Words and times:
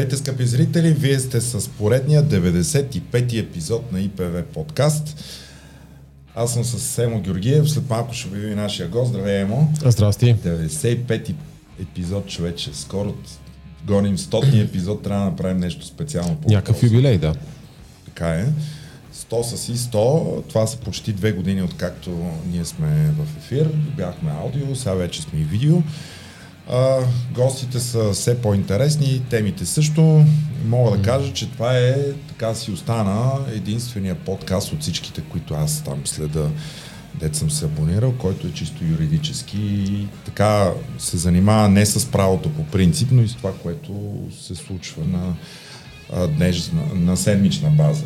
Здравейте, 0.00 0.16
скъпи 0.16 0.46
зрители! 0.46 0.92
Вие 0.92 1.18
сте 1.18 1.40
с 1.40 1.68
поредния 1.68 2.24
95-ти 2.24 3.38
епизод 3.38 3.92
на 3.92 4.00
ИПВ 4.00 4.42
подкаст. 4.42 5.24
Аз 6.34 6.52
съм 6.52 6.64
с 6.64 6.98
Емо 6.98 7.20
Георгиев, 7.20 7.70
след 7.70 7.90
малко 7.90 8.14
ще 8.14 8.28
обяви 8.28 8.54
нашия 8.54 8.88
гост. 8.88 9.08
Здравей, 9.08 9.40
Емо! 9.40 9.72
Здрасти! 9.86 10.34
95-ти 10.34 11.34
епизод, 11.82 12.26
човече. 12.26 12.70
Скоро 12.72 13.14
гоним 13.86 14.18
100-ти 14.18 14.60
епизод, 14.60 15.02
трябва 15.02 15.24
да 15.24 15.30
направим 15.30 15.58
нещо 15.58 15.86
специално. 15.86 16.36
По 16.36 16.48
Някакъв 16.48 16.82
юбилей, 16.82 17.18
да. 17.18 17.34
Така 18.04 18.28
е. 18.28 18.46
100 19.14 19.42
са 19.42 19.58
си 19.58 19.76
100, 19.76 20.48
това 20.48 20.66
са 20.66 20.76
почти 20.76 21.12
две 21.12 21.32
години 21.32 21.62
откакто 21.62 22.30
ние 22.52 22.64
сме 22.64 23.12
в 23.18 23.38
ефир, 23.38 23.68
бяхме 23.96 24.30
аудио, 24.30 24.76
сега 24.76 24.94
вече 24.94 25.22
сме 25.22 25.40
и 25.40 25.44
видео. 25.44 25.82
А, 26.68 26.98
гостите 27.34 27.80
са 27.80 28.12
все 28.12 28.42
по-интересни, 28.42 29.22
темите 29.30 29.66
също. 29.66 30.24
Мога 30.66 30.96
да 30.96 31.02
кажа, 31.02 31.32
че 31.32 31.50
това 31.50 31.78
е, 31.78 31.96
така 32.28 32.54
си 32.54 32.70
остана, 32.70 33.32
единствения 33.54 34.14
подкаст 34.14 34.72
от 34.72 34.80
всичките, 34.80 35.20
които 35.20 35.54
аз 35.54 35.84
там 35.84 36.06
следа, 36.06 36.48
дет 37.20 37.36
съм 37.36 37.50
се 37.50 37.64
абонирал, 37.64 38.12
който 38.12 38.46
е 38.46 38.52
чисто 38.52 38.84
юридически 38.84 39.58
и 39.60 40.06
така 40.24 40.72
се 40.98 41.16
занимава 41.16 41.68
не 41.68 41.86
с 41.86 42.10
правото 42.10 42.48
по 42.48 42.64
принцип, 42.64 43.08
но 43.12 43.22
и 43.22 43.28
с 43.28 43.34
това, 43.34 43.52
което 43.62 43.92
се 44.40 44.54
случва 44.54 45.02
на, 45.04 45.34
днес, 46.26 46.72
на, 46.72 47.00
на 47.00 47.16
седмична 47.16 47.70
база. 47.70 48.04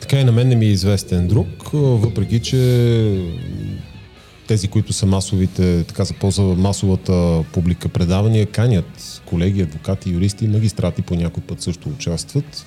Така 0.00 0.20
и 0.20 0.24
на 0.24 0.32
мен 0.32 0.48
не 0.48 0.56
ми 0.56 0.66
е 0.66 0.70
известен 0.70 1.28
друг, 1.28 1.48
въпреки 1.72 2.40
че 2.40 2.56
тези, 4.48 4.68
които 4.68 4.92
са 4.92 5.06
масовите, 5.06 5.84
така 5.84 6.04
за 6.04 6.14
ползва 6.14 6.54
масовата 6.54 7.44
публика 7.52 7.88
предавания, 7.88 8.46
канят 8.46 9.22
колеги, 9.26 9.62
адвокати, 9.62 10.10
юристи, 10.10 10.48
магистрати 10.48 11.02
по 11.02 11.14
някой 11.14 11.42
път 11.42 11.62
също 11.62 11.88
участват, 11.88 12.66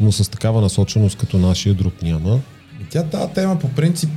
но 0.00 0.12
с 0.12 0.30
такава 0.30 0.60
насоченост 0.60 1.18
като 1.18 1.38
нашия 1.38 1.74
друг 1.74 2.02
няма. 2.02 2.40
Тя 2.90 3.04
тази 3.04 3.32
тема 3.32 3.58
по 3.58 3.68
принцип, 3.68 4.10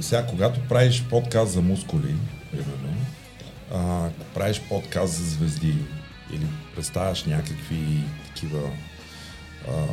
сега 0.00 0.26
когато 0.26 0.60
правиш 0.68 1.04
подкаст 1.10 1.52
за 1.52 1.60
мускули, 1.60 2.14
примерно, 2.50 2.96
ако 3.74 4.24
правиш 4.34 4.60
подкаст 4.68 5.14
за 5.14 5.30
звезди 5.30 5.74
или 6.32 6.46
представяш 6.74 7.24
някакви 7.24 8.04
такива 8.26 8.60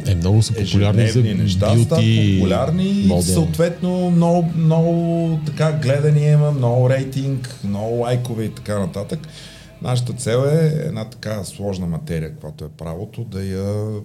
е, 0.08 0.16
много 0.16 0.42
са 0.42 0.53
популярни 0.53 1.08
за 1.08 1.23
неща, 1.23 1.75
бюти, 1.75 2.38
популярни 2.39 2.89
и 2.89 3.22
съответно 3.22 4.12
много, 4.12 4.52
много 4.56 5.39
така 5.45 5.72
гледания 5.72 6.34
има, 6.34 6.52
много 6.52 6.89
рейтинг, 6.89 7.56
много 7.64 7.95
лайкове 7.95 8.44
и 8.44 8.50
така 8.50 8.80
нататък. 8.80 9.28
Нашата 9.81 10.14
цел 10.14 10.45
е 10.52 10.84
една 10.86 11.06
така 11.06 11.44
сложна 11.44 11.88
материя, 11.88 12.31
каквато 12.31 12.66
е 12.66 12.70
правото, 12.70 13.23
да 13.23 13.44
я 13.44 14.00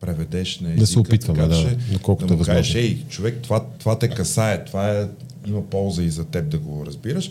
преведеш 0.00 0.60
на 0.60 0.68
езика. 0.68 0.80
Да 0.80 0.86
се 0.86 0.98
опитваме, 0.98 1.38
така, 1.38 1.54
да, 1.54 1.76
доколкото 1.92 2.26
да 2.26 2.36
му 2.36 2.44
кажеш, 2.44 2.74
ей, 2.74 3.04
човек, 3.08 3.38
това, 3.42 3.64
това 3.78 3.98
те 3.98 4.08
касае, 4.08 4.64
това 4.64 4.90
е, 4.90 5.08
има 5.46 5.62
полза 5.62 6.02
и 6.02 6.10
за 6.10 6.24
теб 6.24 6.48
да 6.48 6.58
го 6.58 6.86
разбираш. 6.86 7.30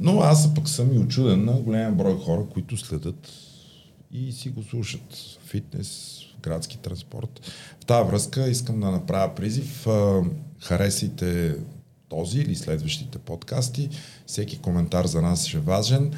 Но 0.00 0.20
аз 0.20 0.54
пък 0.54 0.68
съм 0.68 0.94
и 0.94 0.98
очуден 0.98 1.44
на 1.44 1.52
голям 1.52 1.94
брой 1.94 2.18
хора, 2.18 2.42
които 2.52 2.76
следят 2.76 3.28
и 4.12 4.32
си 4.32 4.48
го 4.48 4.62
слушат. 4.62 5.16
Фитнес, 5.46 6.20
градски 6.42 6.78
транспорт. 6.78 7.40
В 7.80 7.84
тази 7.84 8.08
връзка 8.08 8.48
искам 8.48 8.80
да 8.80 8.90
направя 8.90 9.34
призив. 9.34 9.86
Харесайте 10.60 11.56
този 12.08 12.38
или 12.38 12.54
следващите 12.54 13.18
подкасти. 13.18 13.88
Всеки 14.26 14.58
коментар 14.58 15.06
за 15.06 15.22
нас 15.22 15.54
е 15.54 15.58
важен. 15.58 16.12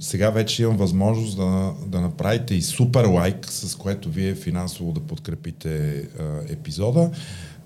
Сега 0.00 0.30
вече 0.30 0.62
имам 0.62 0.76
възможност 0.76 1.36
да, 1.36 1.72
да 1.86 2.00
направите 2.00 2.54
и 2.54 2.62
супер 2.62 3.04
лайк, 3.04 3.46
с 3.50 3.76
което 3.76 4.10
вие 4.10 4.34
финансово 4.34 4.92
да 4.92 5.00
подкрепите 5.00 6.02
а, 6.18 6.24
епизода, 6.48 7.10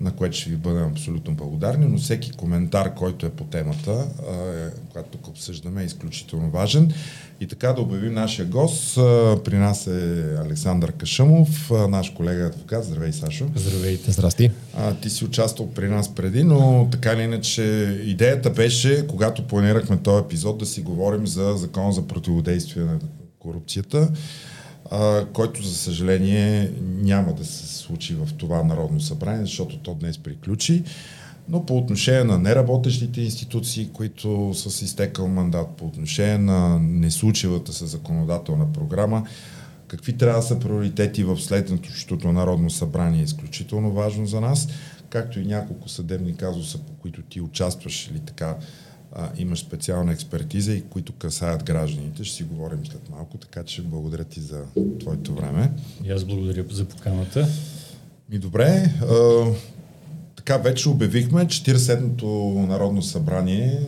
на 0.01 0.11
което 0.11 0.37
ще 0.37 0.49
ви 0.49 0.55
бъдем 0.55 0.87
абсолютно 0.91 1.33
благодарни, 1.33 1.85
но 1.85 1.97
всеки 1.97 2.31
коментар, 2.31 2.95
който 2.95 3.25
е 3.25 3.29
по 3.29 3.43
темата, 3.43 3.91
а, 3.91 4.69
която 4.91 5.09
тук 5.09 5.27
обсъждаме, 5.27 5.81
е 5.81 5.85
изключително 5.85 6.49
важен. 6.49 6.91
И 7.39 7.47
така 7.47 7.73
да 7.73 7.81
обявим 7.81 8.13
нашия 8.13 8.45
гост. 8.45 8.95
При 9.43 9.57
нас 9.57 9.87
е 9.87 10.35
Александър 10.45 10.91
Кашъмов, 10.91 11.71
наш 11.89 12.09
колега 12.09 12.45
адвокат. 12.45 12.83
Здравей, 12.85 13.11
Сашо. 13.11 13.45
Здравейте. 13.55 14.11
Здрасти. 14.11 14.51
А, 14.77 14.93
ти 14.93 15.09
си 15.09 15.25
участвал 15.25 15.69
при 15.69 15.89
нас 15.89 16.15
преди, 16.15 16.43
но 16.43 16.87
така 16.91 17.13
или 17.13 17.21
иначе 17.21 17.63
идеята 18.05 18.49
беше, 18.49 19.07
когато 19.07 19.47
планирахме 19.47 19.97
този 19.97 20.23
епизод, 20.23 20.57
да 20.57 20.65
си 20.65 20.81
говорим 20.81 21.27
за 21.27 21.53
закон 21.57 21.91
за 21.91 22.07
противодействие 22.13 22.83
на 22.83 22.99
корупцията, 23.39 24.11
а, 24.91 25.25
който 25.33 25.63
за 25.63 25.75
съжаление 25.75 26.71
няма 26.81 27.33
да 27.33 27.45
се 27.45 27.67
случи 27.67 28.15
в 28.15 28.33
това 28.37 28.63
Народно 28.63 29.01
събрание, 29.01 29.45
защото 29.45 29.77
то 29.77 29.93
днес 29.93 30.17
приключи. 30.17 30.83
Но 31.49 31.65
по 31.65 31.77
отношение 31.77 32.23
на 32.23 32.39
неработещите 32.39 33.21
институции, 33.21 33.89
които 33.93 34.51
са 34.53 34.71
с 34.71 34.81
изтекал 34.81 35.27
мандат, 35.27 35.67
по 35.77 35.85
отношение 35.85 36.37
на 36.37 36.79
неслучилата 36.79 37.73
се 37.73 37.85
законодателна 37.85 38.73
програма, 38.73 39.27
какви 39.87 40.17
трябва 40.17 40.39
да 40.39 40.47
са 40.47 40.59
приоритети 40.59 41.23
в 41.23 41.39
следващото 41.39 42.31
Народно 42.31 42.69
събрание 42.69 43.21
е 43.21 43.23
изключително 43.23 43.91
важно 43.91 44.25
за 44.25 44.41
нас, 44.41 44.67
както 45.09 45.39
и 45.39 45.45
няколко 45.45 45.89
съдебни 45.89 46.35
казуса, 46.35 46.77
по 46.77 46.93
които 46.93 47.21
ти 47.21 47.41
участваш 47.41 48.07
или 48.07 48.19
така 48.19 48.57
а, 49.15 49.29
имаш 49.37 49.59
специална 49.59 50.11
експертиза 50.11 50.73
и 50.73 50.81
които 50.81 51.13
касаят 51.13 51.63
гражданите. 51.63 52.23
Ще 52.23 52.35
си 52.35 52.43
говорим 52.43 52.85
след 52.85 53.09
малко, 53.09 53.37
така 53.37 53.63
че 53.63 53.81
благодаря 53.81 54.23
ти 54.23 54.39
за 54.39 54.63
твоето 54.99 55.33
време. 55.33 55.71
И 56.03 56.11
аз 56.11 56.23
благодаря 56.23 56.65
за 56.71 56.85
поканата. 56.85 57.47
Ми 58.29 58.37
добре, 58.37 58.93
така, 60.35 60.57
вече 60.57 60.89
обявихме, 60.89 61.45
47-то 61.45 62.65
Народно 62.69 63.01
събрание 63.01 63.79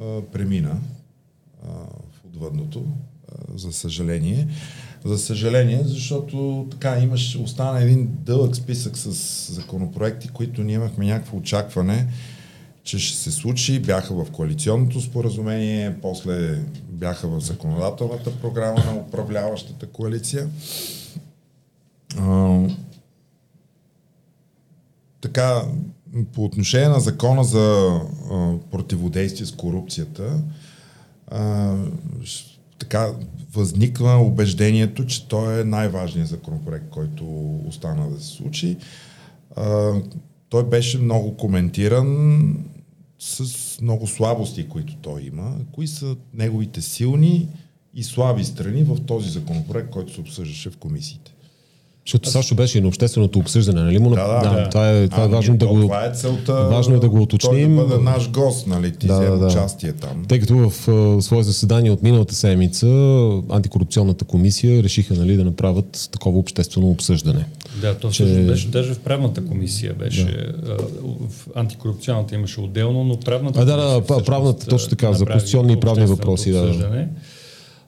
а, 0.00 0.20
премина 0.32 0.76
а, 1.64 1.68
в 2.12 2.24
отвъдното, 2.26 2.84
а, 3.28 3.58
за 3.58 3.72
съжаление. 3.72 4.48
За 5.04 5.18
съжаление, 5.18 5.80
защото 5.84 6.66
така 6.70 6.98
имаш, 6.98 7.36
остана 7.36 7.82
един 7.82 8.08
дълъг 8.24 8.56
списък 8.56 8.98
с 8.98 9.10
законопроекти, 9.52 10.28
които 10.28 10.62
ние 10.62 10.74
имахме 10.74 11.06
някакво 11.06 11.36
очакване, 11.36 12.06
че 12.84 12.98
ще 12.98 13.18
се 13.18 13.30
случи. 13.30 13.80
Бяха 13.80 14.14
в 14.14 14.30
коалиционното 14.30 15.00
споразумение, 15.00 15.96
после 16.02 16.64
бяха 16.88 17.28
в 17.28 17.40
законодателната 17.40 18.40
програма 18.40 18.84
на 18.84 18.94
управляващата 18.94 19.86
коалиция. 19.86 20.48
А, 22.18 22.60
така, 25.20 25.62
по 26.32 26.44
отношение 26.44 26.88
на 26.88 27.00
закона 27.00 27.44
за 27.44 28.00
а, 28.30 28.54
противодействие 28.70 29.46
с 29.46 29.52
корупцията, 29.52 30.42
а, 31.28 31.74
така 32.78 33.12
възниква 33.52 34.16
убеждението, 34.16 35.06
че 35.06 35.28
той 35.28 35.60
е 35.60 35.64
най-важният 35.64 36.28
законопроект, 36.28 36.90
който 36.90 37.24
остана 37.68 38.10
да 38.10 38.20
се 38.20 38.28
случи. 38.28 38.76
А, 39.56 39.92
той 40.48 40.64
беше 40.64 40.98
много 40.98 41.36
коментиран 41.36 42.56
с 43.24 43.80
много 43.80 44.06
слабости, 44.06 44.68
които 44.68 44.96
той 44.96 45.22
има. 45.22 45.56
Кои 45.72 45.86
са 45.86 46.16
неговите 46.34 46.82
силни 46.82 47.48
и 47.94 48.04
слаби 48.04 48.44
страни 48.44 48.82
в 48.82 49.06
този 49.06 49.30
законопроект, 49.30 49.90
който 49.90 50.14
се 50.14 50.20
обсъждаше 50.20 50.70
в 50.70 50.76
комисиите? 50.76 51.33
Защото 52.06 52.30
Сашо 52.30 52.54
беше 52.54 52.78
и 52.78 52.80
на 52.80 52.88
общественото 52.88 53.38
обсъждане, 53.38 53.82
нали 53.82 53.98
му? 53.98 54.10
Да, 54.10 54.40
да, 54.40 54.50
да, 54.50 54.68
Това 54.68 54.90
е, 54.90 55.08
това 55.08 55.24
е 55.24 55.28
важно 55.28 55.56
да 55.56 55.66
го... 55.66 55.80
Това 55.80 56.06
е 56.06 56.10
целта. 56.14 56.52
Важно 56.52 56.94
е 56.94 56.98
да 56.98 57.08
го 57.08 57.22
уточним. 57.22 57.76
Той 57.76 57.84
да 57.84 57.88
бъде 57.88 58.02
наш 58.02 58.30
гост, 58.30 58.66
нали? 58.66 58.92
Ти 58.92 59.06
да, 59.06 59.38
да, 59.38 59.46
участие 59.46 59.92
там. 59.92 60.24
Тъй 60.28 60.40
като 60.40 60.54
в 60.56 60.86
uh, 60.86 61.20
свое 61.20 61.42
заседание 61.42 61.90
от 61.90 62.02
миналата 62.02 62.34
седмица 62.34 62.86
антикорупционната 63.50 64.24
комисия 64.24 64.82
решиха 64.82 65.14
нали, 65.14 65.36
да 65.36 65.44
направят 65.44 66.08
такова 66.12 66.38
обществено 66.38 66.90
обсъждане. 66.90 67.44
Да, 67.80 67.94
то 67.94 68.10
че... 68.10 68.24
беше 68.24 68.68
даже 68.68 68.94
в 68.94 68.98
правната 68.98 69.44
комисия 69.44 69.94
беше. 69.94 70.52
Да. 70.64 70.76
В 71.28 71.48
антикорупционната 71.54 72.34
имаше 72.34 72.60
отделно, 72.60 73.04
но 73.04 73.20
правната 73.20 73.60
а, 73.60 73.64
да, 73.64 73.76
да, 73.76 74.00
да, 74.00 74.24
правната, 74.24 74.66
точно 74.66 74.90
така, 74.90 75.12
за 75.12 75.26
конституционни 75.26 75.72
и 75.72 75.80
правни 75.80 76.06
въпроси. 76.06 76.52
Да. 76.52 77.06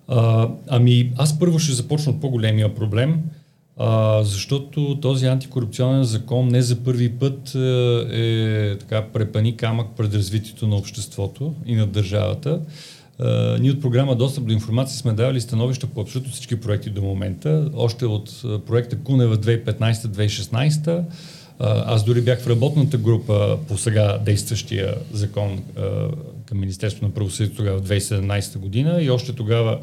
А, 0.08 0.48
ами, 0.68 1.12
аз 1.16 1.38
първо 1.38 1.58
ще 1.58 1.72
започна 1.72 2.12
от 2.12 2.20
по-големия 2.20 2.74
проблем– 2.74 3.16
а, 3.76 4.22
защото 4.24 4.98
този 5.00 5.26
антикорупционен 5.26 6.04
закон 6.04 6.48
не 6.48 6.62
за 6.62 6.76
първи 6.76 7.12
път 7.12 7.54
е, 7.54 7.58
е 8.10 8.78
така 8.78 9.04
препани 9.12 9.56
камък 9.56 9.86
пред 9.96 10.14
развитието 10.14 10.66
на 10.66 10.76
обществото 10.76 11.54
и 11.66 11.74
на 11.74 11.86
държавата. 11.86 12.60
А, 13.18 13.58
ние 13.60 13.70
от 13.70 13.80
програма 13.80 14.16
Достъп 14.16 14.44
до 14.44 14.52
информация 14.52 14.98
сме 14.98 15.12
давали 15.12 15.40
становища 15.40 15.86
по 15.86 16.00
абсолютно 16.00 16.32
всички 16.32 16.60
проекти 16.60 16.90
до 16.90 17.02
момента. 17.02 17.70
Още 17.74 18.06
от 18.06 18.42
проекта 18.66 18.98
Кунева 18.98 19.36
2015-2016. 19.36 21.02
Аз 21.60 22.04
дори 22.04 22.20
бях 22.20 22.40
в 22.40 22.46
работната 22.46 22.98
група 22.98 23.58
по 23.68 23.78
сега 23.78 24.18
действащия 24.18 24.94
закон 25.12 25.62
към 26.46 26.60
Министерството 26.60 27.06
на 27.06 27.14
правосъдието 27.14 27.56
тогава 27.56 27.78
в 27.78 27.88
2017 27.88 28.58
година 28.58 29.02
и 29.02 29.10
още 29.10 29.32
тогава 29.32 29.78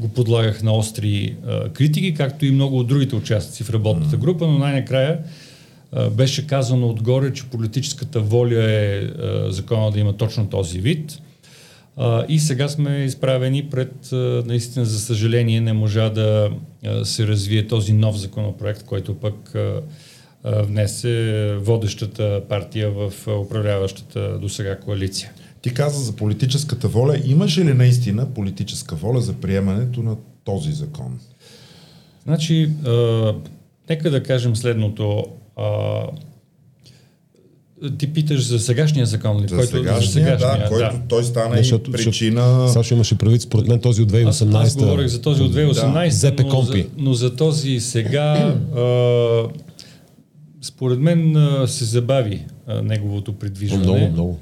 го 0.00 0.08
подлагах 0.08 0.62
на 0.62 0.72
остри 0.72 1.36
а, 1.46 1.68
критики, 1.68 2.14
както 2.14 2.46
и 2.46 2.50
много 2.50 2.78
от 2.78 2.86
другите 2.86 3.16
участници 3.16 3.64
в 3.64 3.70
работната 3.70 4.16
група, 4.16 4.46
но 4.46 4.58
най-накрая 4.58 5.18
а, 5.92 6.10
беше 6.10 6.46
казано 6.46 6.88
отгоре, 6.88 7.32
че 7.32 7.50
политическата 7.50 8.20
воля 8.20 8.70
е 8.70 8.98
а, 8.98 9.50
закона 9.50 9.90
да 9.90 10.00
има 10.00 10.12
точно 10.12 10.48
този 10.48 10.80
вид. 10.80 11.18
А, 11.96 12.24
и 12.28 12.38
сега 12.38 12.68
сме 12.68 13.04
изправени 13.04 13.70
пред, 13.70 14.12
а, 14.12 14.42
наистина, 14.46 14.84
за 14.84 15.00
съжаление, 15.00 15.60
не 15.60 15.72
можа 15.72 16.08
да 16.08 16.50
а, 16.84 17.04
се 17.04 17.26
развие 17.26 17.66
този 17.66 17.92
нов 17.92 18.18
законопроект, 18.18 18.82
който 18.82 19.14
пък 19.14 19.54
а, 19.54 19.80
а, 20.44 20.62
внесе 20.62 21.56
водещата 21.60 22.42
партия 22.48 22.90
в 22.90 23.12
управляващата 23.28 24.38
до 24.38 24.48
сега 24.48 24.76
коалиция. 24.76 25.30
Ти 25.62 25.74
каза 25.74 26.04
за 26.04 26.12
политическата 26.12 26.88
воля. 26.88 27.18
Имаше 27.24 27.64
ли 27.64 27.74
наистина 27.74 28.26
политическа 28.26 28.94
воля 28.94 29.20
за 29.20 29.32
приемането 29.32 30.02
на 30.02 30.16
този 30.44 30.72
закон? 30.72 31.20
Значи, 32.24 32.70
а, 32.86 33.34
нека 33.90 34.10
да 34.10 34.22
кажем 34.22 34.56
следното. 34.56 35.24
А, 35.56 36.02
ти 37.98 38.12
питаш 38.12 38.46
за 38.46 38.58
сегашния 38.58 39.06
закон 39.06 39.42
ли? 39.42 39.48
За 39.48 39.56
който, 39.56 39.70
сегашния, 39.70 40.00
за 40.00 40.12
сегашния, 40.12 40.58
да, 40.58 40.68
който 40.68 40.96
да. 40.96 41.02
той 41.08 41.24
стана 41.24 41.56
Защото, 41.56 41.90
и 41.90 41.92
причина... 41.92 42.68
Сашо 42.68 42.94
имаше 42.94 43.18
правит, 43.18 43.42
според 43.42 43.68
мен 43.68 43.80
този 43.80 44.02
от 44.02 44.12
2018. 44.12 44.28
Аз, 44.28 44.42
аз 44.42 44.76
говорих 44.76 45.06
за 45.06 45.22
този 45.22 45.42
от 45.42 45.54
2018, 45.54 46.34
да. 46.34 46.44
но, 46.44 46.62
за, 46.62 46.84
но 46.96 47.14
за 47.14 47.36
този 47.36 47.80
сега 47.80 48.56
а, 48.76 49.42
според 50.62 50.98
мен 50.98 51.36
а, 51.36 51.68
се 51.68 51.84
забави 51.84 52.44
а, 52.66 52.82
неговото 52.82 53.32
придвижване. 53.32 53.84
Много, 53.84 54.08
много. 54.08 54.38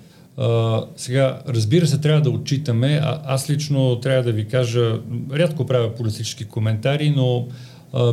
Сега, 0.97 1.43
разбира 1.49 1.87
се, 1.87 2.01
трябва 2.01 2.21
да 2.21 2.31
отчитаме. 2.31 3.01
А, 3.03 3.21
аз 3.25 3.51
лично 3.51 4.01
трябва 4.01 4.23
да 4.23 4.33
ви 4.33 4.45
кажа, 4.45 5.01
рядко 5.33 5.67
правя 5.67 5.95
политически 5.95 6.45
коментари, 6.45 7.11
но 7.17 7.49
а, 7.93 8.13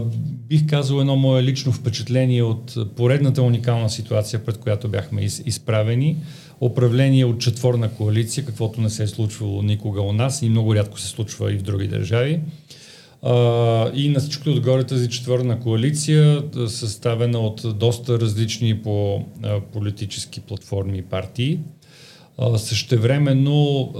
бих 0.49 0.67
казал 0.67 0.99
едно 0.99 1.15
мое 1.15 1.43
лично 1.43 1.71
впечатление 1.71 2.43
от 2.43 2.95
поредната 2.95 3.41
уникална 3.41 3.89
ситуация, 3.89 4.45
пред 4.45 4.57
която 4.57 4.87
бяхме 4.87 5.21
из, 5.21 5.43
изправени. 5.45 6.17
Управление 6.61 7.25
от 7.25 7.39
четворна 7.39 7.89
коалиция, 7.89 8.45
каквото 8.45 8.81
не 8.81 8.89
се 8.89 9.03
е 9.03 9.07
случвало 9.07 9.61
никога 9.61 10.01
у 10.01 10.13
нас 10.13 10.41
и 10.41 10.49
много 10.49 10.75
рядко 10.75 10.99
се 10.99 11.07
случва 11.07 11.53
и 11.53 11.57
в 11.57 11.61
други 11.61 11.87
държави. 11.87 12.39
Uh, 13.23 13.93
и 13.93 14.09
на 14.09 14.19
всичкото 14.19 14.51
отгоре 14.51 14.83
тази 14.83 15.09
четвърна 15.09 15.59
коалиция, 15.59 16.43
съставена 16.67 17.39
от 17.39 17.77
доста 17.77 18.19
различни 18.19 18.81
по 18.81 19.25
uh, 19.41 19.61
политически 19.61 20.39
платформи 20.39 20.97
и 20.97 21.01
партии. 21.01 21.59
Същевременно 22.57 23.93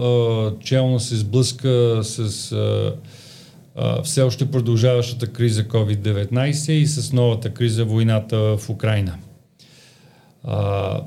челно 0.63 0.99
се 0.99 1.15
сблъска 1.15 1.99
с 2.03 2.29
uh, 2.49 2.93
все 4.03 4.21
още 4.21 4.51
продължаващата 4.51 5.27
криза 5.27 5.63
COVID-19 5.63 6.71
и 6.71 6.87
с 6.87 7.13
новата 7.13 7.53
криза 7.53 7.85
войната 7.85 8.37
в 8.37 8.69
Украина. 8.69 9.17
А, 10.43 11.01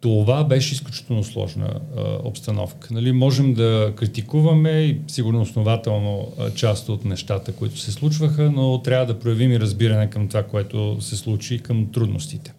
това 0.00 0.44
беше 0.44 0.74
изключително 0.74 1.24
сложна 1.24 1.80
а, 1.96 2.02
обстановка. 2.24 2.88
Нали, 2.90 3.12
можем 3.12 3.54
да 3.54 3.92
критикуваме 3.96 4.70
и 4.70 4.98
сигурно 5.08 5.40
основателно 5.40 6.32
а, 6.38 6.50
част 6.50 6.88
от 6.88 7.04
нещата, 7.04 7.52
които 7.52 7.78
се 7.78 7.92
случваха, 7.92 8.50
но 8.50 8.82
трябва 8.82 9.06
да 9.06 9.18
проявим 9.18 9.52
и 9.52 9.60
разбиране 9.60 10.10
към 10.10 10.28
това, 10.28 10.42
което 10.42 10.96
се 11.00 11.16
случи 11.16 11.54
и 11.54 11.58
към 11.58 11.92
трудностите. 11.92 12.52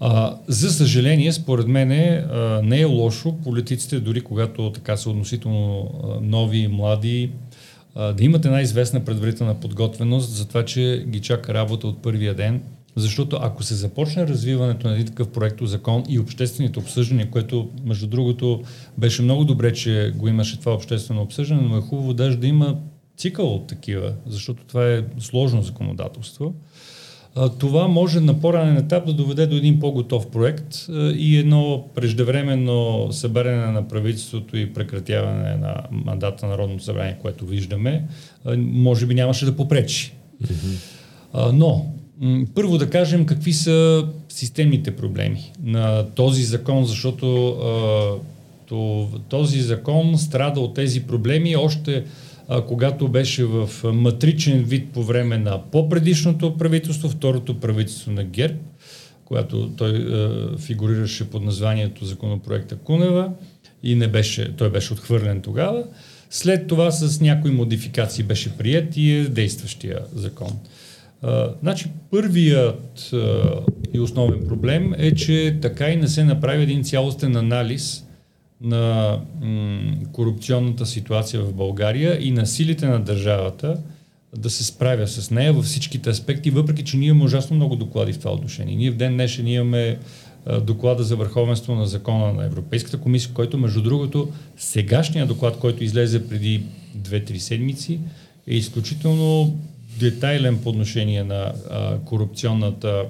А, 0.00 0.36
за 0.48 0.70
съжаление, 0.70 1.32
според 1.32 1.68
мен 1.68 1.88
не 2.62 2.80
е 2.80 2.84
лошо 2.84 3.32
политиците, 3.44 4.00
дори 4.00 4.20
когато 4.20 4.72
така 4.72 4.96
са 4.96 5.10
относително 5.10 5.90
нови 6.22 6.58
и 6.58 6.68
млади, 6.68 7.30
да 7.96 8.24
имат 8.24 8.44
една 8.44 8.60
известна 8.60 9.04
предварителна 9.04 9.60
подготвеност 9.60 10.30
за 10.30 10.48
това, 10.48 10.64
че 10.64 11.04
ги 11.08 11.20
чака 11.20 11.54
работа 11.54 11.86
от 11.86 12.02
първия 12.02 12.34
ден, 12.34 12.62
защото 12.96 13.38
ако 13.40 13.62
се 13.62 13.74
започне 13.74 14.26
развиването 14.26 14.88
на 14.88 14.94
един 14.94 15.06
такъв 15.06 15.28
проект 15.28 15.58
закон 15.62 16.04
и 16.08 16.18
обществените 16.18 16.78
обсъждания, 16.78 17.30
което 17.30 17.68
между 17.84 18.06
другото 18.06 18.62
беше 18.98 19.22
много 19.22 19.44
добре, 19.44 19.72
че 19.72 20.12
го 20.16 20.28
имаше 20.28 20.60
това 20.60 20.72
обществено 20.72 21.22
обсъждане, 21.22 21.62
но 21.62 21.76
е 21.76 21.80
хубаво 21.80 22.14
даже 22.14 22.36
да 22.36 22.46
има 22.46 22.76
цикъл 23.16 23.54
от 23.54 23.66
такива, 23.66 24.14
защото 24.26 24.64
това 24.64 24.92
е 24.92 25.04
сложно 25.18 25.62
законодателство 25.62 26.54
това 27.58 27.88
може 27.88 28.20
на 28.20 28.40
по-ранен 28.40 28.76
етап 28.76 29.06
да 29.06 29.12
доведе 29.12 29.46
до 29.46 29.56
един 29.56 29.80
по-готов 29.80 30.26
проект 30.26 30.86
и 31.14 31.36
едно 31.36 31.84
преждевременно 31.94 33.08
събиране 33.12 33.72
на 33.72 33.88
правителството 33.88 34.56
и 34.56 34.72
прекратяване 34.72 35.56
на 35.56 35.74
мандата 35.90 36.46
на 36.46 36.52
Народното 36.52 36.84
събрание, 36.84 37.18
което 37.22 37.46
виждаме, 37.46 38.04
може 38.58 39.06
би 39.06 39.14
нямаше 39.14 39.44
да 39.44 39.56
попречи. 39.56 40.12
Mm-hmm. 40.44 41.50
Но, 41.52 41.86
първо 42.54 42.78
да 42.78 42.90
кажем 42.90 43.26
какви 43.26 43.52
са 43.52 44.06
системните 44.28 44.96
проблеми 44.96 45.52
на 45.62 46.06
този 46.14 46.42
закон, 46.42 46.84
защото 46.84 47.56
този 49.28 49.60
закон 49.60 50.18
страда 50.18 50.60
от 50.60 50.74
тези 50.74 51.02
проблеми 51.02 51.56
още 51.56 52.04
а, 52.48 52.62
когато 52.66 53.08
беше 53.08 53.44
в 53.44 53.70
матричен 53.84 54.62
вид 54.64 54.88
по 54.92 55.02
време 55.02 55.38
на 55.38 55.62
по-предишното 55.70 56.56
правителство, 56.56 57.08
второто 57.08 57.60
правителство 57.60 58.12
на 58.12 58.24
ГЕРБ, 58.24 58.58
която 59.24 59.70
той 59.76 59.90
а, 59.90 60.58
фигурираше 60.58 61.30
под 61.30 61.44
названието 61.44 62.04
законопроекта 62.04 62.76
Кунева 62.76 63.32
и 63.82 63.94
не 63.94 64.08
беше, 64.08 64.56
той 64.56 64.70
беше 64.70 64.92
отхвърлен 64.92 65.40
тогава. 65.40 65.84
След 66.30 66.66
това 66.66 66.90
с 66.90 67.20
някои 67.20 67.50
модификации 67.50 68.24
беше 68.24 68.56
прият 68.58 68.96
и 68.96 69.12
е 69.12 69.24
действащия 69.24 70.00
закон. 70.14 70.58
А, 71.22 71.50
значи 71.62 71.86
първият 72.10 73.10
а, 73.12 73.42
и 73.94 74.00
основен 74.00 74.46
проблем 74.48 74.94
е, 74.98 75.14
че 75.14 75.58
така 75.62 75.88
и 75.88 75.96
не 75.96 76.08
се 76.08 76.24
направи 76.24 76.62
един 76.62 76.84
цялостен 76.84 77.36
анализ 77.36 78.07
на 78.60 79.18
м- 79.42 79.92
корупционната 80.12 80.86
ситуация 80.86 81.42
в 81.42 81.54
България 81.54 82.18
и 82.20 82.30
на 82.30 82.46
силите 82.46 82.86
на 82.86 83.00
държавата 83.00 83.78
да 84.36 84.50
се 84.50 84.64
справя 84.64 85.08
с 85.08 85.30
нея 85.30 85.52
във 85.52 85.64
всичките 85.64 86.10
аспекти, 86.10 86.50
въпреки 86.50 86.84
че 86.84 86.96
ние 86.96 87.08
имаме 87.08 87.24
ужасно 87.24 87.56
много 87.56 87.76
доклади 87.76 88.12
в 88.12 88.18
това 88.18 88.32
отношение. 88.32 88.76
Ние 88.76 88.90
в 88.90 88.96
ден 88.96 89.12
днешен 89.12 89.46
имаме 89.46 89.98
доклада 90.62 91.02
за 91.02 91.16
върховенство 91.16 91.74
на 91.74 91.86
закона 91.86 92.32
на 92.32 92.44
Европейската 92.44 92.98
комисия, 92.98 93.32
който 93.34 93.58
между 93.58 93.82
другото 93.82 94.28
сегашния 94.56 95.26
доклад, 95.26 95.58
който 95.58 95.84
излезе 95.84 96.28
преди 96.28 96.62
2-3 96.98 97.36
седмици, 97.36 98.00
е 98.46 98.54
изключително 98.54 99.56
детайлен 99.98 100.58
по 100.58 100.68
отношение 100.68 101.24
на 101.24 101.52
а, 101.70 101.98
корупционната 101.98 103.04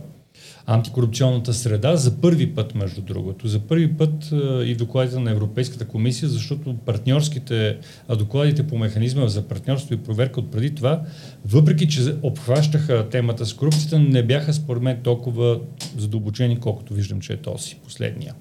антикорупционната 0.69 1.55
среда 1.55 1.97
за 1.97 2.21
първи 2.21 2.55
път, 2.55 2.75
между 2.75 3.03
другото. 3.03 3.49
За 3.49 3.59
първи 3.59 3.93
път 3.97 4.33
и 4.65 4.75
докладите 4.75 5.19
на 5.19 5.31
Европейската 5.31 5.85
комисия, 5.85 6.29
защото 6.29 6.77
партньорските, 6.87 7.77
докладите 8.19 8.67
по 8.67 8.79
механизма 8.79 9.27
за 9.27 9.43
партньорство 9.43 9.95
и 9.95 10.03
проверка 10.03 10.41
от 10.41 10.51
преди 10.51 10.75
това, 10.75 11.03
въпреки 11.47 11.89
че 11.89 12.15
обхващаха 12.23 13.09
темата 13.09 13.47
с 13.47 13.55
корупцията, 13.55 13.99
не 13.99 14.23
бяха 14.23 14.55
според 14.55 14.83
мен 14.83 15.01
толкова 15.03 15.61
задълбочени, 15.97 16.61
колкото 16.61 16.95
виждам, 16.95 17.21
че 17.21 17.33
е 17.33 17.37
този 17.37 17.77
последния. 17.85 18.35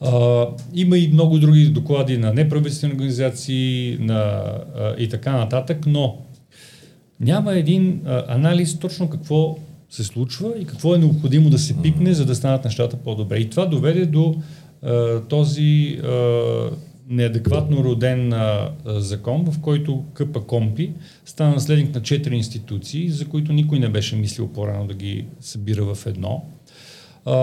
Uh, 0.00 0.62
има 0.74 0.98
и 0.98 1.08
много 1.08 1.38
други 1.38 1.68
доклади 1.68 2.18
на 2.18 2.32
неправителствени 2.32 2.92
организации 2.92 3.96
на, 4.00 4.42
uh, 4.78 4.96
и 4.96 5.08
така 5.08 5.36
нататък, 5.36 5.86
но 5.86 6.18
няма 7.20 7.54
един 7.54 8.00
uh, 8.00 8.24
анализ 8.28 8.78
точно 8.78 9.10
какво 9.10 9.56
се 9.96 10.04
случва 10.04 10.54
и 10.58 10.64
какво 10.64 10.94
е 10.94 10.98
необходимо 10.98 11.50
да 11.50 11.58
се 11.58 11.82
пикне, 11.82 12.14
за 12.14 12.26
да 12.26 12.34
станат 12.34 12.64
нещата 12.64 12.96
по-добре. 12.96 13.38
И 13.38 13.50
това 13.50 13.66
доведе 13.66 14.06
до 14.06 14.34
а, 14.82 15.20
този 15.20 16.00
а, 16.04 16.70
неадекватно 17.08 17.84
роден 17.84 18.32
а, 18.32 18.70
закон, 18.86 19.44
в 19.50 19.60
който 19.60 20.04
КП 20.14 20.40
Компи 20.40 20.92
стана 21.24 21.54
наследник 21.54 21.94
на 21.94 22.02
четири 22.02 22.36
институции, 22.36 23.10
за 23.10 23.24
които 23.24 23.52
никой 23.52 23.78
не 23.78 23.88
беше 23.88 24.16
мислил 24.16 24.48
по-рано 24.48 24.86
да 24.86 24.94
ги 24.94 25.24
събира 25.40 25.94
в 25.94 26.06
едно. 26.06 26.44
А, 27.24 27.34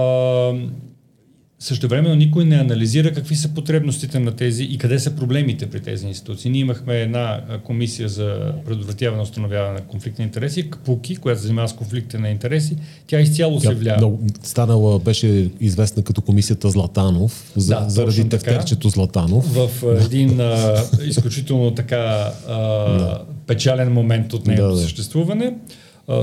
също 1.64 1.88
времено 1.88 2.16
никой 2.16 2.46
не 2.46 2.56
анализира 2.56 3.14
какви 3.14 3.36
са 3.36 3.50
потребностите 3.50 4.20
на 4.20 4.32
тези 4.32 4.64
и 4.64 4.78
къде 4.78 5.00
са 5.00 5.16
проблемите 5.16 5.70
при 5.70 5.80
тези 5.80 6.08
институции. 6.08 6.52
Ние 6.52 6.62
имахме 6.62 7.02
една 7.02 7.42
комисия 7.64 8.10
за 8.10 8.54
предотвратяване 8.66 9.22
и 9.22 9.24
установяване 9.24 9.74
на 9.74 9.82
конфликт 9.82 10.20
на 10.20 10.26
интереси, 10.26 10.70
КПУКИ, 10.70 11.16
която 11.16 11.42
се 11.42 11.48
занимава 11.48 11.68
с 11.68 11.74
конфликта 11.74 12.20
на 12.20 12.30
интереси. 12.30 12.78
Тя 13.08 13.20
изцяло 13.20 13.60
се 13.60 13.74
влияе. 13.74 13.98
Станала, 14.44 15.00
беше 15.00 15.50
известна 15.60 16.04
като 16.04 16.22
комисията 16.22 16.70
Златанов, 16.70 17.52
за, 17.56 17.76
да, 17.76 17.90
заради 17.90 18.30
тефтерчето 18.30 18.90
Златанов. 18.90 19.46
В 19.54 19.70
един 20.06 20.40
а, 20.40 20.84
изключително 21.06 21.72
така 21.72 22.32
а, 22.48 22.58
да. 22.98 23.22
печален 23.48 23.94
момент 23.94 24.34
от 24.34 24.48
нейното 24.48 24.70
да, 24.70 24.76
да. 24.76 24.82
съществуване. 24.82 25.54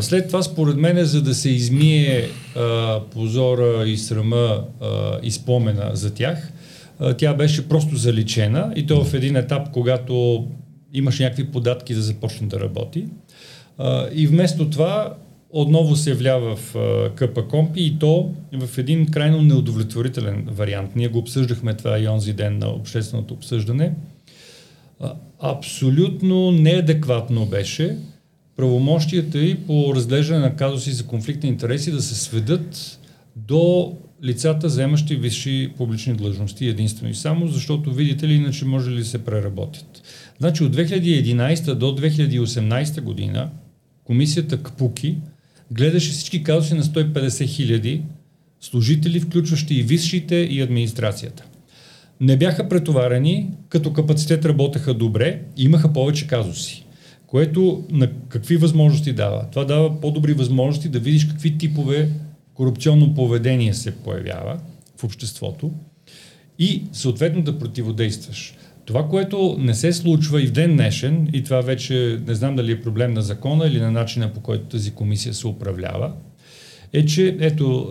След 0.01 0.27
това, 0.27 0.43
според 0.43 0.77
мен, 0.77 1.05
за 1.05 1.23
да 1.23 1.35
се 1.35 1.51
измие 1.51 2.29
а, 2.57 3.01
позора 3.11 3.85
и 3.87 3.97
срама 3.97 4.65
а, 4.81 5.19
и 5.23 5.31
спомена 5.31 5.91
за 5.95 6.15
тях, 6.15 6.53
а, 6.99 7.15
тя 7.15 7.35
беше 7.35 7.69
просто 7.69 7.97
заличена 7.97 8.73
и 8.77 8.87
то 8.87 9.05
в 9.05 9.15
един 9.15 9.37
етап, 9.37 9.69
когато 9.73 10.47
имаше 10.93 11.23
някакви 11.23 11.47
податки 11.47 11.95
да 11.95 12.03
започне 12.03 12.47
да 12.47 12.61
работи. 12.61 13.07
А, 13.79 14.09
и 14.15 14.27
вместо 14.27 14.71
това 14.71 15.15
отново 15.51 15.97
се 15.97 16.11
являва 16.11 16.57
в 16.57 16.75
КП 17.15 17.49
Компи 17.49 17.83
и 17.83 17.99
то 17.99 18.31
в 18.53 18.79
един 18.79 19.07
крайно 19.07 19.43
неудовлетворителен 19.43 20.49
вариант. 20.51 20.97
Ние 20.97 21.09
го 21.09 21.19
обсъждахме 21.19 21.75
това 21.75 21.99
и 21.99 22.09
онзи 22.09 22.33
ден 22.33 22.59
на 22.59 22.69
общественото 22.69 23.35
обсъждане. 23.35 23.93
А, 25.01 25.15
абсолютно 25.41 26.51
неадекватно 26.51 27.47
беше 27.47 27.97
правомощията 28.61 29.38
и 29.38 29.55
по 29.55 29.93
разглеждане 29.95 30.40
на 30.40 30.57
казуси 30.57 30.93
за 30.93 31.07
конфликт 31.07 31.43
на 31.43 31.49
интереси 31.49 31.90
да 31.90 32.02
се 32.02 32.14
сведат 32.14 32.99
до 33.37 33.97
лицата, 34.25 34.69
заемащи 34.69 35.17
висши 35.17 35.71
публични 35.76 36.14
длъжности 36.14 36.67
единствено 36.67 37.11
и 37.11 37.14
само, 37.14 37.49
защото 37.49 37.93
видите 37.93 38.29
ли, 38.29 38.33
иначе 38.33 38.64
може 38.64 38.90
ли 38.90 39.05
се 39.05 39.25
преработят. 39.25 40.02
Значи 40.38 40.64
от 40.64 40.76
2011 40.76 41.75
до 41.75 41.87
2018 41.87 43.00
година 43.00 43.50
комисията 44.05 44.62
КПУКИ 44.62 45.17
гледаше 45.71 46.11
всички 46.11 46.43
казуси 46.43 46.75
на 46.75 46.83
150 46.83 47.47
хиляди 47.47 48.02
служители, 48.61 49.21
включващи 49.21 49.75
и 49.75 49.83
висшите 49.83 50.37
и 50.37 50.61
администрацията. 50.61 51.45
Не 52.21 52.37
бяха 52.37 52.69
претоварени, 52.69 53.50
като 53.69 53.93
капацитет 53.93 54.45
работеха 54.45 54.95
добре, 54.95 55.40
имаха 55.57 55.93
повече 55.93 56.26
казуси. 56.26 56.85
Което 57.31 57.85
на 57.91 58.11
какви 58.29 58.57
възможности 58.57 59.13
дава? 59.13 59.47
Това 59.53 59.65
дава 59.65 60.01
по-добри 60.01 60.33
възможности 60.33 60.89
да 60.89 60.99
видиш 60.99 61.25
какви 61.25 61.59
типове 61.59 62.09
корупционно 62.55 63.15
поведение 63.15 63.75
се 63.75 63.97
появява 63.97 64.61
в 64.97 65.05
обществото 65.05 65.71
и 66.59 66.83
съответно 66.93 67.43
да 67.43 67.59
противодействаш. 67.59 68.55
Това, 68.85 69.09
което 69.09 69.57
не 69.59 69.75
се 69.75 69.93
случва 69.93 70.43
и 70.43 70.47
в 70.47 70.53
ден 70.53 70.73
днешен, 70.77 71.29
и 71.33 71.45
това 71.45 71.61
вече 71.61 72.21
не 72.27 72.35
знам 72.35 72.57
дали 72.57 72.73
е 72.73 72.83
проблем 72.83 73.15
на 73.15 73.23
закона 73.23 73.67
или 73.67 73.81
на 73.81 73.91
начина 73.91 74.33
по 74.33 74.41
който 74.41 74.65
тази 74.65 74.91
комисия 74.91 75.35
се 75.35 75.47
управлява, 75.47 76.13
е, 76.93 77.07
че 77.07 77.37
ето, 77.41 77.89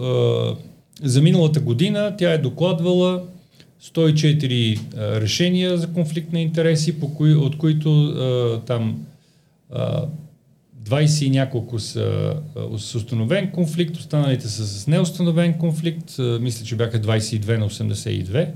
за 1.04 1.22
миналата 1.22 1.60
година 1.60 2.16
тя 2.18 2.32
е 2.32 2.38
докладвала 2.38 3.24
104 3.84 4.80
решения 5.22 5.78
за 5.78 5.88
конфликт 5.88 6.34
на 6.34 6.40
интереси, 6.42 7.00
по 7.00 7.14
кои, 7.14 7.36
от 7.36 7.58
които 7.58 8.14
там 8.68 9.06
20 9.74 11.26
и 11.26 11.30
няколко 11.30 11.80
са 11.80 12.36
с 12.78 12.96
установен 12.96 13.52
конфликт, 13.52 13.98
останалите 13.98 14.48
са 14.48 14.68
с 14.68 14.88
неустановен 14.88 15.54
конфликт, 15.54 16.16
мисля, 16.42 16.66
че 16.66 16.76
бяха 16.76 17.02
22 17.02 17.58
на 17.58 17.70
82. 17.70 18.52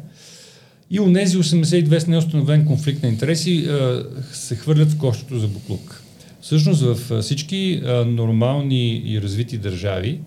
И 0.90 1.00
у 1.00 1.08
нези 1.08 1.38
82 1.38 1.98
с 1.98 2.08
неустановен 2.08 2.66
конфликт 2.66 3.04
на 3.04 3.10
интереси 3.10 3.68
се 4.32 4.56
хвърлят 4.56 4.92
в 4.92 4.98
кощето 4.98 5.40
за 5.40 5.48
буклук. 5.48 6.04
Всъщност 6.42 6.82
в 6.82 7.22
всички 7.22 7.82
нормални 8.06 9.04
и 9.06 9.22
развити 9.22 9.58
държави 9.58 10.20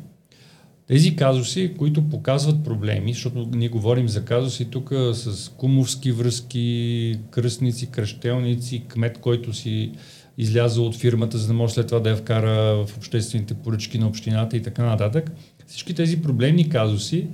тези 0.89 1.17
казуси, 1.17 1.75
които 1.79 2.09
показват 2.09 2.65
проблеми, 2.65 3.13
защото 3.13 3.49
ние 3.55 3.69
говорим 3.69 4.09
за 4.09 4.25
казуси 4.25 4.65
тук 4.65 4.93
с 5.13 5.53
кумовски 5.57 6.13
връзки, 6.13 7.19
кръстници, 7.31 7.91
кръщелници, 7.91 8.83
кмет, 8.89 9.19
който 9.19 9.53
си 9.53 9.93
изляза 10.39 10.83
от 10.83 10.97
фирмата, 10.97 11.39
за 11.39 11.47
да 11.47 11.53
може 11.53 11.75
след 11.75 11.87
това 11.87 12.01
да 12.01 12.11
я 12.11 12.17
вкара 12.17 12.85
в 12.87 12.97
обществените 12.97 13.55
поръчки 13.55 13.99
на 13.99 14.09
общината 14.09 14.57
и 14.57 14.63
така 14.63 14.85
нататък. 14.85 15.33
Всички 15.67 15.95
тези 15.95 16.23
проблемни 16.23 16.69
казуси 16.69 17.27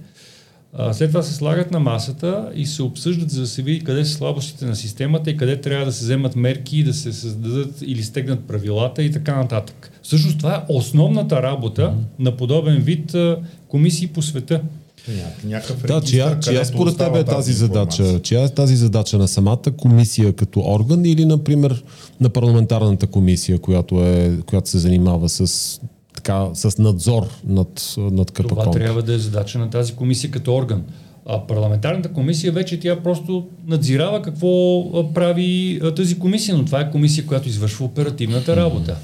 а, 0.75 0.93
след 0.93 1.11
това 1.11 1.23
се 1.23 1.35
слагат 1.35 1.71
на 1.71 1.81
масата 1.81 2.53
и 2.55 2.67
се 2.67 2.83
обсъждат, 2.83 3.31
за 3.31 3.41
да 3.41 3.47
се 3.47 3.63
види 3.63 3.85
къде 3.85 4.05
са 4.05 4.13
слабостите 4.13 4.67
на 4.67 4.77
системата 4.77 5.31
и 5.31 5.37
къде 5.37 5.61
трябва 5.61 5.85
да 5.85 5.93
се 5.93 6.05
вземат 6.05 6.37
мерки, 6.37 6.85
да 6.85 6.95
се 6.95 7.13
създадат 7.13 7.83
или 7.83 8.03
стегнат 8.03 8.45
правилата 8.45 9.03
и 9.03 9.13
така 9.13 9.37
нататък. 9.37 9.93
Всъщност 10.03 10.39
това 10.39 10.55
е 10.55 10.73
основната 10.73 11.43
работа 11.43 11.83
mm-hmm. 11.83 12.23
на 12.25 12.37
подобен 12.37 12.77
вид 12.77 13.15
а, 13.15 13.39
комисии 13.69 14.09
по 14.09 14.23
света. 14.23 14.61
Някакъв 15.45 15.87
да, 15.87 16.01
чия, 16.01 16.41
чия 16.41 16.67
според 16.67 16.97
теб 16.97 17.17
е 17.17 17.25
тази 17.25 17.53
задача? 17.53 18.21
Чия 18.23 18.45
е 18.45 18.49
тази 18.49 18.77
задача 18.77 19.19
на 19.19 19.29
самата 19.29 19.73
комисия 19.77 20.33
като 20.33 20.61
орган 20.61 21.05
или, 21.05 21.25
например, 21.25 21.85
на 22.21 22.29
парламентарната 22.29 23.07
комисия, 23.07 23.59
която, 23.59 24.05
е, 24.05 24.39
която 24.47 24.71
се 24.71 24.79
занимава 24.79 25.29
с 25.29 25.81
така, 26.15 26.49
с 26.55 26.79
надзор 26.79 27.23
над, 27.47 27.95
над 27.97 28.31
КПКОН. 28.31 28.49
Това 28.49 28.71
трябва 28.71 29.03
да 29.03 29.15
е 29.15 29.19
задача 29.19 29.59
на 29.59 29.71
тази 29.71 29.93
комисия 29.95 30.31
като 30.31 30.55
орган. 30.55 30.83
А 31.27 31.47
парламентарната 31.47 32.13
комисия 32.13 32.53
вече 32.53 32.81
тя 32.81 33.03
просто 33.03 33.47
надзирава 33.67 34.23
какво 34.23 35.13
прави 35.15 35.81
тази 35.97 36.19
комисия, 36.19 36.57
но 36.57 36.65
това 36.65 36.81
е 36.81 36.91
комисия, 36.91 37.27
която 37.27 37.49
извършва 37.49 37.85
оперативната 37.85 38.57
работа. 38.57 38.97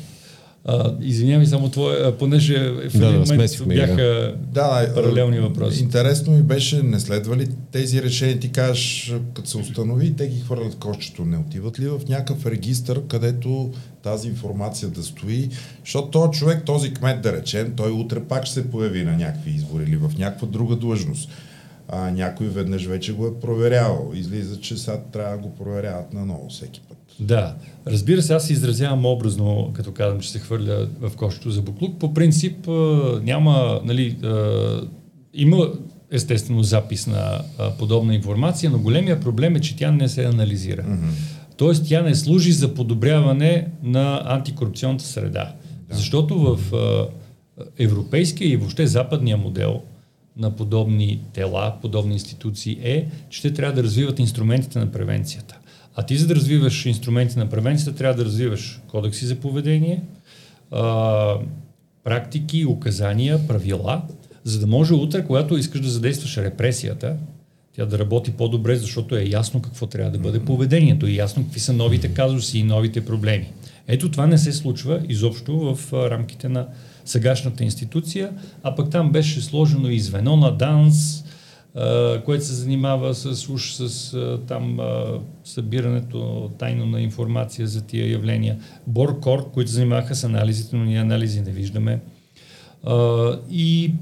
А, 0.65 0.95
извинявай, 1.00 1.47
само 1.47 1.69
твое, 1.69 2.17
понеже 2.19 2.71
в 2.71 2.95
един 2.95 3.00
да, 3.00 3.19
момент 3.19 3.50
бяха 3.67 4.35
да, 4.53 4.91
паралелни 4.95 5.41
въпроси. 5.41 5.83
Интересно 5.83 6.33
ми 6.33 6.43
беше, 6.43 6.83
не 6.83 7.00
следва 7.00 7.37
ли 7.37 7.49
тези 7.73 8.03
решения, 8.03 8.41
ти 8.41 8.53
кажеш, 8.53 9.15
като 9.35 9.49
се 9.50 9.59
установи, 9.59 10.17
те 10.17 10.29
ги 10.29 10.41
хвърлят 10.41 10.75
кошчето, 10.75 11.25
не 11.25 11.37
отиват 11.37 11.81
ли 11.81 11.88
в 11.88 12.00
някакъв 12.09 12.47
регистр, 12.47 12.97
където 13.09 13.73
тази 14.03 14.29
информация 14.29 14.88
да 14.88 15.03
стои, 15.03 15.49
защото 15.85 16.11
този 16.11 16.38
човек, 16.38 16.65
този 16.65 16.95
кмет 16.95 17.23
да 17.23 17.33
речем, 17.33 17.73
той 17.77 17.91
утре 17.91 18.21
пак 18.21 18.45
ще 18.45 18.55
се 18.55 18.71
появи 18.71 19.05
на 19.05 19.17
някакви 19.17 19.50
избори 19.50 19.85
или 19.85 19.97
в 19.97 20.11
някаква 20.19 20.49
друга 20.49 20.77
длъжност. 20.77 21.31
А, 21.88 22.11
някой 22.11 22.47
веднъж 22.47 22.87
вече 22.87 23.12
го 23.12 23.27
е 23.27 23.41
проверявал. 23.41 24.12
Излиза, 24.15 24.61
че 24.61 24.77
сега 24.77 25.00
трябва 25.12 25.37
да 25.37 25.43
го 25.43 25.55
проверяват 25.55 26.12
наново 26.12 26.49
всеки. 26.49 26.81
Да, 27.21 27.55
разбира 27.87 28.23
се, 28.23 28.35
аз 28.35 28.47
се 28.47 28.53
изразявам 28.53 29.07
образно, 29.07 29.71
като 29.75 29.93
казвам, 29.93 30.21
че 30.21 30.31
се 30.31 30.39
хвърля 30.39 30.89
в 31.01 31.17
кошето 31.17 31.51
за 31.51 31.63
буклук. 31.63 31.99
По 31.99 32.15
принцип 32.15 32.69
няма, 33.23 33.81
нали, 33.85 34.17
има 35.35 35.73
естествено 36.11 36.63
запис 36.63 37.07
на 37.07 37.41
подобна 37.79 38.15
информация, 38.15 38.71
но 38.71 38.79
големия 38.79 39.21
проблем 39.21 39.57
е, 39.57 39.61
че 39.61 39.77
тя 39.77 39.91
не 39.91 40.09
се 40.09 40.25
анализира. 40.25 40.83
Mm-hmm. 40.83 41.11
Тоест 41.57 41.85
тя 41.89 42.03
не 42.03 42.15
служи 42.15 42.53
за 42.53 42.75
подобряване 42.75 43.67
на 43.83 44.23
антикорупционната 44.25 45.05
среда. 45.05 45.55
Да. 45.89 45.95
Защото 45.97 46.39
в 46.39 46.59
европейския 47.79 48.49
и 48.53 48.57
въобще 48.57 48.87
западния 48.87 49.37
модел 49.37 49.83
на 50.37 50.57
подобни 50.57 51.21
тела, 51.33 51.75
подобни 51.83 52.13
институции 52.13 52.79
е, 52.83 53.07
че 53.31 53.43
те 53.43 53.53
трябва 53.53 53.75
да 53.75 53.83
развиват 53.83 54.19
инструментите 54.19 54.79
на 54.79 54.93
превенцията. 54.93 55.58
А 56.00 56.02
ти 56.02 56.17
за 56.17 56.26
да 56.26 56.35
развиваш 56.35 56.87
инструменти 56.87 57.38
на 57.38 57.49
превенцията, 57.49 57.99
трябва 57.99 58.14
да 58.14 58.25
развиваш 58.25 58.81
кодекси 58.88 59.26
за 59.26 59.37
поведение, 59.37 60.02
а, 60.71 61.35
практики, 62.05 62.67
указания, 62.67 63.47
правила, 63.47 64.02
за 64.45 64.61
да 64.61 64.67
може 64.67 64.95
утре, 64.95 65.25
когато 65.25 65.57
искаш 65.57 65.81
да 65.81 65.88
задействаш 65.88 66.37
репресията, 66.37 67.17
тя 67.76 67.87
да 67.87 67.99
работи 67.99 68.31
по-добре, 68.31 68.76
защото 68.76 69.17
е 69.17 69.25
ясно 69.25 69.62
какво 69.62 69.87
трябва 69.87 70.11
да 70.11 70.19
бъде 70.19 70.40
поведението 70.40 71.07
и 71.07 71.17
ясно 71.17 71.45
какви 71.45 71.61
са 71.61 71.73
новите 71.73 72.09
казуси 72.09 72.59
и 72.59 72.62
новите 72.62 73.05
проблеми. 73.05 73.52
Ето 73.88 74.11
това 74.11 74.26
не 74.26 74.38
се 74.38 74.52
случва 74.52 75.00
изобщо 75.09 75.75
в 75.75 75.93
рамките 76.11 76.49
на 76.49 76.67
сегашната 77.05 77.64
институция, 77.64 78.31
а 78.62 78.75
пък 78.75 78.90
там 78.90 79.12
беше 79.12 79.40
сложено 79.40 79.90
и 79.90 80.00
звено 80.00 80.37
на 80.37 80.57
ДАНС, 80.57 81.25
което 82.25 82.45
се 82.45 82.53
занимава 82.53 83.15
с, 83.15 83.49
уж 83.49 83.73
с 83.75 84.13
там 84.47 84.79
събирането 85.45 86.51
тайно 86.59 86.87
на 86.87 87.01
информация 87.01 87.67
за 87.67 87.87
тия 87.87 88.11
явления. 88.11 88.59
Боркор, 88.87 89.51
които 89.51 89.71
занимаваха 89.71 90.15
с 90.15 90.25
анализите, 90.25 90.77
но 90.77 90.85
ние 90.85 90.99
анализи 90.99 91.41
не 91.41 91.51
виждаме. 91.51 92.01
И 93.51 93.93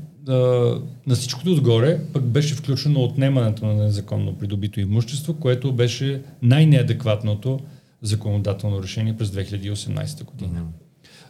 на 1.06 1.14
всичкото 1.14 1.52
отгоре 1.52 2.00
пък 2.12 2.24
беше 2.24 2.54
включено 2.54 3.00
отнемането 3.00 3.66
на 3.66 3.74
незаконно 3.74 4.38
придобито 4.38 4.80
имущество, 4.80 5.34
което 5.34 5.72
беше 5.72 6.22
най-неадекватното 6.42 7.60
законодателно 8.02 8.82
решение 8.82 9.16
през 9.16 9.28
2018 9.28 10.24
година. 10.24 10.60
Mm-hmm. 10.60 10.85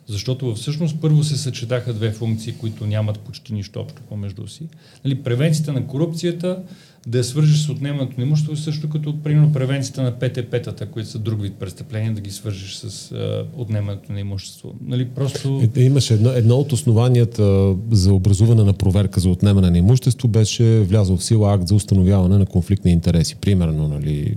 Защото 0.08 0.54
всъщност 0.54 1.00
първо 1.00 1.24
се 1.24 1.36
съчетаха 1.36 1.94
две 1.94 2.10
функции, 2.10 2.52
които 2.52 2.86
нямат 2.86 3.18
почти 3.18 3.54
нищо 3.54 3.80
общо 3.80 4.02
помежду 4.02 4.46
си. 4.46 4.68
Нали, 5.04 5.22
превенцията 5.22 5.72
на 5.72 5.86
корупцията 5.86 6.62
да 7.06 7.18
я 7.18 7.24
свържеш 7.24 7.58
с 7.58 7.68
отнемането 7.68 8.12
на 8.18 8.22
имущество, 8.22 8.52
е 8.52 8.56
също 8.56 8.88
като 8.88 9.22
примерно 9.22 9.52
превенцията 9.52 10.02
на 10.02 10.12
ПТП-тата, 10.12 10.90
които 10.90 11.08
са 11.08 11.18
друг 11.18 11.42
вид 11.42 11.54
престъпления, 11.54 12.14
да 12.14 12.20
ги 12.20 12.30
свържеш 12.30 12.74
с 12.74 13.12
а, 13.12 13.44
отнемането 13.56 14.12
на 14.12 14.20
имущество. 14.20 14.74
Нали, 14.86 15.04
просто... 15.04 15.62
Е, 15.76 15.82
имаше 15.82 16.14
едно, 16.14 16.30
едно 16.30 16.56
от 16.56 16.72
основанията 16.72 17.74
за 17.90 18.12
образуване 18.12 18.64
на 18.64 18.72
проверка 18.72 19.20
за 19.20 19.28
отнемане 19.28 19.70
на 19.70 19.78
имущество 19.78 20.28
беше 20.28 20.80
влязъл 20.80 21.16
в 21.16 21.24
сила 21.24 21.54
акт 21.54 21.68
за 21.68 21.74
установяване 21.74 22.38
на 22.38 22.46
конфликт 22.46 22.84
на 22.84 22.90
интереси. 22.90 23.36
Примерно, 23.36 23.88
нали, 23.88 24.36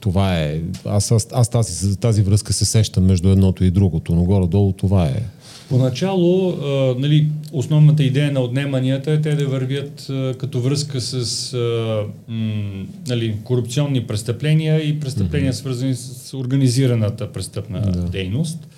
Това 0.00 0.38
е. 0.40 0.60
Аз, 0.84 1.12
аз, 1.12 1.28
аз 1.32 1.48
тази, 1.50 1.96
тази 1.96 2.22
връзка 2.22 2.52
се 2.52 2.64
сещам 2.64 3.04
между 3.04 3.28
едното 3.28 3.64
и 3.64 3.70
другото, 3.70 4.14
но 4.14 4.24
горе-долу 4.24 4.72
това 4.72 5.06
е. 5.06 5.22
Поначало, 5.68 6.50
а, 6.50 6.94
нали, 6.98 7.26
основната 7.52 8.04
идея 8.04 8.32
на 8.32 8.40
отнеманията 8.40 9.12
е 9.12 9.20
те 9.20 9.34
да 9.34 9.46
вървят 9.46 10.06
а, 10.10 10.34
като 10.38 10.60
връзка 10.60 11.00
с 11.00 11.54
а, 11.54 12.04
м, 12.28 12.86
нали, 13.08 13.36
корупционни 13.44 14.06
престъпления 14.06 14.88
и 14.88 15.00
престъпления, 15.00 15.52
mm-hmm. 15.52 15.56
свързани 15.56 15.94
с 15.94 16.36
организираната 16.36 17.32
престъпна 17.32 17.80
да. 17.80 18.00
дейност. 18.00 18.68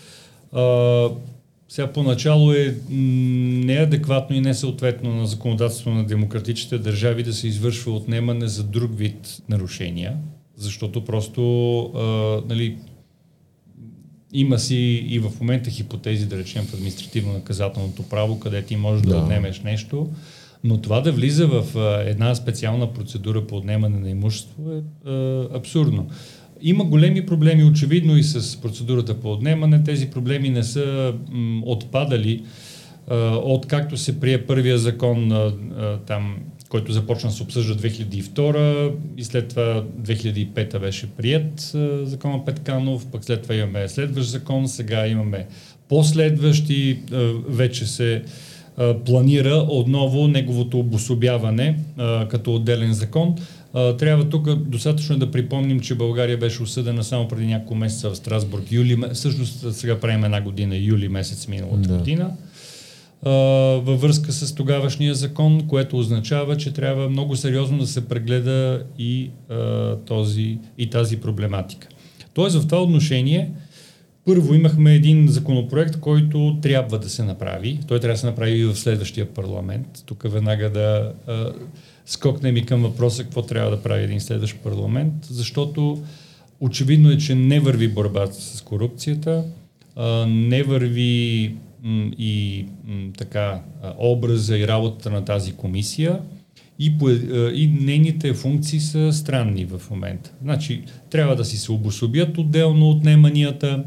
А, 0.53 1.09
сега 1.69 1.93
поначало 1.93 2.53
е 2.53 2.77
неадекватно 2.91 4.37
и 4.37 4.41
несъответно 4.41 5.15
на 5.15 5.27
законодателство 5.27 5.91
на 5.91 6.05
демократичните 6.07 6.79
държави 6.79 7.23
да 7.23 7.33
се 7.33 7.49
извършва 7.49 7.93
отнемане 7.93 8.49
за 8.49 8.65
друг 8.65 8.91
вид 8.99 9.43
нарушения, 9.49 10.17
защото 10.61 11.05
просто 11.05 11.83
а, 11.83 12.01
нали, 12.49 12.77
има 14.33 14.59
си 14.59 14.77
и 15.09 15.19
в 15.19 15.31
момента 15.41 15.71
хипотези, 15.71 16.27
да 16.27 16.39
речем, 16.39 16.65
в 16.65 16.75
административно-наказателното 16.75 18.03
право, 18.11 18.41
където 18.41 18.69
ти 18.69 18.77
можеш 18.77 19.03
да. 19.03 19.11
да 19.11 19.17
отнемеш 19.17 19.61
нещо, 19.61 20.09
но 20.65 20.81
това 20.81 21.01
да 21.01 21.13
влиза 21.13 21.47
в 21.47 21.79
а, 21.79 22.03
една 22.11 22.35
специална 22.35 22.93
процедура 22.93 23.47
по 23.47 23.57
отнемане 23.57 23.99
на 23.99 24.11
имущество 24.11 24.73
е 24.73 25.09
а, 25.11 25.49
абсурдно. 25.55 26.09
Има 26.63 26.85
големи 26.85 27.27
проблеми, 27.27 27.65
очевидно, 27.65 28.17
и 28.17 28.23
с 28.23 28.61
процедурата 28.61 29.21
по 29.21 29.33
отнемане. 29.33 29.85
Тези 29.85 30.11
проблеми 30.11 30.51
не 30.51 30.63
са 30.63 31.15
м, 31.29 31.63
отпадали 31.67 32.45
от 33.45 33.67
както 33.67 33.97
се 33.97 34.21
прие 34.21 34.47
първия 34.47 34.79
закон 34.79 35.33
там 36.07 36.37
който 36.71 36.93
започна 36.93 37.31
да 37.31 37.37
се 37.37 37.43
обсъжда 37.43 37.75
2002 37.75 38.93
и 39.17 39.25
след 39.25 39.49
това 39.49 39.85
2005 40.03 40.79
беше 40.79 41.07
прият 41.07 41.77
закона 42.03 42.45
Петканов, 42.45 43.07
пък 43.07 43.25
след 43.25 43.43
това 43.43 43.55
имаме 43.55 43.89
следващ 43.89 44.31
закон, 44.31 44.69
сега 44.69 45.07
имаме 45.07 45.47
последващи, 45.89 46.99
вече 47.49 47.87
се 47.87 48.23
планира 49.05 49.67
отново 49.69 50.29
неговото 50.29 50.79
обособяване 50.79 51.79
като 52.29 52.55
отделен 52.55 52.93
закон. 52.93 53.35
Трябва 53.99 54.29
тук 54.29 54.55
достатъчно 54.55 55.19
да 55.19 55.31
припомним, 55.31 55.81
че 55.81 55.95
България 55.95 56.39
беше 56.39 56.63
осъдена 56.63 57.05
само 57.05 57.29
преди 57.29 57.47
няколко 57.47 57.75
месеца 57.75 58.11
в 58.11 58.17
Страсбург. 58.17 58.73
Юли, 58.73 58.97
всъщност 59.13 59.75
сега 59.75 60.01
правим 60.01 60.25
една 60.25 60.41
година, 60.41 60.77
юли 60.77 61.09
месец 61.09 61.49
миналата 61.49 61.89
да. 61.89 61.99
година 61.99 62.31
във 63.23 64.01
връзка 64.01 64.33
с 64.33 64.55
тогавашния 64.55 65.15
закон, 65.15 65.67
което 65.69 65.99
означава, 65.99 66.57
че 66.57 66.73
трябва 66.73 67.09
много 67.09 67.37
сериозно 67.37 67.79
да 67.79 67.87
се 67.87 68.09
прегледа 68.09 68.83
и, 68.99 69.31
а, 69.49 69.97
този, 69.97 70.59
и 70.79 70.91
тази 70.91 71.21
проблематика. 71.21 71.89
Тоест 72.35 72.57
в 72.57 72.67
това 72.67 72.83
отношение 72.83 73.51
първо 74.25 74.55
имахме 74.55 74.95
един 74.95 75.29
законопроект, 75.29 76.01
който 76.01 76.59
трябва 76.63 76.99
да 76.99 77.09
се 77.09 77.25
направи. 77.25 77.79
Той 77.89 78.01
трябва 78.01 78.15
да 78.15 78.19
се 78.19 78.27
направи 78.27 78.51
и 78.51 78.65
в 78.65 78.77
следващия 78.77 79.27
парламент. 79.27 80.03
Тук 80.07 80.23
веднага 80.33 80.71
да 80.71 81.13
а, 81.27 81.53
скокнем 82.07 82.57
и 82.57 82.67
към 82.67 82.83
въпроса 82.83 83.23
какво 83.23 83.43
трябва 83.43 83.71
да 83.71 83.83
прави 83.83 84.05
един 84.05 84.21
следващ 84.21 84.57
парламент, 84.57 85.15
защото 85.31 86.03
очевидно 86.61 87.11
е, 87.11 87.19
че 87.19 87.35
не 87.35 87.61
върви 87.61 87.89
борбата 87.89 88.35
с 88.35 88.63
корупцията, 88.63 89.45
а, 89.97 90.27
не 90.27 90.63
върви 90.63 91.55
и 92.19 92.67
така 93.19 93.63
образа 93.99 94.59
и 94.59 94.69
работата 94.69 95.11
на 95.11 95.25
тази 95.25 95.53
комисия 95.53 96.21
и, 96.79 96.93
и 97.55 97.67
нейните 97.81 98.35
функции 98.35 98.81
са 98.81 99.13
странни 99.13 99.65
в 99.65 99.91
момента. 99.91 100.33
Значи, 100.43 100.83
трябва 101.11 101.37
да 101.37 101.45
си 101.45 101.57
се 101.57 101.73
обособят 101.73 102.39
отделно 102.39 102.91
отнеманията 102.91 103.85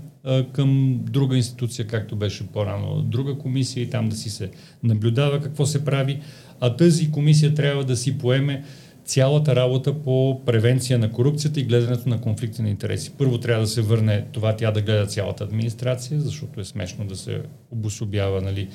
към 0.54 1.00
друга 1.04 1.38
институция, 1.38 1.88
както 1.88 2.16
беше 2.16 2.48
по-рано 2.48 3.02
друга 3.02 3.38
комисия 3.38 3.84
и 3.84 3.90
там 3.90 4.10
да 4.10 4.16
си 4.16 4.30
се 4.30 4.52
наблюдава 4.84 5.42
какво 5.42 5.66
се 5.66 5.86
прави, 5.86 6.20
а 6.60 6.76
тази 6.76 7.12
комисия 7.12 7.54
трябва 7.54 7.84
да 7.84 7.98
си 7.98 8.18
поеме 8.18 8.64
цялата 9.06 9.56
работа 9.56 9.94
по 9.94 10.42
превенция 10.46 11.00
на 11.00 11.12
корупцията 11.12 11.60
и 11.60 11.64
гледането 11.64 12.10
на 12.10 12.22
конфликти 12.22 12.62
на 12.62 12.70
интереси. 12.70 13.12
Първо 13.18 13.38
трябва 13.38 13.64
да 13.64 13.70
се 13.70 13.82
върне 13.82 14.26
това 14.32 14.56
тя 14.56 14.72
да 14.72 14.82
гледа 14.82 15.06
цялата 15.06 15.44
администрация, 15.44 16.22
защото 16.22 16.60
е 16.62 16.66
смешно 16.66 17.06
да 17.06 17.16
се 17.16 17.42
обособява, 17.72 18.42
нали, 18.42 18.68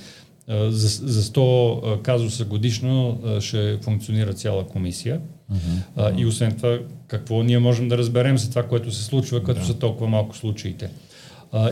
за, 0.49 0.89
за 1.09 1.23
100 1.23 2.03
казуса 2.03 2.45
годишно 2.45 3.21
ще 3.41 3.79
функционира 3.83 4.33
цяла 4.33 4.67
комисия. 4.67 5.21
Uh-huh. 5.53 6.21
И 6.21 6.27
освен 6.27 6.53
това, 6.53 6.79
какво 7.07 7.43
ние 7.43 7.59
можем 7.59 7.89
да 7.89 7.99
разберем 7.99 8.39
за 8.39 8.51
това, 8.51 8.63
което 8.63 8.93
се 8.93 9.05
случва, 9.05 9.43
като 9.43 9.61
да. 9.61 9.67
са 9.67 9.75
толкова 9.75 10.09
малко 10.09 10.37
случаите. 10.37 10.91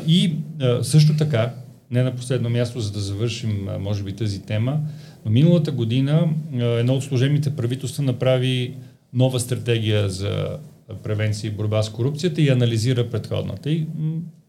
И 0.06 0.34
също 0.82 1.16
така, 1.16 1.52
не 1.90 2.02
на 2.02 2.14
последно 2.14 2.50
място, 2.50 2.80
за 2.80 2.92
да 2.92 3.00
завършим, 3.00 3.68
може 3.80 4.02
би, 4.02 4.12
тази 4.12 4.42
тема, 4.42 4.80
но 5.26 5.32
миналата 5.32 5.72
година 5.72 6.28
едно 6.52 6.94
от 6.94 7.04
служебните 7.04 7.56
правителства 7.56 8.02
направи 8.02 8.74
нова 9.12 9.40
стратегия 9.40 10.08
за 10.08 10.58
превенция 11.02 11.48
и 11.48 11.54
борба 11.54 11.82
с 11.82 11.90
корупцията 11.90 12.42
и 12.42 12.48
анализира 12.48 13.10
предходната. 13.10 13.70
И, 13.70 13.86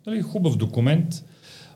нали, 0.08 0.22
хубав 0.22 0.58
документ, 0.58 1.24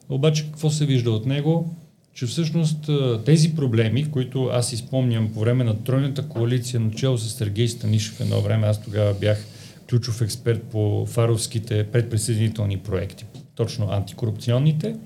обаче 0.09 0.45
какво 0.45 0.69
се 0.69 0.85
вижда 0.85 1.11
от 1.11 1.25
него? 1.25 1.75
Че 2.13 2.25
всъщност 2.25 2.89
тези 3.25 3.55
проблеми, 3.55 4.11
които 4.11 4.45
аз 4.45 4.73
изпомням 4.73 5.33
по 5.33 5.39
време 5.39 5.63
на 5.63 5.83
Тройната 5.83 6.27
коалиция, 6.27 6.79
начало 6.79 7.17
с 7.17 7.29
Сергей 7.29 7.67
Станишев 7.67 8.19
едно 8.19 8.41
време, 8.41 8.67
аз 8.67 8.83
тогава 8.83 9.13
бях 9.13 9.45
ключов 9.89 10.21
експерт 10.21 10.63
по 10.63 11.05
фаровските 11.05 11.83
предприсъединителни 11.83 12.77
проекти, 12.77 13.25
точно 13.55 13.87
антикорупционните– 13.91 14.95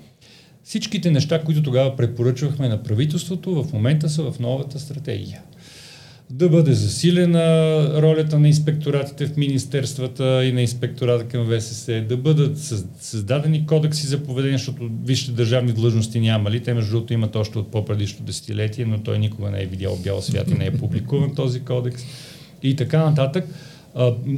Всичките 0.66 1.10
неща, 1.10 1.42
които 1.42 1.62
тогава 1.62 1.96
препоръчвахме 1.96 2.68
на 2.68 2.82
правителството, 2.82 3.62
в 3.62 3.72
момента 3.72 4.08
са 4.08 4.22
в 4.22 4.38
новата 4.40 4.78
стратегия. 4.78 5.40
Да 6.30 6.48
бъде 6.48 6.72
засилена 6.72 7.42
ролята 8.02 8.38
на 8.38 8.48
инспекторатите 8.48 9.26
в 9.26 9.36
министерствата 9.36 10.44
и 10.44 10.52
на 10.52 10.60
инспектората 10.60 11.24
към 11.24 11.46
ВСС, 11.46 12.04
да 12.08 12.16
бъдат 12.16 12.58
създадени 13.00 13.66
кодекси 13.66 14.06
за 14.06 14.22
поведение, 14.22 14.58
защото 14.58 14.90
вижте 15.04 15.32
държавни 15.32 15.72
длъжности 15.72 16.20
няма 16.20 16.50
ли. 16.50 16.62
Те 16.62 16.74
между 16.74 16.90
другото 16.90 17.12
имат 17.12 17.36
още 17.36 17.58
от 17.58 17.70
по-предишно 17.70 18.26
десетилетие, 18.26 18.84
но 18.84 19.02
той 19.02 19.18
никога 19.18 19.50
не 19.50 19.62
е 19.62 19.66
видял 19.66 19.96
бял 19.96 20.22
свят 20.22 20.50
и 20.50 20.54
не 20.54 20.66
е 20.66 20.76
публикуван 20.76 21.34
този 21.34 21.60
кодекс. 21.60 22.02
И 22.62 22.76
така 22.76 23.04
нататък 23.04 23.44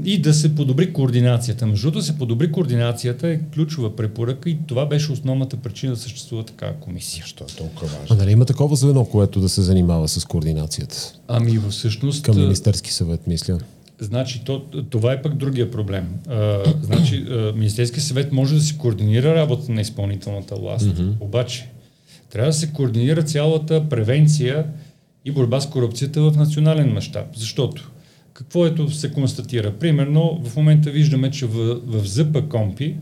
и 0.05 0.19
да 0.19 0.35
се 0.35 0.55
подобри 0.55 0.93
координацията. 0.93 1.67
Между 1.67 1.91
да 1.91 2.03
се 2.03 2.19
подобри 2.19 2.53
координацията 2.53 3.29
е 3.29 3.41
ключова 3.55 3.97
препоръка 3.97 4.51
и 4.51 4.59
това 4.67 4.87
беше 4.87 5.13
основната 5.13 5.57
причина 5.57 5.93
да 5.93 5.99
съществува 5.99 6.45
такава 6.45 6.73
комисия. 6.73 7.25
Що 7.27 7.45
е 7.45 7.57
толкова 7.57 7.87
важно? 7.87 8.07
А 8.11 8.15
нали 8.15 8.33
има 8.33 8.45
такова 8.45 8.77
звено, 8.77 9.05
което 9.05 9.41
да 9.41 9.49
се 9.49 9.63
занимава 9.63 10.09
с 10.09 10.25
координацията? 10.25 11.13
Ами 11.29 11.59
всъщност... 11.71 12.25
Към 12.25 12.37
Министерски 12.37 12.93
съвет, 12.93 13.27
мисля. 13.27 13.59
Значи, 14.01 14.43
то, 14.45 14.63
това 14.91 15.13
е 15.13 15.23
пък 15.23 15.35
другия 15.35 15.71
проблем. 15.71 16.09
А, 16.29 16.63
значи, 16.83 17.27
Министерски 17.55 18.01
съвет 18.01 18.33
може 18.33 18.55
да 18.55 18.61
си 18.61 18.79
координира 18.79 19.35
работа 19.35 19.73
на 19.73 19.81
изпълнителната 19.81 20.55
власт, 20.57 20.87
mm-hmm. 20.87 21.13
обаче 21.21 21.69
трябва 22.31 22.49
да 22.49 22.53
се 22.53 22.73
координира 22.73 23.23
цялата 23.23 23.89
превенция 23.89 24.67
и 25.25 25.31
борба 25.31 25.61
с 25.61 25.71
корупцията 25.71 26.23
в 26.23 26.37
национален 26.37 26.93
мащаб. 26.93 27.27
Защото 27.37 27.91
какво 28.39 28.67
ето 28.67 28.91
се 28.91 29.13
констатира? 29.13 29.73
Примерно, 29.73 30.41
в 30.45 30.57
момента 30.57 30.91
виждаме, 30.91 31.31
че 31.31 31.47
в, 31.47 31.81
в 31.87 32.09
ЗП 32.09 32.49
Компи 32.49 32.97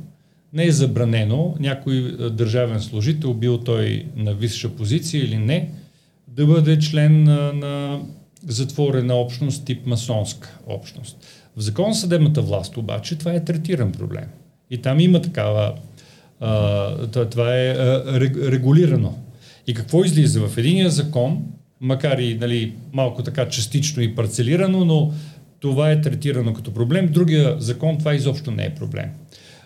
не 0.52 0.64
е 0.64 0.72
забранено 0.72 1.54
някой 1.60 1.96
е, 1.96 2.30
държавен 2.30 2.80
служител, 2.80 3.34
бил 3.34 3.58
той 3.58 4.06
на 4.16 4.34
висша 4.34 4.68
позиция 4.68 5.24
или 5.24 5.38
не, 5.38 5.70
да 6.28 6.46
бъде 6.46 6.78
член 6.78 7.22
на, 7.22 7.52
на 7.52 8.00
затворена 8.46 9.14
общност 9.14 9.64
тип 9.64 9.86
масонска 9.86 10.58
общност. 10.66 11.16
В 11.56 11.60
закон 11.60 11.94
съдебната 11.94 12.42
власт 12.42 12.76
обаче 12.76 13.18
това 13.18 13.32
е 13.32 13.44
третиран 13.44 13.92
проблем. 13.92 14.26
И 14.70 14.78
там 14.78 15.00
има 15.00 15.22
такава, 15.22 15.74
а, 16.40 17.06
това 17.06 17.56
е 17.56 17.70
а, 17.70 18.20
регулирано. 18.20 19.18
И 19.66 19.74
какво 19.74 20.04
излиза? 20.04 20.40
В 20.40 20.58
единия 20.58 20.90
закон 20.90 21.44
макар 21.80 22.18
и 22.18 22.34
нали, 22.34 22.72
малко 22.92 23.22
така 23.22 23.48
частично 23.48 24.02
и 24.02 24.14
парцелирано, 24.14 24.84
но 24.84 25.12
това 25.60 25.90
е 25.90 26.00
третирано 26.00 26.52
като 26.52 26.74
проблем. 26.74 27.08
Другия 27.12 27.56
закон 27.58 27.98
това 27.98 28.14
изобщо 28.14 28.50
не 28.50 28.64
е 28.64 28.74
проблем. 28.74 29.06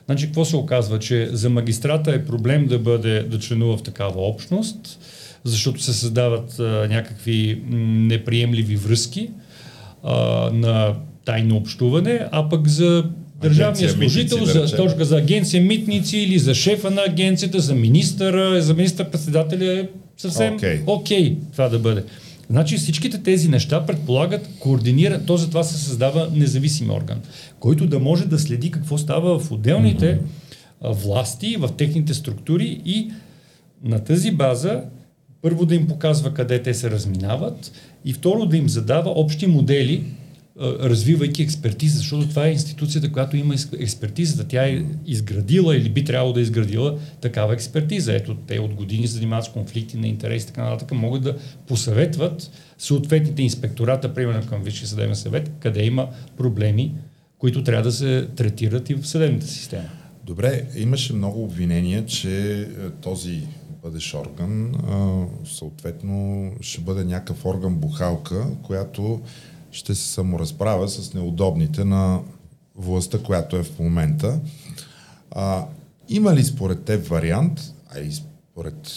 Значи, 0.07 0.27
какво 0.27 0.45
се 0.45 0.57
оказва? 0.57 0.99
Че 0.99 1.29
за 1.33 1.51
магистрата 1.51 2.11
е 2.11 2.25
проблем 2.25 2.67
да 2.67 2.79
бъде, 2.79 3.23
да 3.23 3.39
членува 3.39 3.77
в 3.77 3.83
такава 3.83 4.23
общност, 4.23 4.99
защото 5.45 5.83
се 5.83 5.93
създават 5.93 6.59
а, 6.59 6.63
някакви 6.91 7.63
м, 7.67 7.77
неприемливи 8.07 8.77
връзки 8.77 9.31
а, 10.03 10.15
на 10.53 10.95
тайно 11.25 11.57
общуване, 11.57 12.29
а 12.33 12.49
пък 12.49 12.69
за 12.69 13.05
държавния 13.43 13.91
служител, 13.91 14.39
митници, 14.39 14.69
за, 14.69 14.77
точка, 14.77 15.05
за 15.05 15.17
агенция 15.17 15.63
митници 15.63 16.19
или 16.19 16.39
за 16.39 16.55
шефа 16.55 16.91
на 16.91 17.03
агенцията, 17.09 17.61
за 17.61 17.75
министъра, 17.75 18.63
за 18.63 18.75
министър-председателя 18.75 19.79
е 19.81 19.89
съвсем 20.21 20.55
окей 20.55 20.85
okay. 20.85 20.85
okay, 20.85 21.37
това 21.53 21.69
да 21.69 21.79
бъде. 21.79 22.05
Значи 22.51 22.77
всичките 22.77 23.23
тези 23.23 23.49
неща 23.49 23.87
предполагат 23.87 24.49
координиран, 24.59 25.27
то 25.27 25.37
затова 25.37 25.63
се 25.63 25.79
създава 25.79 26.31
независим 26.35 26.91
орган, 26.91 27.21
който 27.61 27.87
да 27.87 27.99
може 27.99 28.27
да 28.27 28.39
следи 28.39 28.71
какво 28.71 28.99
става 28.99 29.39
в 29.39 29.53
отделните 29.53 30.19
mm-hmm. 30.19 30.93
власти, 30.93 31.57
в 31.57 31.69
техните 31.77 32.15
структури 32.15 32.81
и 32.85 33.11
на 33.85 34.05
тази 34.05 34.31
база 34.31 34.83
първо 35.43 35.67
да 35.67 35.75
им 35.75 35.87
показва 35.87 36.35
къде 36.35 36.63
те 36.63 36.75
се 36.75 36.91
разминават 36.91 37.73
и 38.05 38.13
второ 38.13 38.47
да 38.47 38.57
им 38.57 38.69
задава 38.69 39.11
общи 39.11 39.47
модели, 39.47 40.05
развивайки 40.61 41.43
експертиза, 41.43 41.99
защото 41.99 42.29
това 42.29 42.47
е 42.47 42.53
институцията, 42.53 43.13
която 43.13 43.37
има 43.37 43.55
експертизата. 43.79 44.49
Тя 44.49 44.67
е 44.67 44.85
изградила 45.07 45.77
или 45.77 45.89
би 45.89 46.05
трябвало 46.05 46.33
да 46.33 46.41
е 46.41 46.43
изградила 46.43 46.99
такава 47.21 47.55
експертиза. 47.55 48.15
Ето, 48.15 48.37
те 48.47 48.59
от 48.59 48.75
години 48.75 49.07
занимават 49.07 49.45
с 49.45 49.49
конфликти 49.49 49.97
на 49.97 50.07
интереси 50.07 50.45
и 50.45 50.47
така 50.47 50.65
нататък, 50.65 50.93
могат 50.93 51.23
да 51.23 51.37
посъветват 51.67 52.51
съответните 52.79 53.43
инспектората, 53.43 54.15
примерно 54.15 54.47
към 54.47 54.63
Висшия 54.63 54.89
съдебен 54.89 55.17
съвет, 55.17 55.51
къде 55.61 55.85
има 55.85 56.09
проблеми, 56.37 56.95
които 57.39 57.65
трябва 57.65 57.83
да 57.83 57.93
се 57.93 58.29
третират 58.37 58.91
и 58.91 58.95
в 58.95 59.07
съдебната 59.07 59.47
система. 59.47 59.89
Добре, 60.25 60.65
имаше 60.77 61.13
много 61.13 61.45
обвинения, 61.45 62.07
че 62.07 62.61
е, 62.61 62.67
този 62.91 63.43
бъдеш 63.83 64.15
орган, 64.15 64.73
съответно 65.45 66.51
ще 66.61 66.81
бъде 66.81 67.05
някакъв 67.05 67.47
орган 67.47 67.75
бухалка, 67.75 68.47
която 68.63 69.21
ще 69.71 69.95
се 69.95 70.07
саморазправя 70.13 70.89
с 70.89 71.15
неудобните 71.15 71.85
на 71.85 72.21
властта, 72.77 73.19
която 73.19 73.57
е 73.57 73.63
в 73.63 73.79
момента. 73.79 74.41
А, 75.31 75.67
има 76.09 76.35
ли 76.35 76.45
според 76.45 76.85
теб 76.85 77.07
вариант, 77.07 77.61
а 77.95 78.01
и 78.01 78.13
според 78.13 78.91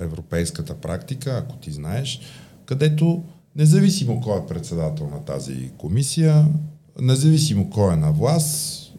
европейската 0.00 0.74
практика, 0.74 1.36
ако 1.38 1.56
ти 1.56 1.72
знаеш, 1.72 2.20
където 2.64 3.24
независимо 3.56 4.20
кой 4.20 4.38
е 4.38 4.46
председател 4.46 5.08
на 5.08 5.24
тази 5.24 5.70
комисия, 5.78 6.46
независимо 7.00 7.70
кой 7.70 7.92
е 7.92 7.96
на 7.96 8.12
власт, 8.12 8.92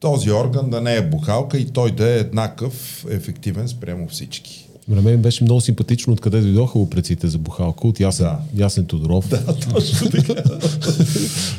този 0.00 0.30
орган 0.30 0.70
да 0.70 0.80
не 0.80 0.96
е 0.96 1.08
бухалка 1.08 1.58
и 1.58 1.70
той 1.70 1.94
да 1.94 2.08
е 2.08 2.18
еднакъв 2.18 3.06
ефективен 3.10 3.68
спрямо 3.68 4.08
всички. 4.08 4.67
На 4.88 5.02
мен 5.02 5.22
беше 5.22 5.44
много 5.44 5.60
симпатично 5.60 6.12
откъде 6.12 6.40
дойдоха 6.40 6.78
упреците 6.78 7.28
за 7.28 7.38
бухалка 7.38 7.88
от 7.88 8.00
Ясен, 8.00 8.26
да. 8.26 8.38
Ясен 8.64 8.84
Тодоров. 8.84 9.28
Да, 9.28 9.46
точно 9.46 10.10
така. 10.10 10.42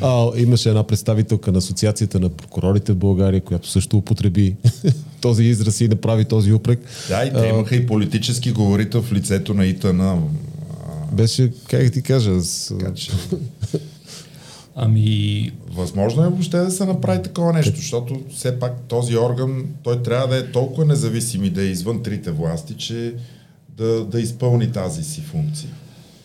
а, 0.00 0.30
имаше 0.36 0.68
една 0.68 0.82
представителка 0.82 1.52
на 1.52 1.58
Асоциацията 1.58 2.20
на 2.20 2.28
прокурорите 2.28 2.92
в 2.92 2.96
България, 2.96 3.40
която 3.40 3.68
също 3.68 3.98
употреби 3.98 4.56
този 5.20 5.44
израз 5.44 5.80
и 5.80 5.88
направи 5.88 6.24
този 6.24 6.52
упрек. 6.52 6.80
Да, 7.08 7.24
и 7.24 7.32
те 7.32 7.48
имаха 7.48 7.76
и 7.76 7.86
политически 7.86 8.52
говорител 8.52 9.02
в 9.02 9.12
лицето 9.12 9.54
на 9.54 9.66
ИТАНА. 9.66 10.18
Беше, 11.12 11.52
как 11.68 11.92
ти 11.92 12.02
кажа, 12.02 12.40
с... 12.40 12.74
Така, 12.78 12.94
че... 12.94 13.10
Ами... 14.74 15.52
Възможно 15.70 16.24
е 16.24 16.28
въобще 16.28 16.56
да 16.56 16.70
се 16.70 16.84
направи 16.84 17.22
такова 17.22 17.52
нещо, 17.52 17.76
защото 17.76 18.20
все 18.30 18.58
пак 18.58 18.80
този 18.88 19.16
орган, 19.16 19.66
той 19.82 20.02
трябва 20.02 20.28
да 20.28 20.38
е 20.38 20.52
толкова 20.52 20.84
независим 20.84 21.44
и 21.44 21.50
да 21.50 21.62
е 21.62 21.66
извън 21.66 22.02
трите 22.02 22.30
власти, 22.30 22.74
че 22.74 23.14
да, 23.76 24.04
да 24.04 24.20
изпълни 24.20 24.72
тази 24.72 25.04
си 25.04 25.20
функция. 25.20 25.70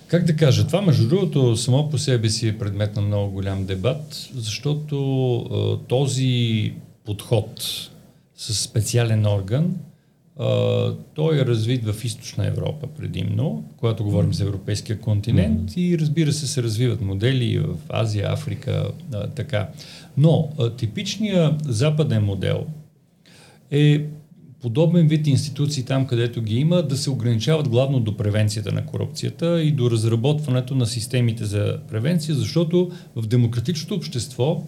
Как 0.08 0.26
да 0.26 0.36
кажа, 0.36 0.68
това 0.68 0.82
между 0.82 1.08
другото 1.08 1.58
само 1.58 1.90
по 1.90 1.98
себе 1.98 2.30
си 2.30 2.48
е 2.48 2.58
предмет 2.58 2.96
на 2.96 3.02
много 3.02 3.32
голям 3.32 3.66
дебат, 3.66 4.30
защото 4.36 5.80
този 5.88 6.74
подход 7.06 7.62
с 8.38 8.54
специален 8.54 9.26
орган 9.26 9.76
Uh, 10.40 10.96
той 11.14 11.42
е 11.42 11.46
развит 11.46 11.86
в 11.86 12.06
източна 12.06 12.48
Европа 12.48 12.88
предимно, 12.98 13.64
когато 13.78 14.04
говорим 14.04 14.34
за 14.34 14.44
европейския 14.44 15.00
континент 15.00 15.72
mm-hmm. 15.72 15.78
и 15.78 16.00
разбира 16.00 16.34
се 16.34 16.48
се 16.48 16.64
развиват 16.64 17.02
модели 17.02 17.60
в 17.60 17.76
Азия, 17.90 18.34
Африка, 18.34 18.88
uh, 19.12 19.36
така. 19.36 19.70
Но 20.18 20.50
uh, 20.58 20.78
типичният 20.78 21.54
западен 21.66 22.24
модел 22.24 22.66
е 23.72 24.06
подобен 24.62 25.08
вид 25.08 25.28
институции 25.28 25.86
там, 25.86 26.08
където 26.08 26.42
ги 26.42 26.56
има, 26.56 26.84
да 26.84 26.98
се 26.98 27.10
ограничават 27.10 27.70
главно 27.70 28.00
до 28.00 28.18
превенцията 28.18 28.72
на 28.72 28.86
корупцията 28.86 29.62
и 29.62 29.72
до 29.72 29.92
разработването 29.92 30.76
на 30.76 30.86
системите 30.86 31.46
за 31.46 31.80
превенция, 31.90 32.36
защото 32.36 32.92
в 33.16 33.28
демократичното 33.28 33.96
общество 33.96 34.64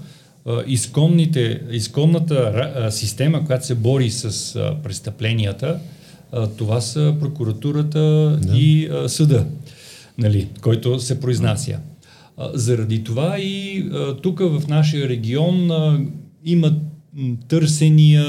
изконните, 0.68 1.62
изконната 1.72 2.88
система, 2.92 3.46
която 3.46 3.66
се 3.66 3.76
бори 3.76 4.10
с 4.10 4.54
престъпленията, 4.84 5.80
това 6.58 6.82
са 6.82 7.16
прокуратурата 7.20 8.00
да. 8.42 8.58
и 8.58 8.90
съда, 9.08 9.46
нали, 10.18 10.48
който 10.62 11.00
се 11.00 11.20
произнася. 11.20 11.80
Заради 12.54 13.04
това 13.04 13.40
и 13.40 13.86
тук 14.22 14.40
в 14.40 14.64
нашия 14.68 15.10
регион 15.10 15.72
има 16.46 16.76
търсения, 17.48 18.26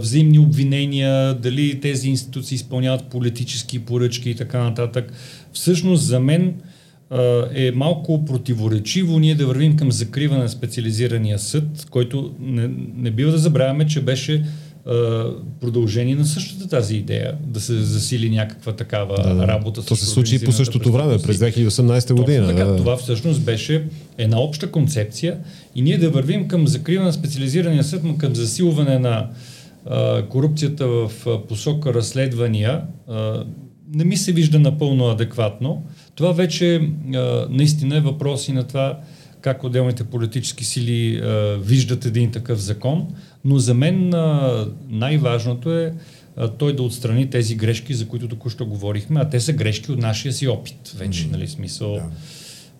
взаимни 0.00 0.38
обвинения, 0.38 1.34
дали 1.34 1.80
тези 1.80 2.08
институции 2.08 2.54
изпълняват 2.54 3.04
политически 3.04 3.78
поръчки 3.78 4.30
и 4.30 4.34
така 4.34 4.62
нататък. 4.62 5.12
Всъщност 5.52 6.02
за 6.02 6.20
мен 6.20 6.54
е 7.54 7.72
малко 7.74 8.24
противоречиво 8.24 9.18
ние 9.18 9.34
да 9.34 9.46
вървим 9.46 9.76
към 9.76 9.92
закриване 9.92 10.42
на 10.42 10.48
специализирания 10.48 11.38
съд, 11.38 11.86
който 11.90 12.34
не, 12.40 12.70
не 12.96 13.10
бива 13.10 13.30
да 13.30 13.38
забравяме, 13.38 13.86
че 13.86 14.00
беше 14.00 14.44
продължение 15.60 16.14
на 16.14 16.24
същата 16.24 16.68
тази 16.68 16.96
идея, 16.96 17.34
да 17.46 17.60
се 17.60 17.82
засили 17.82 18.30
някаква 18.30 18.72
такава 18.72 19.22
да, 19.22 19.34
да. 19.34 19.48
работа. 19.48 19.84
То 19.84 19.96
се 19.96 20.06
случи 20.06 20.44
по 20.44 20.52
същото 20.52 20.92
време, 20.92 21.18
през 21.18 21.38
2018 21.38 22.14
година. 22.14 22.46
така, 22.46 22.64
да. 22.64 22.76
Това 22.76 22.96
всъщност 22.96 23.42
беше 23.42 23.84
една 24.18 24.40
обща 24.40 24.70
концепция 24.70 25.38
и 25.74 25.82
ние 25.82 25.98
да 25.98 26.10
вървим 26.10 26.48
към 26.48 26.68
закриване 26.68 27.06
на 27.06 27.12
специализирания 27.12 27.84
съд, 27.84 28.04
но 28.04 28.16
към 28.16 28.34
засилване 28.34 28.98
на 28.98 29.28
а, 29.86 30.22
корупцията 30.22 30.86
в 30.86 31.10
посока 31.48 31.94
разследвания, 31.94 32.82
а, 33.08 33.44
не 33.94 34.04
ми 34.04 34.16
се 34.16 34.32
вижда 34.32 34.58
напълно 34.58 35.08
адекватно. 35.08 35.82
Това 36.14 36.32
вече 36.32 36.90
а, 37.14 37.46
наистина 37.50 37.96
е 37.96 38.00
въпрос 38.00 38.48
и 38.48 38.52
на 38.52 38.64
това 38.64 38.98
как 39.40 39.64
отделните 39.64 40.04
политически 40.04 40.64
сили 40.64 41.16
а, 41.16 41.58
виждат 41.60 42.06
един 42.06 42.30
такъв 42.30 42.60
закон, 42.60 43.08
но 43.44 43.58
за 43.58 43.74
мен 43.74 44.14
а, 44.14 44.66
най-важното 44.88 45.72
е 45.78 45.94
а, 46.36 46.48
той 46.48 46.76
да 46.76 46.82
отстрани 46.82 47.30
тези 47.30 47.54
грешки, 47.54 47.94
за 47.94 48.08
които 48.08 48.28
току-що 48.28 48.66
говорихме, 48.66 49.20
а 49.20 49.28
те 49.28 49.40
са 49.40 49.52
грешки 49.52 49.92
от 49.92 49.98
нашия 49.98 50.32
си 50.32 50.48
опит 50.48 50.94
вече, 50.96 51.24
mm-hmm. 51.24 51.30
нали, 51.30 51.48
смисъл. 51.48 51.94
Да. 51.94 52.10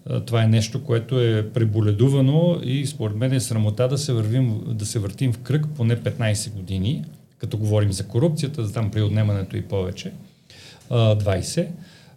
А, 0.06 0.20
това 0.20 0.42
е 0.42 0.48
нещо, 0.48 0.84
което 0.84 1.20
е 1.20 1.50
преболедувано 1.54 2.60
и 2.64 2.86
според 2.86 3.16
мен 3.16 3.32
е 3.32 3.40
срамота 3.40 3.88
да 3.88 3.98
се, 3.98 4.12
вървим, 4.12 4.60
да 4.66 4.86
се 4.86 4.98
въртим 4.98 5.32
в 5.32 5.38
кръг 5.38 5.66
поне 5.76 5.96
15 5.96 6.52
години, 6.52 7.04
като 7.38 7.58
говорим 7.58 7.92
за 7.92 8.06
корупцията, 8.06 8.66
за 8.66 8.72
там 8.72 8.90
при 8.90 9.02
отнемането 9.02 9.56
и 9.56 9.62
повече, 9.62 10.12
а, 10.90 11.16
20 11.16 11.66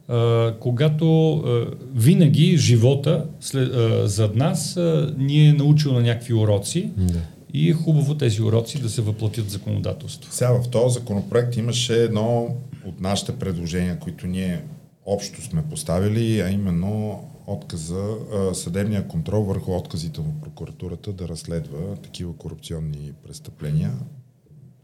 а, 0.07 0.53
когато 0.59 1.33
а, 1.33 1.65
винаги 1.95 2.57
живота 2.57 3.25
след, 3.39 3.73
а, 3.73 4.07
зад 4.07 4.35
нас 4.35 4.77
а, 4.77 5.13
ни 5.17 5.47
е 5.47 5.53
научил 5.53 5.93
на 5.93 6.01
някакви 6.01 6.33
уроци 6.33 6.89
да. 6.97 7.21
и 7.53 7.69
е 7.69 7.73
хубаво 7.73 8.15
тези 8.15 8.41
уроци 8.41 8.81
да 8.81 8.89
се 8.89 9.01
въплатят 9.01 9.45
в 9.45 9.51
законодателство. 9.51 10.33
Сега 10.33 10.51
в 10.51 10.69
този 10.69 10.93
законопроект 10.93 11.57
имаше 11.57 12.03
едно 12.03 12.55
от 12.85 13.01
нашите 13.01 13.35
предложения, 13.35 13.99
които 13.99 14.27
ние 14.27 14.61
общо 15.05 15.41
сме 15.41 15.63
поставили, 15.69 16.41
а 16.41 16.49
именно 16.49 17.23
отказа, 17.47 18.15
съдебния 18.53 19.07
контрол 19.07 19.43
върху 19.43 19.75
отказите 19.75 20.21
на 20.21 20.41
прокуратурата 20.41 21.13
да 21.13 21.27
разследва 21.27 21.95
такива 22.03 22.35
корупционни 22.37 23.11
престъпления. 23.27 23.91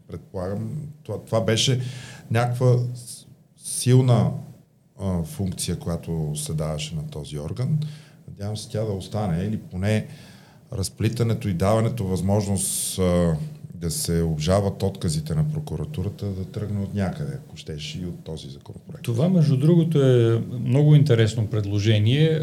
Предполагам, 0.08 0.70
това, 1.02 1.18
това 1.24 1.40
беше 1.40 1.80
някаква 2.30 2.76
силна 3.56 4.30
а, 5.02 5.24
функция, 5.24 5.78
която 5.78 6.32
се 6.34 6.54
даваше 6.54 6.94
на 6.94 7.06
този 7.10 7.38
орган. 7.38 7.78
Надявам 8.28 8.56
се 8.56 8.70
тя 8.70 8.84
да 8.84 8.92
остане 8.92 9.44
или 9.44 9.58
поне 9.58 10.06
разплитането 10.72 11.48
и 11.48 11.54
даването 11.54 12.04
възможност 12.04 12.98
а, 12.98 13.36
да 13.82 13.90
се 13.90 14.22
обжават 14.22 14.82
отказите 14.82 15.34
на 15.34 15.48
прокуратурата 15.52 16.26
да 16.26 16.44
тръгне 16.44 16.82
от 16.82 16.94
някъде, 16.94 17.32
ако 17.34 17.56
щеш 17.56 17.94
и 17.94 18.06
от 18.06 18.24
този 18.24 18.48
законопроект. 18.48 19.04
Това, 19.04 19.28
между 19.28 19.56
другото, 19.56 20.02
е 20.02 20.42
много 20.60 20.94
интересно 20.94 21.46
предложение. 21.46 22.40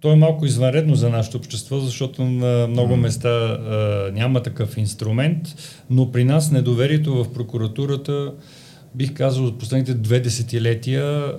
То 0.00 0.12
е 0.12 0.16
малко 0.16 0.46
извънредно 0.46 0.94
за 0.94 1.08
нашето 1.08 1.36
общество, 1.36 1.78
защото 1.78 2.24
на 2.24 2.66
много 2.66 2.96
места 2.96 3.28
а, 3.28 4.10
няма 4.12 4.42
такъв 4.42 4.76
инструмент, 4.76 5.42
но 5.90 6.12
при 6.12 6.24
нас 6.24 6.50
недоверието 6.50 7.24
в 7.24 7.32
прокуратурата 7.32 8.32
бих 8.94 9.14
казал, 9.14 9.44
от 9.44 9.58
последните 9.58 9.94
две 9.94 10.20
десетилетия 10.20 11.32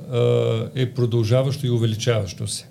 е 0.75 0.93
продължаващо 0.93 1.67
и 1.67 1.69
увеличаващо 1.69 2.47
се. 2.47 2.65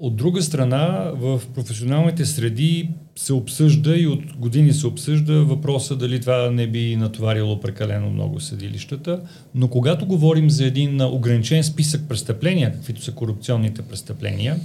от 0.00 0.16
друга 0.16 0.42
страна, 0.42 1.12
в 1.14 1.40
професионалните 1.54 2.24
среди 2.24 2.90
се 3.16 3.32
обсъжда 3.32 3.96
и 3.96 4.06
от 4.06 4.36
години 4.36 4.72
се 4.72 4.86
обсъжда 4.86 5.32
въпроса 5.32 5.96
дали 5.96 6.20
това 6.20 6.50
не 6.50 6.66
би 6.66 6.96
натоварило 6.96 7.60
прекалено 7.60 8.10
много 8.10 8.40
съдилищата. 8.40 9.20
Но 9.54 9.68
когато 9.68 10.06
говорим 10.06 10.50
за 10.50 10.64
един 10.64 11.00
ограничен 11.00 11.64
списък 11.64 12.08
престъпления, 12.08 12.72
каквито 12.72 13.02
са 13.02 13.12
корупционните 13.12 13.82
престъпления, 13.82 14.56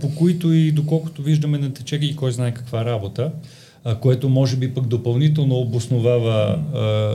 по 0.00 0.14
които 0.14 0.52
и 0.52 0.72
доколкото 0.72 1.22
виждаме 1.22 1.58
не 1.58 1.70
тече 1.70 1.96
и 1.96 2.16
кой 2.16 2.32
знае 2.32 2.54
каква 2.54 2.84
работа, 2.84 3.32
което 3.94 4.28
може 4.28 4.56
би 4.56 4.74
пък 4.74 4.86
допълнително 4.86 5.54
обосновава 5.54 6.58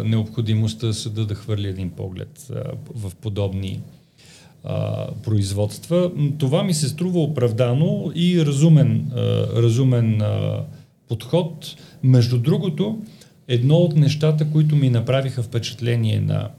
необходимостта 0.06 0.94
съда 0.94 1.26
да 1.26 1.36
хвърли 1.36 1.68
един 1.68 1.90
поглед 1.90 2.52
в 2.96 3.12
подобни 3.22 3.80
а, 4.64 5.08
производства. 5.24 6.12
Това 6.38 6.64
ми 6.64 6.74
се 6.74 6.90
струва 6.90 7.20
оправдано 7.20 8.12
и 8.16 8.46
разумен, 8.46 9.12
а, 9.16 9.20
разумен 9.62 10.22
а, 10.22 10.64
подход. 11.10 11.76
Между 12.04 12.38
другото, 12.38 13.00
едно 13.48 13.76
от 13.76 13.96
нещата, 13.96 14.52
които 14.52 14.76
ми 14.76 14.90
направиха 14.90 15.44
впечатление 15.44 16.20
на 16.20 16.50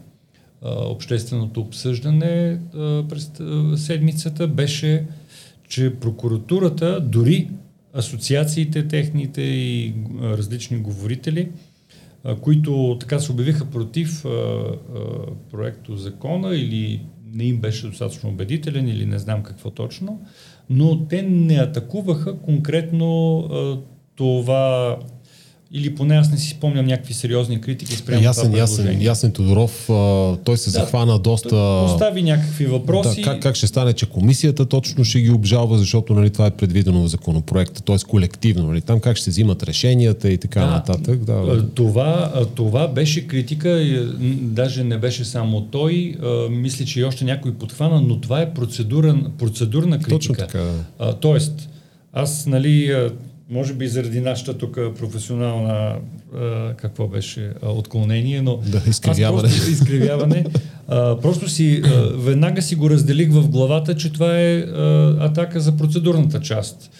а, 0.63 0.71
общественото 0.85 1.61
обсъждане 1.61 2.61
а, 2.75 3.05
през 3.09 3.31
а, 3.41 3.77
седмицата 3.77 4.49
беше, 4.49 5.07
че 5.69 5.95
прокуратурата, 5.95 7.01
дори 7.01 7.49
асоциациите 7.95 8.89
техните 8.89 9.43
и 9.43 9.95
различни 10.23 10.79
говорители, 10.79 11.49
които 12.41 12.97
така 13.01 13.21
се 13.21 13.33
обявиха 13.33 13.71
против 13.71 14.23
проекто 15.51 15.97
закона 15.97 16.57
или 16.57 17.07
не 17.35 17.45
им 17.45 17.61
беше 17.61 17.87
достатъчно 17.87 18.31
убедителен 18.31 18.89
или 18.89 19.07
не 19.07 19.19
знам 19.19 19.43
какво 19.43 19.71
точно, 19.71 20.21
но 20.71 21.07
те 21.07 21.23
не 21.23 21.55
атакуваха 21.55 22.39
конкретно 22.39 23.49
това 24.17 24.99
или 25.75 25.95
поне 25.95 26.17
аз 26.17 26.31
не 26.31 26.39
си 26.39 26.51
спомням 26.51 26.87
някакви 26.87 27.15
сериозни 27.15 27.61
критики 27.61 27.97
спрямо 27.97 28.23
ясен, 28.23 28.45
това 28.45 28.59
ясен, 28.59 29.03
ясен 29.03 29.33
Тодоров, 29.33 29.91
а, 29.91 30.37
той 30.45 30.57
се 30.57 30.71
да, 30.71 30.71
захвана 30.71 31.19
доста... 31.19 31.83
Постави 31.87 32.23
някакви 32.23 32.67
въпроси. 32.67 33.21
Да, 33.21 33.31
как, 33.31 33.43
как 33.43 33.55
ще 33.55 33.67
стане, 33.67 33.93
че 33.93 34.07
комисията 34.07 34.67
точно 34.67 35.05
ще 35.05 35.21
ги 35.21 35.31
обжалва, 35.31 35.79
защото 35.79 36.15
нали, 36.15 36.31
това 36.31 36.47
е 36.47 36.51
предвидено 36.51 37.03
в 37.03 37.09
законопроекта, 37.09 37.83
т.е. 37.83 37.97
колективно. 38.09 38.67
Нали, 38.67 38.81
там 38.81 39.01
как 39.01 39.17
ще 39.17 39.31
взимат 39.31 39.63
решенията 39.63 40.31
и 40.31 40.39
така 40.39 40.61
да, 40.61 40.67
нататък. 40.67 41.25
Да, 41.25 41.69
това, 41.75 42.33
това 42.55 42.89
беше 42.89 43.27
критика, 43.27 44.01
даже 44.41 44.85
не 44.85 44.99
беше 44.99 45.25
само 45.25 45.61
той, 45.61 46.17
а, 46.23 46.49
мисля, 46.51 46.85
че 46.85 47.01
и 47.01 47.05
още 47.05 47.25
някой 47.25 47.55
подхвана, 47.55 48.01
но 48.01 48.21
това 48.21 48.41
е 48.41 48.55
процедурна, 48.55 49.31
процедурна 49.39 49.99
критика. 49.99 50.17
Точно 50.17 50.35
така. 50.35 50.71
А, 50.99 51.13
тоест, 51.13 51.69
аз, 52.13 52.47
нали, 52.47 52.95
може 53.53 53.75
би 53.75 53.89
заради 53.89 54.21
нашата 54.21 54.59
тук 54.59 54.75
професионална, 54.99 55.97
а, 56.35 56.75
какво 56.75 57.09
беше, 57.09 57.53
а, 57.63 57.71
отклонение, 57.71 58.43
но 58.43 58.57
да, 58.57 58.83
изкривяване. 58.87 59.49
Аз 59.49 59.55
просто, 59.55 59.71
изкривяване 59.73 60.45
а, 60.89 61.21
просто 61.21 61.49
си, 61.49 61.83
а, 61.85 61.89
веднага 62.17 62.63
си 62.63 62.75
го 62.75 62.91
разделих 62.91 63.33
в 63.33 63.49
главата, 63.49 63.97
че 63.97 64.13
това 64.13 64.39
е 64.39 64.59
а, 64.59 65.17
атака 65.21 65.61
за 65.61 65.77
процедурната 65.77 66.41
част, 66.41 66.91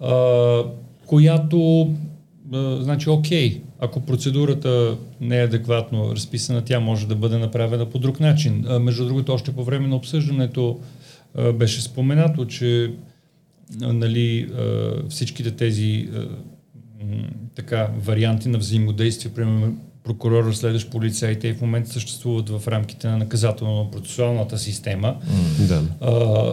а, 0.00 0.62
която, 1.06 1.90
а, 2.52 2.76
значи, 2.82 3.10
окей, 3.10 3.60
ако 3.80 4.00
процедурата 4.00 4.96
не 5.20 5.40
е 5.40 5.44
адекватно 5.44 6.12
разписана, 6.12 6.64
тя 6.64 6.80
може 6.80 7.06
да 7.06 7.14
бъде 7.14 7.38
направена 7.38 7.86
по 7.86 7.98
друг 7.98 8.20
начин. 8.20 8.64
А, 8.68 8.78
между 8.78 9.06
другото, 9.06 9.32
още 9.32 9.52
по 9.52 9.64
време 9.64 9.88
на 9.88 9.96
обсъждането 9.96 10.78
а, 11.34 11.52
беше 11.52 11.82
споменато, 11.82 12.44
че 12.44 12.90
нали, 13.80 14.48
всичките 15.08 15.50
тези 15.50 16.08
така, 17.54 17.88
варианти 18.04 18.48
на 18.48 18.58
взаимодействие, 18.58 19.32
примерно 19.32 19.76
прокурор, 20.04 20.44
разследващ 20.44 20.90
полицаите 20.90 21.48
и 21.48 21.52
в 21.52 21.60
момента 21.60 21.92
съществуват 21.92 22.48
в 22.48 22.68
рамките 22.68 23.08
на 23.08 23.26
наказателно-процесуалната 23.26 24.56
система. 24.56 25.16
Mm, 25.26 25.66
да. 25.66 25.82
а, 26.00 26.52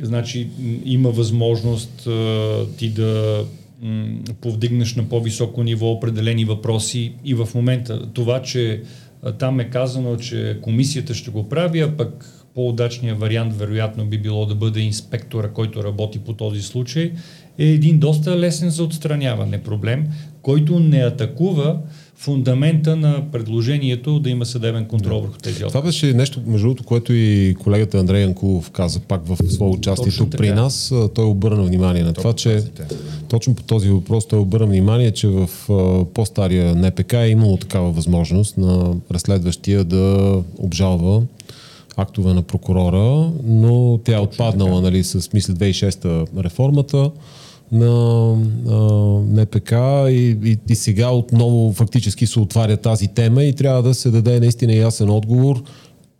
значи 0.00 0.48
има 0.84 1.10
възможност 1.10 2.06
а, 2.06 2.66
ти 2.76 2.90
да 2.90 3.44
м, 3.82 4.18
повдигнеш 4.40 4.94
на 4.94 5.08
по-високо 5.08 5.62
ниво 5.62 5.90
определени 5.90 6.44
въпроси 6.44 7.12
и 7.24 7.34
в 7.34 7.48
момента 7.54 8.12
това, 8.12 8.42
че 8.42 8.82
а, 9.22 9.32
там 9.32 9.60
е 9.60 9.70
казано, 9.70 10.16
че 10.16 10.58
комисията 10.62 11.14
ще 11.14 11.30
го 11.30 11.48
прави, 11.48 11.80
а 11.80 11.96
пък 11.96 12.41
по-удачният 12.54 13.20
вариант 13.20 13.56
вероятно 13.56 14.06
би 14.06 14.18
било 14.18 14.46
да 14.46 14.54
бъде 14.54 14.80
инспектора, 14.80 15.48
който 15.48 15.84
работи 15.84 16.18
по 16.18 16.32
този 16.32 16.62
случай, 16.62 17.12
е 17.58 17.64
един 17.64 17.98
доста 17.98 18.38
лесен 18.38 18.70
за 18.70 18.84
отстраняване 18.84 19.62
проблем, 19.62 20.06
който 20.42 20.78
не 20.78 20.98
атакува 20.98 21.78
фундамента 22.16 22.96
на 22.96 23.30
предложението 23.32 24.20
да 24.20 24.30
има 24.30 24.46
съдебен 24.46 24.84
контрол 24.84 25.20
върху 25.20 25.38
тези 25.38 25.56
области. 25.56 25.72
Това 25.72 25.82
беше 25.82 26.12
нещо, 26.12 26.40
между 26.46 26.66
другото, 26.66 26.84
което 26.84 27.12
и 27.12 27.56
колегата 27.62 27.98
Андрей 27.98 28.22
Янкулов 28.22 28.70
каза 28.70 29.00
пак 29.00 29.26
в 29.26 29.52
свое 29.52 29.70
участие 29.70 30.12
тук 30.12 30.30
при 30.30 30.50
нас. 30.50 30.94
Той 31.14 31.24
обърна 31.24 31.62
внимание 31.62 32.02
на 32.02 32.12
това, 32.12 32.32
че 32.32 32.62
точно 33.28 33.54
по 33.54 33.62
този 33.62 33.88
въпрос 33.88 34.28
той 34.28 34.38
обърна 34.38 34.66
внимание, 34.66 35.10
че 35.10 35.28
в 35.28 35.48
по-стария 36.14 36.74
НПК 36.74 37.12
е 37.12 37.28
имало 37.28 37.56
такава 37.56 37.90
възможност 37.90 38.58
на 38.58 38.94
разследващия 39.10 39.84
да 39.84 40.34
обжалва 40.58 41.22
актове 41.96 42.34
на 42.34 42.42
прокурора, 42.42 43.32
но 43.44 43.98
тя 44.04 44.16
е 44.16 44.20
отпаднала, 44.20 44.80
нали, 44.80 45.04
с, 45.04 45.32
мисля, 45.32 45.54
2006-та 45.54 46.42
реформата 46.42 47.10
на 47.72 48.36
а, 48.68 48.74
НПК 49.40 49.72
и, 50.10 50.38
и, 50.44 50.58
и 50.68 50.74
сега 50.74 51.10
отново 51.10 51.72
фактически 51.72 52.26
се 52.26 52.40
отваря 52.40 52.76
тази 52.76 53.08
тема 53.08 53.44
и 53.44 53.52
трябва 53.52 53.82
да 53.82 53.94
се 53.94 54.10
даде 54.10 54.40
наистина 54.40 54.74
ясен 54.74 55.10
отговор 55.10 55.62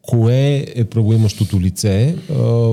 кое 0.02 0.66
е 0.74 0.84
правоимащото 0.84 1.60
лице. 1.60 2.16
А, 2.30 2.70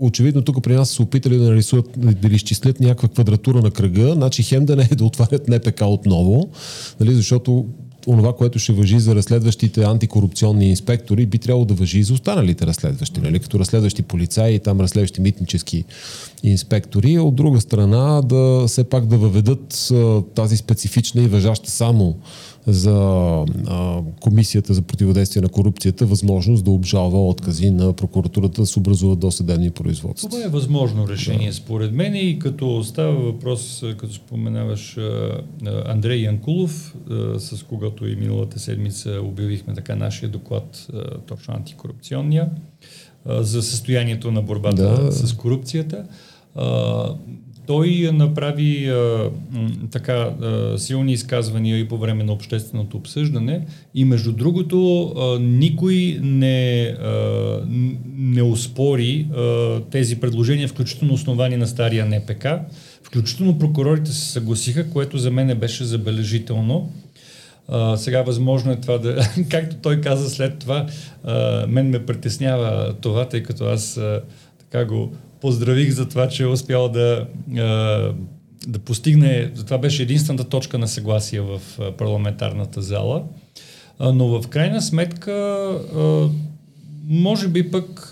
очевидно 0.00 0.42
тук 0.42 0.62
при 0.62 0.74
нас 0.74 0.90
са 0.90 1.02
опитали 1.02 1.36
да 1.36 1.44
нарисуват, 1.44 1.90
да 1.96 2.28
изчислят 2.28 2.80
някаква 2.80 3.08
квадратура 3.08 3.62
на 3.62 3.70
кръга, 3.70 4.12
значи 4.12 4.42
хем 4.42 4.64
да 4.64 4.76
не 4.76 4.88
е 4.92 4.94
да 4.94 5.04
отварят 5.04 5.48
НПК 5.48 5.82
отново, 5.82 6.48
нали, 7.00 7.14
защото 7.14 7.66
онова, 8.08 8.32
което 8.32 8.58
ще 8.58 8.72
въжи 8.72 9.00
за 9.00 9.14
разследващите 9.14 9.82
антикорупционни 9.82 10.70
инспектори, 10.70 11.26
би 11.26 11.38
трябвало 11.38 11.64
да 11.64 11.74
въжи 11.74 11.98
и 11.98 12.02
за 12.02 12.14
останалите 12.14 12.66
разследващи, 12.66 13.20
нали? 13.20 13.38
като 13.38 13.58
разследващи 13.58 14.02
полицаи 14.02 14.54
и 14.54 14.58
там 14.58 14.80
разследващи 14.80 15.20
митнически 15.20 15.84
инспектори. 16.42 17.18
От 17.18 17.34
друга 17.34 17.60
страна, 17.60 18.22
да 18.22 18.64
все 18.66 18.84
пак 18.84 19.06
да 19.06 19.16
въведат 19.16 19.92
тази 20.34 20.56
специфична 20.56 21.22
и 21.22 21.28
въжаща 21.28 21.70
само 21.70 22.16
за 22.68 22.94
а, 23.66 24.02
Комисията 24.20 24.74
за 24.74 24.82
противодействие 24.82 25.42
на 25.42 25.48
корупцията 25.48 26.06
възможност 26.06 26.64
да 26.64 26.70
обжалва 26.70 27.28
откази 27.28 27.70
на 27.70 27.92
прокуратурата 27.92 28.60
да 28.60 28.66
се 28.66 28.78
образуват 28.78 29.18
досъдебни 29.18 29.70
производства. 29.70 30.28
Това 30.28 30.44
е 30.44 30.48
възможно 30.48 31.08
решение, 31.08 31.48
да. 31.48 31.54
според 31.54 31.92
мен 31.92 32.14
и 32.16 32.38
като 32.38 32.84
става 32.84 33.14
въпрос, 33.14 33.84
като 33.98 34.14
споменаваш 34.14 34.98
Андрей 35.86 36.20
Янкулов, 36.20 36.96
с 37.38 37.62
когато 37.62 38.06
и 38.06 38.16
миналата 38.16 38.58
седмица 38.58 39.20
обявихме 39.22 39.74
така 39.74 39.96
нашия 39.96 40.28
доклад, 40.28 40.88
точно 41.26 41.54
антикорупционния, 41.54 42.50
за 43.26 43.62
състоянието 43.62 44.30
на 44.30 44.42
борбата 44.42 45.04
да. 45.04 45.12
с 45.12 45.32
корупцията. 45.32 46.04
Той 47.68 48.10
направи 48.12 48.88
а, 48.88 49.30
така 49.90 50.12
а, 50.12 50.78
силни 50.78 51.12
изказвания 51.12 51.78
и 51.78 51.88
по 51.88 51.98
време 51.98 52.24
на 52.24 52.32
общественото 52.32 52.96
обсъждане 52.96 53.66
и 53.94 54.04
между 54.04 54.32
другото 54.32 55.02
а, 55.02 55.38
никой 55.38 56.18
не, 56.22 56.82
а, 57.02 57.60
не 58.16 58.42
успори 58.42 59.26
а, 59.36 59.80
тези 59.90 60.20
предложения, 60.20 60.68
включително 60.68 61.14
основани 61.14 61.56
на 61.56 61.66
стария 61.66 62.06
НПК. 62.06 62.46
Включително 63.02 63.58
прокурорите 63.58 64.12
се 64.12 64.32
съгласиха, 64.32 64.90
което 64.90 65.18
за 65.18 65.30
мен 65.30 65.58
беше 65.58 65.84
забележително. 65.84 66.92
А, 67.68 67.96
сега 67.96 68.22
възможно 68.22 68.72
е 68.72 68.76
това 68.76 68.98
да, 68.98 69.28
както 69.50 69.76
той 69.76 70.00
каза 70.00 70.30
след 70.30 70.58
това, 70.58 70.86
а, 71.24 71.66
мен 71.66 71.90
ме 71.90 72.06
притеснява 72.06 72.94
това, 73.00 73.28
тъй 73.28 73.42
като 73.42 73.64
аз 73.64 73.96
а, 73.96 74.20
така 74.58 74.84
го 74.84 75.12
поздравих 75.40 75.90
за 75.90 76.08
това, 76.08 76.28
че 76.28 76.42
е 76.42 76.46
успял 76.46 76.88
да, 76.88 77.26
да 78.66 78.78
постигне, 78.78 79.50
това 79.50 79.78
беше 79.78 80.02
единствената 80.02 80.44
точка 80.44 80.78
на 80.78 80.88
съгласие 80.88 81.40
в 81.40 81.60
парламентарната 81.98 82.82
зала, 82.82 83.24
но 84.00 84.28
в 84.28 84.48
крайна 84.48 84.82
сметка 84.82 85.68
може 87.08 87.48
би 87.48 87.70
пък 87.70 88.10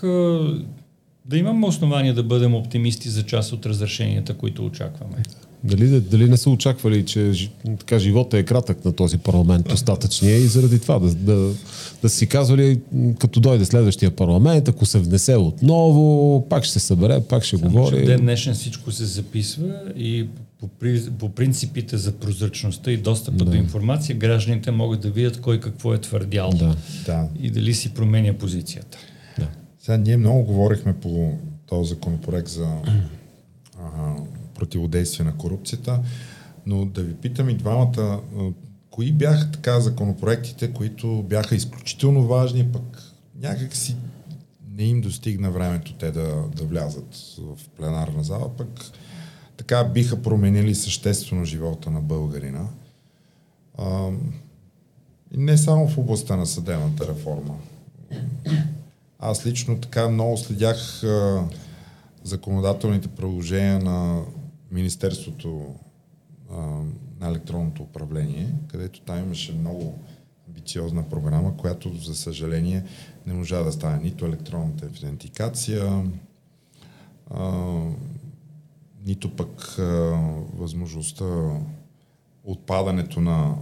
да 1.25 1.37
имаме 1.37 1.67
основания 1.67 2.13
да 2.13 2.23
бъдем 2.23 2.55
оптимисти 2.55 3.09
за 3.09 3.23
част 3.23 3.53
от 3.53 3.65
разрешенията, 3.65 4.33
които 4.33 4.65
очакваме. 4.65 5.15
Дали, 5.63 6.01
дали 6.01 6.29
не 6.29 6.37
са 6.37 6.49
очаквали, 6.49 7.05
че 7.05 7.49
така, 7.79 7.99
живота 7.99 8.37
е 8.37 8.43
кратък 8.43 8.85
на 8.85 8.93
този 8.93 9.17
парламент 9.17 9.67
достатъчния 9.69 10.37
и 10.37 10.47
заради 10.47 10.79
това 10.79 10.99
да, 10.99 11.13
да, 11.13 11.53
да 12.01 12.09
си 12.09 12.27
казвали, 12.27 12.79
като 13.19 13.39
дойде 13.39 13.65
следващия 13.65 14.11
парламент, 14.11 14.67
ако 14.67 14.85
се 14.85 14.99
внесе 14.99 15.35
отново, 15.35 16.45
пак 16.49 16.63
ще 16.63 16.73
се 16.73 16.79
събере, 16.79 17.21
пак 17.21 17.43
ще 17.43 17.57
Само, 17.57 17.71
говори. 17.71 18.05
Ден 18.05 18.19
днешен 18.19 18.53
всичко 18.53 18.91
се 18.91 19.05
записва 19.05 19.81
и 19.95 20.27
по, 20.59 20.69
по 21.19 21.29
принципите 21.29 21.97
за 21.97 22.11
прозрачността 22.11 22.91
и 22.91 22.97
достъпа 22.97 23.37
да. 23.37 23.45
до 23.45 23.57
информация, 23.57 24.15
гражданите 24.15 24.71
могат 24.71 25.01
да 25.01 25.09
видят 25.09 25.41
кой 25.41 25.59
какво 25.59 25.93
е 25.93 26.01
твърдял 26.01 26.49
да. 26.49 26.75
Да. 27.05 27.27
и 27.41 27.51
дали 27.51 27.73
си 27.73 27.93
променя 27.93 28.33
позицията. 28.33 28.97
Да. 29.39 29.47
Сега 29.79 29.97
ние 29.97 30.17
много 30.17 30.43
говорихме 30.43 30.93
по 30.93 31.33
този 31.65 31.89
законопроект 31.89 32.47
за 32.47 32.67
ага, 33.79 34.15
противодействие 34.57 35.25
на 35.25 35.37
корупцията, 35.37 35.99
но 36.65 36.85
да 36.85 37.03
ви 37.03 37.13
питам 37.13 37.49
и 37.49 37.57
двамата, 37.57 38.21
кои 38.89 39.11
бяха 39.11 39.51
така 39.51 39.79
законопроектите, 39.79 40.73
които 40.73 41.23
бяха 41.29 41.55
изключително 41.55 42.27
важни, 42.27 42.71
пък 42.71 43.13
някак 43.41 43.75
си 43.75 43.95
не 44.77 44.83
им 44.83 45.01
достигна 45.01 45.51
времето 45.51 45.93
те 45.93 46.11
да, 46.11 46.43
да 46.55 46.63
влязат 46.63 47.37
в 47.37 47.69
пленарна 47.77 48.23
зала, 48.23 48.49
пък 48.57 48.67
така 49.57 49.83
биха 49.83 50.21
променили 50.21 50.75
съществено 50.75 51.45
живота 51.45 51.91
на 51.91 52.01
българина. 52.01 52.67
А, 53.77 54.09
и 55.31 55.37
не 55.37 55.57
само 55.57 55.87
в 55.87 55.97
областта 55.97 56.35
на 56.35 56.45
съдебната 56.45 57.07
реформа. 57.07 57.55
Аз 59.19 59.45
лично 59.45 59.79
така 59.79 60.09
много 60.09 60.37
следях 60.37 61.03
а, 61.03 61.43
законодателните 62.23 63.07
предложения 63.07 63.79
на 63.79 64.21
Министерството 64.71 65.75
на 67.19 67.27
електронното 67.27 67.83
управление, 67.83 68.53
където 68.67 69.01
там 69.01 69.19
имаше 69.19 69.53
много 69.53 69.99
амбициозна 70.47 71.09
програма, 71.09 71.57
която 71.57 71.95
за 71.95 72.15
съжаление 72.15 72.83
не 73.25 73.33
можа 73.33 73.63
да 73.63 73.71
стане 73.71 74.03
нито 74.03 74.25
електронната 74.25 74.85
идентикация, 74.85 76.03
а, 77.29 77.51
нито 79.05 79.35
пък 79.35 79.75
възможността 80.57 81.25
отпадането 82.43 83.21
на 83.21 83.55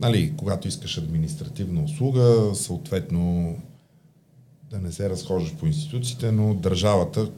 нали, 0.00 0.34
когато 0.36 0.68
искаш 0.68 0.98
административна 0.98 1.82
услуга, 1.82 2.54
съответно 2.54 3.56
да 4.70 4.78
не 4.78 4.92
се 4.92 5.10
разхождаш 5.10 5.54
по 5.54 5.66
институциите, 5.66 6.32
но 6.32 6.54
държавата, 6.54 7.30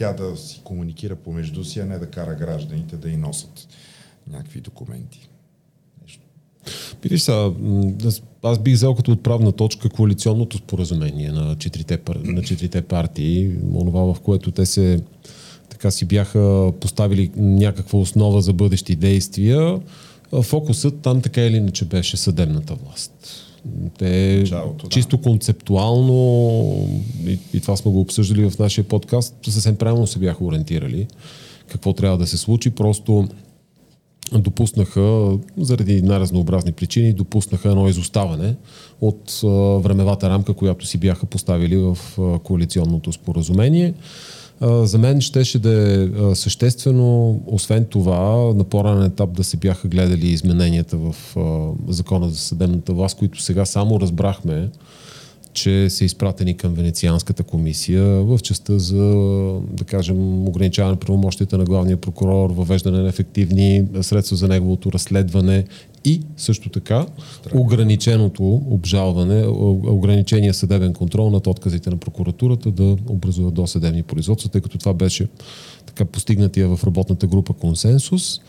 тя 0.00 0.12
да 0.12 0.36
си 0.36 0.60
комуникира 0.64 1.16
помежду 1.16 1.64
си, 1.64 1.80
а 1.80 1.86
не 1.86 1.98
да 1.98 2.06
кара 2.06 2.34
гражданите 2.34 2.96
да 2.96 3.10
и 3.10 3.16
носят 3.16 3.68
някакви 4.30 4.60
документи. 4.60 5.28
Видиш 7.02 7.20
са, 7.20 7.52
аз 8.42 8.58
бих 8.58 8.74
взел 8.74 8.94
като 8.94 9.12
отправна 9.12 9.52
точка 9.52 9.88
коалиционното 9.88 10.56
споразумение 10.58 11.32
на 11.32 11.56
четирите, 11.56 11.98
на 12.24 12.42
четирите 12.42 12.82
партии, 12.82 13.56
онова 13.74 14.14
в 14.14 14.20
което 14.20 14.50
те 14.50 14.66
се 14.66 15.02
така 15.68 15.90
си 15.90 16.04
бяха 16.04 16.72
поставили 16.80 17.30
някаква 17.36 17.98
основа 17.98 18.40
за 18.40 18.52
бъдещи 18.52 18.96
действия. 18.96 19.80
Фокусът 20.42 21.00
там 21.00 21.22
така 21.22 21.40
или 21.40 21.56
иначе 21.56 21.84
беше 21.84 22.16
съдебната 22.16 22.74
власт. 22.74 23.46
Те 23.98 24.38
Началото, 24.40 24.86
да. 24.86 24.90
чисто 24.90 25.18
концептуално, 25.18 26.12
и, 27.26 27.38
и 27.54 27.60
това 27.60 27.76
сме 27.76 27.90
го 27.90 28.00
обсъждали 28.00 28.50
в 28.50 28.58
нашия 28.58 28.84
подкаст, 28.84 29.34
съвсем 29.48 29.76
правилно 29.76 30.06
се 30.06 30.18
бяха 30.18 30.44
ориентирали 30.44 31.06
какво 31.68 31.92
трябва 31.92 32.18
да 32.18 32.26
се 32.26 32.36
случи. 32.36 32.70
Просто 32.70 33.28
допуснаха, 34.32 35.38
заради 35.58 36.02
най-разнообразни 36.02 36.72
причини, 36.72 37.12
допуснаха 37.12 37.68
едно 37.68 37.88
изоставане 37.88 38.54
от 39.00 39.40
времевата 39.82 40.30
рамка, 40.30 40.54
която 40.54 40.86
си 40.86 40.98
бяха 40.98 41.26
поставили 41.26 41.76
в 41.76 41.98
коалиционното 42.44 43.12
споразумение. 43.12 43.94
За 44.62 44.98
мен 44.98 45.20
щеше 45.20 45.58
да 45.58 45.92
е 45.92 46.08
съществено, 46.34 47.40
освен 47.46 47.84
това, 47.84 48.52
на 48.54 48.64
по-ранен 48.64 49.04
етап 49.04 49.32
да 49.32 49.44
се 49.44 49.56
бяха 49.56 49.88
гледали 49.88 50.26
измененията 50.26 50.96
в 50.96 51.14
закона 51.88 52.30
за 52.30 52.36
съдебната 52.36 52.92
власт, 52.92 53.18
които 53.18 53.42
сега 53.42 53.64
само 53.64 54.00
разбрахме, 54.00 54.68
че 55.52 55.90
са 55.90 56.04
изпратени 56.04 56.56
към 56.56 56.74
Венецианската 56.74 57.42
комисия 57.42 58.04
в 58.04 58.38
частта 58.38 58.78
за, 58.78 59.04
да 59.72 59.84
кажем, 59.84 60.48
ограничаване 60.48 60.96
правомощията 60.96 61.58
на 61.58 61.64
главния 61.64 61.96
прокурор, 61.96 62.50
въвеждане 62.50 62.98
на 62.98 63.08
ефективни 63.08 63.84
средства 64.00 64.36
за 64.36 64.48
неговото 64.48 64.92
разследване 64.92 65.64
и 66.04 66.20
също 66.36 66.68
така 66.68 67.06
ограниченото 67.54 68.62
обжалване, 68.70 69.46
ограничения 69.86 70.54
съдебен 70.54 70.92
контрол 70.92 71.30
над 71.30 71.46
отказите 71.46 71.90
на 71.90 71.96
прокуратурата 71.96 72.70
да 72.70 72.96
образуват 73.08 73.54
досъдебни 73.54 74.02
производства, 74.02 74.50
тъй 74.50 74.60
като 74.60 74.78
това 74.78 74.94
беше 74.94 75.28
така 75.86 76.04
постигнатия 76.04 76.68
в 76.68 76.84
работната 76.84 77.26
група 77.26 77.52
консенсус. 77.52 78.40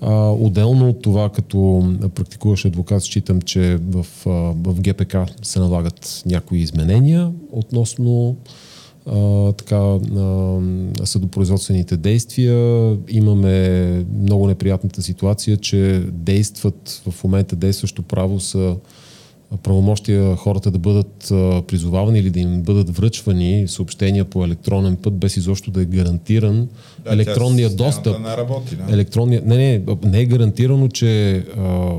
А, 0.00 0.30
отделно 0.30 0.88
от 0.88 1.02
това, 1.02 1.28
като 1.28 1.90
практикуваш 2.14 2.64
адвокат, 2.64 3.02
считам, 3.02 3.42
че 3.42 3.78
в, 3.88 4.06
в 4.54 4.80
ГПК 4.80 5.16
се 5.42 5.58
налагат 5.58 6.22
някои 6.26 6.58
изменения 6.58 7.32
относно 7.52 8.36
а, 9.06 9.52
така, 9.52 9.76
а, 9.76 9.98
съдопроизводствените 11.04 11.96
действия. 11.96 12.96
Имаме 13.08 13.88
много 14.20 14.46
неприятната 14.46 15.02
ситуация, 15.02 15.56
че 15.56 16.02
действат 16.12 17.02
в 17.10 17.24
момента 17.24 17.56
действащо 17.56 18.02
право 18.02 18.40
са 18.40 18.76
правомощия 19.62 20.36
хората 20.36 20.70
да 20.70 20.78
бъдат 20.78 21.26
призовавани 21.66 22.18
или 22.18 22.30
да 22.30 22.40
им 22.40 22.62
бъдат 22.62 22.96
връчвани 22.96 23.68
съобщения 23.68 24.24
по 24.24 24.44
електронен 24.44 24.96
път, 24.96 25.14
без 25.14 25.36
изобщо 25.36 25.70
да 25.70 25.82
е 25.82 25.84
гарантиран 25.84 26.68
да, 27.04 27.12
електронния 27.12 27.70
достъп. 27.70 28.20
Не, 28.20 28.36
работи, 28.36 28.76
да. 28.76 28.94
електронния, 28.94 29.42
не, 29.44 29.56
не, 29.56 29.82
не 30.04 30.20
е 30.20 30.26
гарантирано, 30.26 30.88
че 30.88 31.36
а, 31.36 31.92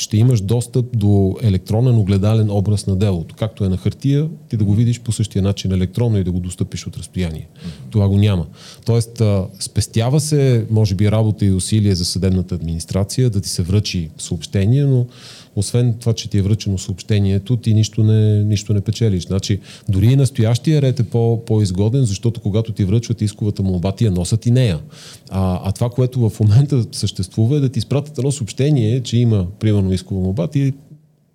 ще 0.00 0.16
имаш 0.16 0.40
достъп 0.40 0.86
до 0.96 1.36
електронен 1.42 1.98
огледален 1.98 2.50
образ 2.50 2.86
на 2.86 2.96
делото. 2.96 3.34
Както 3.38 3.64
е 3.64 3.68
на 3.68 3.76
хартия, 3.76 4.28
ти 4.48 4.56
да 4.56 4.64
го 4.64 4.74
видиш 4.74 5.00
по 5.00 5.12
същия 5.12 5.42
начин 5.42 5.72
електронно 5.72 6.18
и 6.18 6.24
да 6.24 6.32
го 6.32 6.40
достъпиш 6.40 6.86
от 6.86 6.96
разстояние. 6.96 7.48
Това 7.90 8.08
го 8.08 8.16
няма. 8.16 8.46
Тоест, 8.86 9.22
спестява 9.60 10.20
се, 10.20 10.66
може 10.70 10.94
би, 10.94 11.10
работа 11.10 11.44
и 11.44 11.50
усилие 11.50 11.94
за 11.94 12.04
съдебната 12.04 12.54
администрация 12.54 13.30
да 13.30 13.40
ти 13.40 13.48
се 13.48 13.62
връчи 13.62 14.10
съобщение, 14.18 14.84
но 14.84 15.06
освен 15.56 15.94
това, 16.00 16.12
че 16.12 16.30
ти 16.30 16.38
е 16.38 16.42
връчено 16.42 16.78
съобщението, 16.78 17.56
ти 17.56 17.74
нищо 17.74 18.02
не, 18.02 18.44
нищо 18.44 18.74
не 18.74 18.80
печелиш. 18.80 19.26
Значи, 19.26 19.60
дори 19.88 20.06
и 20.06 20.16
настоящия 20.16 20.82
ред 20.82 21.00
е 21.00 21.02
по, 21.02 21.44
по-изгоден, 21.44 22.04
защото 22.04 22.40
когато 22.40 22.72
ти 22.72 22.84
връчват 22.84 23.20
исковата 23.20 23.62
молба, 23.62 23.92
ти 23.92 24.04
я 24.04 24.10
носят 24.10 24.46
и 24.46 24.50
нея. 24.50 24.78
А, 25.30 25.60
а 25.64 25.72
това, 25.72 25.90
което 25.90 26.28
в 26.28 26.40
момента 26.40 26.84
съществува 26.92 27.56
е 27.56 27.60
да 27.60 27.68
ти 27.68 27.78
изпратят 27.78 28.18
едно 28.18 28.32
съобщение, 28.32 29.00
че 29.00 29.16
има, 29.16 29.46
примерно, 29.58 29.92
искова 29.92 30.20
молба, 30.20 30.46
ти 30.46 30.72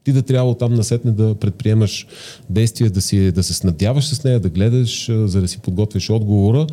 ти 0.06 0.12
да 0.14 0.22
трябва 0.22 0.58
там 0.58 0.74
насетне 0.74 1.12
да 1.12 1.36
предприемаш 1.36 2.08
действия, 2.50 2.90
да, 2.90 3.02
си, 3.02 3.32
да 3.32 3.44
се 3.44 3.54
снадяваш 3.54 4.06
с 4.08 4.24
нея, 4.24 4.40
да 4.40 4.50
гледаш, 4.50 5.06
за 5.12 5.42
да 5.42 5.48
си 5.48 5.60
подготвиш 5.60 6.10
отговора. 6.10 6.68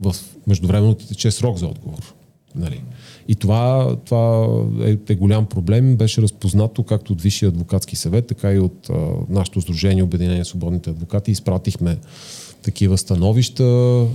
В 0.00 0.16
междувременно 0.46 0.94
ти 0.94 1.08
тече 1.08 1.30
срок 1.30 1.58
за 1.58 1.66
отговор. 1.66 2.14
Нали? 2.54 2.80
И 3.28 3.34
това, 3.34 3.96
това 4.04 4.46
е, 4.84 4.96
е 5.08 5.14
голям 5.14 5.46
проблем. 5.46 5.96
Беше 5.96 6.22
разпознато 6.22 6.82
както 6.82 7.12
от 7.12 7.22
Висшия 7.22 7.48
адвокатски 7.48 7.96
съвет, 7.96 8.26
така 8.26 8.52
и 8.52 8.58
от 8.58 8.90
а, 8.90 8.94
нашето 9.28 9.60
сдружение 9.60 10.02
Обединение 10.02 10.44
свободните 10.44 10.90
адвокати. 10.90 11.30
Изпратихме 11.30 11.98
такива 12.62 12.98
становища 12.98 13.64
а, 13.64 14.06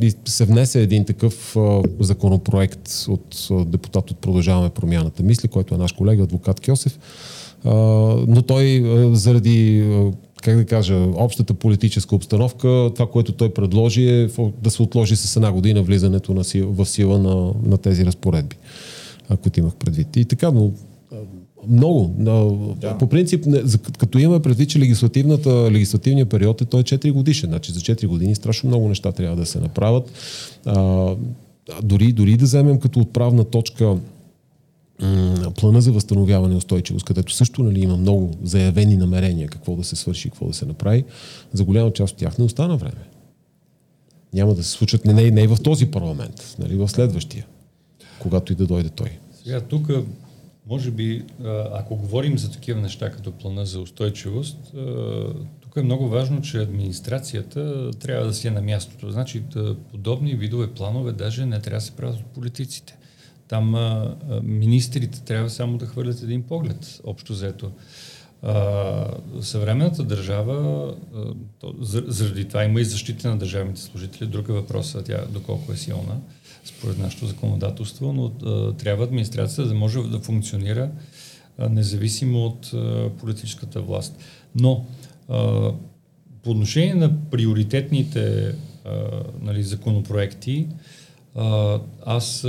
и 0.00 0.12
се 0.24 0.44
внесе 0.44 0.82
един 0.82 1.04
такъв 1.04 1.56
а, 1.56 1.82
законопроект 2.00 2.90
от 3.08 3.48
а, 3.50 3.64
депутат 3.64 4.10
от 4.10 4.18
Продължаваме 4.18 4.70
промяната 4.70 5.22
мисли, 5.22 5.48
който 5.48 5.74
е 5.74 5.78
наш 5.78 5.92
колега, 5.92 6.22
адвокат 6.22 6.60
Кьосев. 6.60 6.98
А, 7.64 7.74
но 8.28 8.42
той 8.42 8.76
а, 8.76 9.14
заради 9.14 9.80
а, 9.80 10.12
как 10.44 10.56
да 10.56 10.64
кажа, 10.64 10.94
общата 11.14 11.54
политическа 11.54 12.16
обстановка, 12.16 12.90
това, 12.94 13.10
което 13.10 13.32
той 13.32 13.54
предложи 13.54 14.08
е 14.08 14.28
да 14.62 14.70
се 14.70 14.82
отложи 14.82 15.16
с 15.16 15.36
една 15.36 15.52
година 15.52 15.82
влизането 15.82 16.34
на 16.34 16.44
сила, 16.44 16.72
в 16.72 16.86
сила 16.86 17.18
на, 17.18 17.52
на 17.70 17.78
тези 17.78 18.06
разпоредби, 18.06 18.56
ако 19.28 19.50
ти 19.50 19.60
имах 19.60 19.74
предвид. 19.74 20.16
И 20.16 20.24
така, 20.24 20.50
но 20.50 20.72
много. 21.68 22.14
Да. 22.80 22.98
По 22.98 23.06
принцип, 23.06 23.46
като 23.98 24.18
имаме 24.18 24.42
предвид, 24.42 24.68
че 24.70 24.78
легислативния 25.70 26.26
период 26.26 26.60
е 26.60 26.64
той 26.64 26.80
е 26.80 26.84
4 26.84 27.12
годишен. 27.12 27.50
Значи 27.50 27.72
за 27.72 27.80
4 27.80 28.06
години 28.06 28.34
страшно 28.34 28.68
много 28.68 28.88
неща 28.88 29.12
трябва 29.12 29.36
да 29.36 29.46
се 29.46 29.60
направят. 29.60 30.12
А, 30.64 31.08
дори, 31.82 32.12
дори 32.12 32.36
да 32.36 32.44
вземем 32.44 32.78
като 32.78 33.00
отправна 33.00 33.44
точка 33.44 33.96
плана 35.60 35.80
за 35.80 35.92
възстановяване 35.92 36.54
и 36.54 36.56
устойчивост, 36.56 37.06
където 37.06 37.32
също 37.32 37.62
нали, 37.62 37.80
има 37.80 37.96
много 37.96 38.30
заявени 38.42 38.96
намерения 38.96 39.48
какво 39.48 39.76
да 39.76 39.84
се 39.84 39.96
свърши, 39.96 40.30
какво 40.30 40.46
да 40.46 40.54
се 40.54 40.66
направи, 40.66 41.04
за 41.52 41.64
голяма 41.64 41.92
част 41.92 42.12
от 42.12 42.18
тях 42.18 42.38
не 42.38 42.44
остана 42.44 42.76
време. 42.76 43.08
Няма 44.34 44.54
да 44.54 44.64
се 44.64 44.70
случат 44.70 45.04
не, 45.04 45.12
не, 45.12 45.30
не 45.30 45.46
в 45.46 45.56
този 45.62 45.90
парламент, 45.90 46.56
нали, 46.58 46.76
в 46.76 46.88
следващия, 46.88 47.46
когато 48.18 48.52
и 48.52 48.56
да 48.56 48.66
дойде 48.66 48.88
той. 48.88 49.18
Сега 49.44 49.60
тук, 49.60 49.90
може 50.66 50.90
би, 50.90 51.24
ако 51.72 51.96
говорим 51.96 52.38
за 52.38 52.50
такива 52.50 52.80
неща 52.80 53.10
като 53.10 53.32
плана 53.32 53.66
за 53.66 53.80
устойчивост, 53.80 54.74
тук 55.60 55.76
е 55.76 55.82
много 55.82 56.08
важно, 56.08 56.42
че 56.42 56.58
администрацията 56.58 57.90
трябва 58.00 58.26
да 58.26 58.34
си 58.34 58.48
е 58.48 58.50
на 58.50 58.62
мястото. 58.62 59.10
Значи 59.10 59.42
подобни 59.90 60.34
видове 60.34 60.66
планове 60.66 61.12
даже 61.12 61.46
не 61.46 61.60
трябва 61.60 61.78
да 61.78 61.84
се 61.84 61.92
правят 61.92 62.16
от 62.16 62.26
политиците. 62.26 62.96
Там 63.54 63.74
а, 63.74 64.16
министрите 64.42 65.20
трябва 65.20 65.50
само 65.50 65.78
да 65.78 65.86
хвърлят 65.86 66.22
един 66.22 66.42
поглед, 66.42 67.00
общо 67.04 67.32
взето. 67.32 67.70
Съвременната 69.40 70.02
държава, 70.02 70.94
то, 71.60 71.74
заради 72.06 72.44
това 72.44 72.64
има 72.64 72.80
и 72.80 72.84
защита 72.84 73.28
на 73.28 73.38
държавните 73.38 73.80
служители, 73.80 74.28
друг 74.28 74.48
е 74.48 74.52
въпрос, 74.52 74.96
тя 75.04 75.24
доколко 75.30 75.72
е 75.72 75.76
силна, 75.76 76.20
според 76.64 76.98
нашето 76.98 77.26
законодателство, 77.26 78.12
но 78.12 78.24
а, 78.24 78.72
трябва 78.72 79.04
администрацията 79.04 79.68
да 79.68 79.74
може 79.74 80.02
да 80.02 80.20
функционира 80.20 80.90
а, 81.58 81.68
независимо 81.68 82.44
от 82.46 82.70
а, 82.74 83.10
политическата 83.18 83.80
власт. 83.80 84.16
Но 84.54 84.86
а, 85.28 85.72
по 86.42 86.50
отношение 86.50 86.94
на 86.94 87.30
приоритетните 87.30 88.54
а, 88.84 88.90
нали, 89.40 89.62
законопроекти, 89.62 90.68
аз 92.06 92.46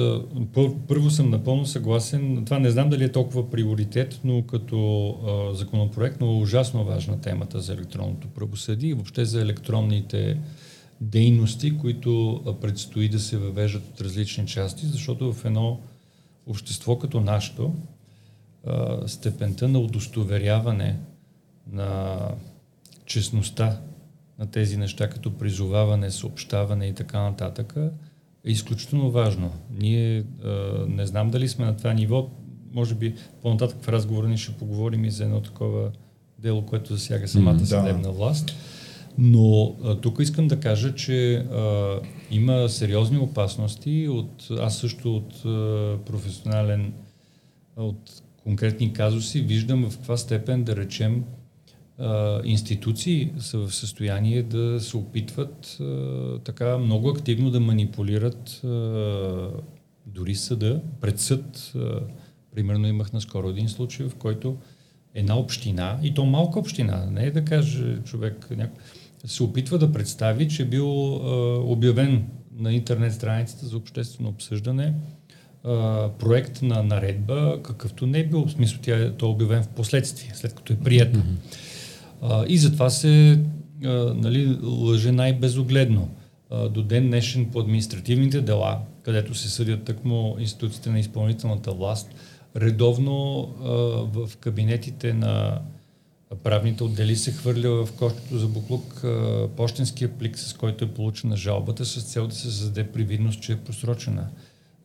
първо 0.87 1.09
съм 1.09 1.29
напълно 1.29 1.65
съгласен. 1.65 2.45
Това 2.45 2.59
не 2.59 2.71
знам 2.71 2.89
дали 2.89 3.03
е 3.03 3.11
толкова 3.11 3.49
приоритет, 3.49 4.19
но 4.23 4.41
като 4.41 5.51
законопроект, 5.53 6.17
но 6.21 6.27
е 6.27 6.35
ужасно 6.35 6.85
важна 6.85 7.21
темата 7.21 7.61
за 7.61 7.73
електронното 7.73 8.27
правосъдие 8.27 8.89
и 8.89 8.93
въобще 8.93 9.25
за 9.25 9.41
електронните 9.41 10.39
дейности, 11.01 11.77
които 11.77 12.41
предстои 12.61 13.09
да 13.09 13.19
се 13.19 13.37
въвеждат 13.37 13.83
от 13.93 14.01
различни 14.01 14.47
части, 14.47 14.85
защото 14.85 15.33
в 15.33 15.45
едно 15.45 15.79
общество 16.47 16.99
като 16.99 17.21
нашето 17.21 17.73
степента 19.07 19.67
на 19.67 19.79
удостоверяване 19.79 20.99
на 21.71 22.19
честността 23.05 23.79
на 24.39 24.51
тези 24.51 24.77
неща, 24.77 25.09
като 25.09 25.37
призоваване, 25.37 26.11
съобщаване 26.11 26.87
и 26.87 26.93
така 26.93 27.21
нататък, 27.21 27.75
е 28.45 28.51
изключително 28.51 29.11
важно. 29.11 29.51
Ние 29.79 30.23
а, 30.43 30.49
не 30.87 31.05
знам 31.05 31.29
дали 31.29 31.47
сме 31.47 31.65
на 31.65 31.77
това 31.77 31.93
ниво, 31.93 32.29
може 32.73 32.95
би 32.95 33.15
по-нататък 33.41 33.77
в 33.81 33.89
разговора 33.89 34.27
ни 34.27 34.37
ще 34.37 34.53
поговорим 34.53 35.05
и 35.05 35.11
за 35.11 35.23
едно 35.23 35.41
такова 35.41 35.91
дело, 36.39 36.65
което 36.65 36.93
засяга 36.93 37.27
самата 37.27 37.59
mm, 37.59 37.63
съдебна 37.63 38.03
да. 38.03 38.11
власт. 38.11 38.55
Но 39.17 39.75
а, 39.83 39.95
тук 39.95 40.19
искам 40.19 40.47
да 40.47 40.59
кажа, 40.59 40.95
че 40.95 41.35
а, 41.35 41.99
има 42.31 42.69
сериозни 42.69 43.17
опасности. 43.17 44.07
От, 44.07 44.47
аз 44.59 44.77
също 44.77 45.15
от 45.15 45.45
а, 45.45 45.97
професионален, 46.05 46.93
от 47.77 48.21
конкретни 48.43 48.93
казуси 48.93 49.41
виждам 49.41 49.89
в 49.89 49.97
каква 49.97 50.17
степен, 50.17 50.63
да 50.63 50.75
речем, 50.75 51.23
а, 51.99 52.41
институции 52.43 53.31
са 53.39 53.57
в 53.57 53.75
състояние 53.75 54.43
да 54.43 54.79
се 54.79 54.97
опитват 54.97 55.77
а, 55.81 56.39
така 56.43 56.77
много 56.77 57.09
активно 57.09 57.51
да 57.51 57.59
манипулират 57.59 58.63
а, 58.63 59.49
дори 60.05 60.35
съда, 60.35 60.81
пред 61.01 61.19
съд. 61.19 61.73
А, 61.75 61.99
примерно 62.55 62.87
имах 62.87 63.13
наскоро 63.13 63.49
един 63.49 63.69
случай, 63.69 64.09
в 64.09 64.15
който 64.15 64.57
една 65.13 65.37
община, 65.37 65.99
и 66.03 66.13
то 66.13 66.25
малка 66.25 66.59
община, 66.59 67.05
не 67.11 67.23
е 67.23 67.31
да 67.31 67.45
каже 67.45 67.97
човек, 68.03 68.47
няко, 68.57 68.77
се 69.25 69.43
опитва 69.43 69.77
да 69.77 69.91
представи, 69.91 70.47
че 70.49 70.63
е 70.63 70.65
бил 70.65 71.15
а, 71.15 71.59
обявен 71.59 72.25
на 72.57 72.73
интернет 72.73 73.13
страницата 73.13 73.65
за 73.65 73.77
обществено 73.77 74.29
обсъждане 74.29 74.93
проект 76.19 76.61
на 76.61 76.83
наредба, 76.83 77.59
какъвто 77.63 78.07
не 78.07 78.19
е 78.19 78.27
бил, 78.27 78.45
в 78.45 78.51
смисъл 78.51 78.79
тя 78.81 78.97
е, 78.97 79.11
то 79.11 79.25
е 79.25 79.29
обявен 79.29 79.63
в 79.63 79.67
последствие, 79.67 80.31
след 80.35 80.53
като 80.53 80.73
е 80.73 80.75
приятно. 80.75 81.19
Mm-hmm. 81.19 81.64
А, 82.29 82.45
и 82.47 82.57
затова 82.57 82.89
се 82.89 83.39
а, 83.85 83.89
нали, 84.15 84.57
лъже 84.63 85.11
най-безогледно. 85.11 86.09
А, 86.49 86.69
до 86.69 86.83
ден 86.83 87.07
днешен 87.07 87.45
по 87.45 87.59
административните 87.59 88.41
дела, 88.41 88.79
където 89.03 89.35
се 89.35 89.49
съдят 89.49 89.83
тъкмо 89.83 90.35
институциите 90.39 90.89
на 90.89 90.99
изпълнителната 90.99 91.71
власт, 91.71 92.09
редовно 92.55 93.39
а, 93.63 93.67
в 94.19 94.37
кабинетите 94.37 95.13
на 95.13 95.61
правните 96.43 96.83
отдели 96.83 97.15
се 97.15 97.31
хвърля 97.31 97.85
в 97.85 97.91
кошчето 97.91 98.37
за 98.37 98.47
буклук 98.47 99.03
а, 99.03 99.47
почтенския 99.57 100.09
плик, 100.17 100.39
с 100.39 100.53
който 100.53 100.85
е 100.85 100.93
получена 100.93 101.37
жалбата, 101.37 101.85
с 101.85 102.03
цел 102.03 102.27
да 102.27 102.35
се 102.35 102.51
създаде 102.51 102.91
привидност, 102.91 103.41
че 103.41 103.51
е 103.51 103.57
просрочена. 103.57 104.27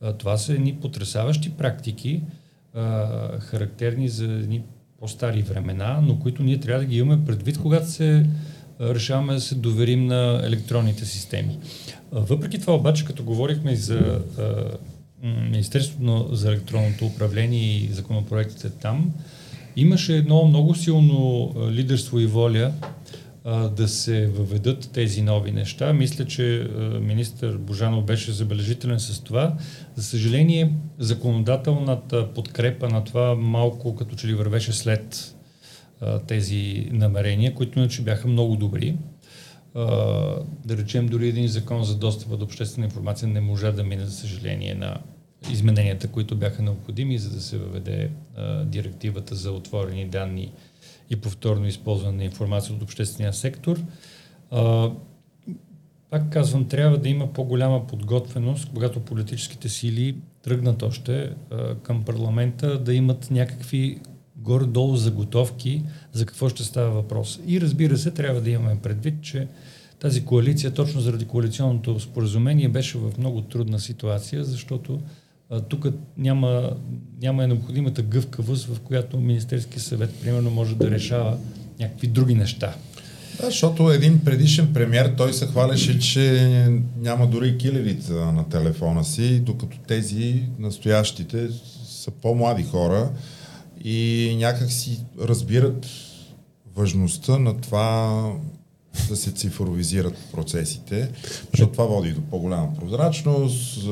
А, 0.01 0.13
това 0.13 0.37
са 0.39 0.53
едни 0.53 0.77
потрясаващи 0.77 1.51
практики, 1.51 2.23
характерни 3.41 4.09
за 4.09 4.25
едни 4.25 4.63
по-стари 5.01 5.43
времена, 5.43 6.01
но 6.03 6.19
които 6.19 6.43
ние 6.43 6.61
трябва 6.61 6.81
да 6.81 6.87
ги 6.87 6.99
имаме 6.99 7.25
предвид, 7.25 7.59
когато 7.59 7.91
се 7.91 8.27
решаваме 8.81 9.35
да 9.35 9.41
се 9.41 9.55
доверим 9.55 10.07
на 10.07 10.41
електронните 10.45 11.05
системи. 11.05 11.59
Въпреки 12.13 12.59
това 12.59 12.75
обаче, 12.75 13.05
като 13.05 13.25
говорихме 13.25 13.77
за 13.77 14.23
Министерството 15.23 16.29
за 16.33 16.49
електронното 16.49 17.07
управление 17.07 17.77
и 17.77 17.89
законопроектите 17.93 18.71
там, 18.71 19.13
имаше 19.77 20.17
едно 20.17 20.45
много 20.45 20.75
силно 20.75 21.53
лидерство 21.71 22.19
и 22.21 22.27
воля 22.27 22.73
да 23.77 23.89
се 23.89 24.27
въведат 24.27 24.91
тези 24.93 25.23
нови 25.23 25.53
неща. 25.53 25.93
Мисля, 25.93 26.25
че 26.25 26.71
министър 27.01 27.59
Божанов 27.59 28.05
беше 28.05 28.33
забележителен 28.33 29.01
с 29.01 29.21
това. 29.21 29.57
За 29.95 30.03
съжаление, 30.03 30.75
законодателната 30.99 32.33
подкрепа 32.35 32.89
на 32.89 33.05
това 33.05 33.35
малко 33.35 33.97
като 33.97 34.17
че 34.17 34.27
ли 34.27 34.35
вървеше 34.35 34.73
след 34.73 35.35
тези 36.27 36.89
намерения, 36.93 37.55
които 37.55 37.79
иначе 37.79 38.03
бяха 38.03 38.29
много 38.29 38.57
добри. 38.57 38.97
Да 40.65 40.77
речем, 40.77 41.07
дори 41.07 41.29
един 41.29 41.49
закон 41.49 41.85
за 41.85 41.97
достъпа 41.97 42.37
до 42.37 42.45
обществена 42.45 42.87
информация 42.87 43.29
не 43.29 43.41
можа 43.41 43.73
да 43.73 43.85
мине, 43.85 44.05
за 44.05 44.13
съжаление, 44.13 44.75
на 44.75 44.97
измененията, 45.53 46.09
които 46.09 46.37
бяха 46.37 46.63
необходими, 46.63 47.19
за 47.19 47.31
да 47.31 47.41
се 47.41 47.59
въведе 47.59 48.11
директивата 48.65 49.35
за 49.35 49.53
отворени 49.53 50.09
данни 50.09 50.53
и 51.11 51.17
повторно 51.17 51.67
използване 51.67 52.17
на 52.17 52.25
информация 52.25 52.75
от 52.75 52.83
обществения 52.83 53.33
сектор. 53.33 53.81
А, 54.51 54.91
пак 56.11 56.31
казвам, 56.33 56.69
трябва 56.69 56.99
да 56.99 57.09
има 57.09 57.33
по-голяма 57.33 57.87
подготвеност, 57.87 58.69
когато 58.75 59.01
политическите 59.01 59.69
сили 59.69 60.17
тръгнат 60.43 60.83
още 60.83 61.33
а, 61.51 61.75
към 61.75 62.05
парламента, 62.05 62.79
да 62.79 62.95
имат 62.95 63.31
някакви 63.31 63.99
горе-долу 64.37 64.97
заготовки 64.97 65.83
за 66.13 66.27
какво 66.27 66.49
ще 66.49 66.65
става 66.65 66.91
въпрос. 66.91 67.41
И 67.47 67.61
разбира 67.61 67.97
се, 67.99 68.11
трябва 68.11 68.41
да 68.41 68.51
имаме 68.51 68.81
предвид, 68.83 69.15
че 69.23 69.49
тази 69.99 70.25
коалиция, 70.25 70.71
точно 70.71 71.01
заради 71.01 71.25
коалиционното 71.25 72.01
споразумение, 72.01 72.69
беше 72.69 72.99
в 72.99 73.19
много 73.19 73.43
трудна 73.43 73.81
ситуация, 73.81 74.45
защото 74.45 75.01
тук 75.69 75.87
няма, 76.17 76.71
няма 77.23 77.45
е 77.45 77.47
необходимата 77.47 78.03
гъвкавост, 78.03 78.67
в 78.67 78.81
която 78.81 79.21
Министерски 79.21 79.81
съвет, 79.81 80.11
примерно, 80.23 80.51
може 80.51 80.75
да 80.75 80.91
решава 80.91 81.39
някакви 81.81 82.07
други 82.07 82.35
неща. 82.35 82.75
Да, 83.41 83.47
защото 83.47 83.91
един 83.91 84.25
предишен 84.25 84.73
премьер, 84.75 85.15
той 85.17 85.33
се 85.33 85.47
хвалеше, 85.47 85.99
че 85.99 86.67
няма 86.99 87.27
дори 87.27 87.59
килерите 87.59 88.13
на 88.13 88.49
телефона 88.49 89.05
си, 89.05 89.41
докато 89.41 89.79
тези 89.79 90.43
настоящите 90.59 91.49
са 91.85 92.11
по-млади 92.11 92.63
хора 92.63 93.11
и 93.85 94.35
някак 94.39 94.71
си 94.73 95.05
разбират 95.21 95.87
важността 96.77 97.39
на 97.39 97.61
това 97.61 98.23
да 99.09 99.17
се 99.17 99.31
цифровизират 99.31 100.15
процесите, 100.33 101.09
защото 101.53 101.73
това 101.73 101.85
води 101.85 102.13
до 102.13 102.21
по-голяма 102.21 102.69
прозрачност, 102.81 103.85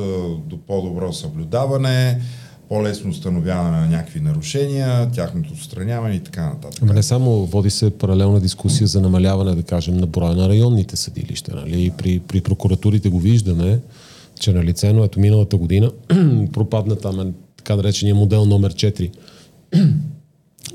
до 0.46 0.58
по-добро 0.66 1.12
съблюдаване, 1.12 2.20
по-лесно 2.68 3.10
установяване 3.10 3.80
на 3.80 3.86
някакви 3.86 4.20
нарушения, 4.20 5.10
тяхното 5.10 5.52
отстраняване 5.52 6.14
и 6.14 6.20
така 6.20 6.46
нататък. 6.46 6.82
Ама 6.82 6.92
не 6.92 7.02
само 7.02 7.46
води 7.46 7.70
се 7.70 7.90
паралелна 7.90 8.40
дискусия 8.40 8.86
за 8.86 9.00
намаляване, 9.00 9.54
да 9.54 9.62
кажем, 9.62 9.96
на 9.96 10.06
броя 10.06 10.34
на 10.34 10.48
районните 10.48 10.96
съдилища. 10.96 11.56
Нали? 11.56 11.92
При, 11.98 12.20
при 12.20 12.40
прокуратурите 12.40 13.08
го 13.08 13.18
виждаме, 13.20 13.80
че 14.40 14.52
на 14.52 14.64
лице, 14.64 14.92
но 14.92 15.04
ето 15.04 15.20
миналата 15.20 15.56
година 15.56 15.90
пропадна 16.52 16.96
там 16.96 17.34
така 17.56 17.76
наречения 17.76 18.14
модел 18.14 18.44
номер 18.44 18.74
4 18.74 19.10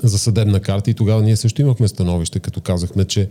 за 0.02 0.18
съдебна 0.18 0.60
карта 0.60 0.90
и 0.90 0.94
тогава 0.94 1.22
ние 1.22 1.36
също 1.36 1.62
имахме 1.62 1.88
становище, 1.88 2.40
като 2.40 2.60
казахме, 2.60 3.04
че 3.04 3.28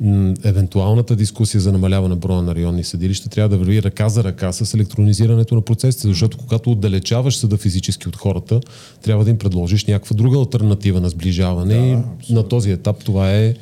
м- 0.00 0.34
евентуалната 0.44 1.16
дискусия 1.16 1.60
за 1.60 1.72
намаляване 1.72 2.14
броя 2.14 2.42
на 2.42 2.54
районни 2.54 2.84
съдилища 2.84 3.28
трябва 3.28 3.48
да 3.48 3.58
върви 3.58 3.82
ръка 3.82 4.08
за 4.08 4.24
ръка 4.24 4.52
с 4.52 4.74
електронизирането 4.74 5.54
на 5.54 5.60
процесите, 5.60 6.08
защото 6.08 6.38
когато 6.38 6.70
отдалечаваш 6.70 7.36
съда 7.36 7.56
физически 7.56 8.08
от 8.08 8.16
хората, 8.16 8.60
трябва 9.02 9.24
да 9.24 9.30
им 9.30 9.38
предложиш 9.38 9.84
някаква 9.84 10.16
друга 10.16 10.38
альтернатива 10.38 11.00
на 11.00 11.08
сближаване 11.08 11.74
Да, 11.74 12.04
и 12.28 12.34
на 12.34 12.48
този 12.48 12.70
етап 12.70 13.04
това 13.04 13.32
е 13.32 13.54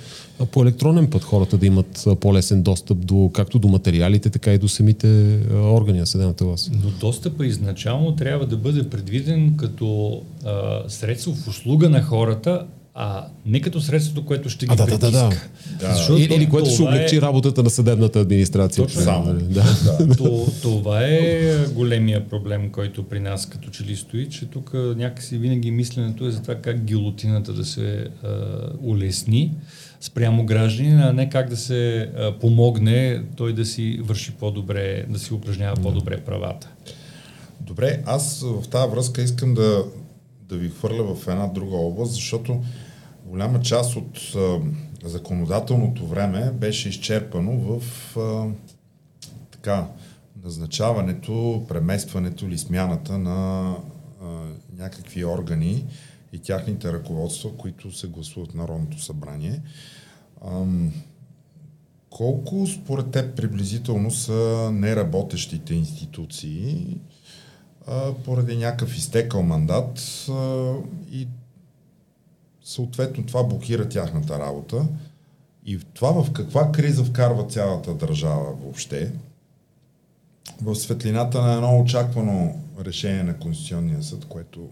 по 0.50 0.62
електронен 0.62 1.10
път 1.10 1.24
хората 1.24 1.58
да 1.58 1.66
имат 1.66 2.04
по-лесен 2.20 2.62
достъп 2.62 3.06
до, 3.06 3.30
както 3.34 3.58
до 3.58 3.68
материалите, 3.68 4.30
така 4.30 4.52
и 4.52 4.58
до 4.58 4.68
самите 4.68 5.38
органи 5.54 5.98
на 5.98 6.06
съдебната 6.06 6.44
власт. 6.44 6.70
Но 6.84 6.90
достъпа 6.90 7.46
изначално 7.46 8.16
трябва 8.16 8.46
да 8.46 8.56
бъде 8.56 8.90
предвиден 8.90 9.56
като 9.56 10.20
а, 10.44 10.82
средство 10.88 11.34
в 11.34 11.48
услуга 11.48 11.90
на 11.90 12.02
хората, 12.02 12.66
а 12.96 13.26
не 13.46 13.60
като 13.60 13.80
средството, 13.80 14.24
което 14.24 14.48
ще 14.48 14.66
ги 14.66 14.72
А, 14.72 14.76
да, 14.76 14.86
да, 14.86 14.98
да, 14.98 15.10
да. 15.10 15.28
притиска. 15.28 15.48
Да. 15.80 15.94
Защото 15.94 16.22
Или, 16.22 16.34
или 16.34 16.48
което 16.48 16.70
ще 16.70 16.82
облегчи 16.82 17.16
е- 17.16 17.20
работата 17.20 17.62
на 17.62 17.70
съдебната 17.70 18.20
администрация. 18.20 18.84
Точно. 18.84 19.00
Само. 19.00 19.34
Да. 19.34 19.64
То, 20.18 20.46
това 20.62 21.00
е 21.04 21.56
големия 21.74 22.28
проблем, 22.28 22.70
който 22.70 23.02
при 23.02 23.20
нас 23.20 23.46
като 23.46 23.70
че 23.70 23.84
ли 23.84 23.96
стои, 23.96 24.28
че 24.28 24.46
тук 24.46 24.74
някакси 24.74 25.38
винаги 25.38 25.70
мисленето 25.70 26.26
е 26.26 26.30
за 26.30 26.42
това 26.42 26.54
как 26.54 26.84
гилотината 26.84 27.52
да 27.52 27.64
се 27.64 28.08
а, 28.24 28.28
улесни 28.82 29.52
спрямо 30.04 30.46
гражданина, 30.46 31.08
а 31.08 31.12
не 31.12 31.28
как 31.28 31.48
да 31.48 31.56
се 31.56 32.10
а, 32.16 32.38
помогне 32.38 33.22
той 33.36 33.52
да 33.52 33.64
си 33.64 34.00
върши 34.02 34.32
по-добре, 34.32 35.06
да 35.08 35.18
си 35.18 35.34
упражнява 35.34 35.82
по-добре 35.82 36.20
правата. 36.20 36.68
Добре, 37.60 38.02
аз 38.06 38.40
в 38.42 38.68
тази 38.68 38.90
връзка 38.90 39.22
искам 39.22 39.54
да, 39.54 39.84
да 40.48 40.56
ви 40.56 40.68
хвърля 40.68 41.14
в 41.14 41.28
една 41.28 41.46
друга 41.46 41.76
област, 41.76 42.12
защото 42.14 42.62
голяма 43.26 43.60
част 43.60 43.96
от 43.96 44.18
а, 44.36 44.60
законодателното 45.04 46.06
време 46.06 46.50
беше 46.54 46.88
изчерпано 46.88 47.52
в 47.52 47.82
а, 48.16 48.46
така, 49.50 49.86
назначаването, 50.44 51.64
преместването 51.68 52.46
или 52.46 52.58
смяната 52.58 53.18
на 53.18 53.70
а, 54.22 54.26
някакви 54.78 55.24
органи 55.24 55.84
и 56.34 56.38
тяхните 56.38 56.92
ръководства, 56.92 57.56
които 57.56 57.92
се 57.92 58.08
гласуват 58.08 58.52
в 58.52 58.54
Народното 58.54 59.02
събрание. 59.02 59.62
Ам, 60.46 60.92
колко 62.10 62.66
според 62.66 63.10
теб 63.10 63.36
приблизително 63.36 64.10
са 64.10 64.70
неработещите 64.72 65.74
институции 65.74 66.96
а, 67.86 68.14
поради 68.24 68.56
някакъв 68.56 68.96
изтекал 68.96 69.42
мандат 69.42 70.26
а, 70.30 70.72
и 71.12 71.28
съответно 72.64 73.26
това 73.26 73.44
блокира 73.44 73.88
тяхната 73.88 74.38
работа 74.38 74.86
и 75.66 75.78
това 75.94 76.22
в 76.22 76.32
каква 76.32 76.72
криза 76.72 77.04
вкарва 77.04 77.46
цялата 77.46 77.94
държава 77.94 78.54
въобще 78.62 79.12
в 80.62 80.74
светлината 80.74 81.42
на 81.42 81.54
едно 81.54 81.80
очаквано 81.80 82.54
решение 82.80 83.22
на 83.22 83.38
Конституционния 83.38 84.02
съд, 84.02 84.24
което 84.24 84.68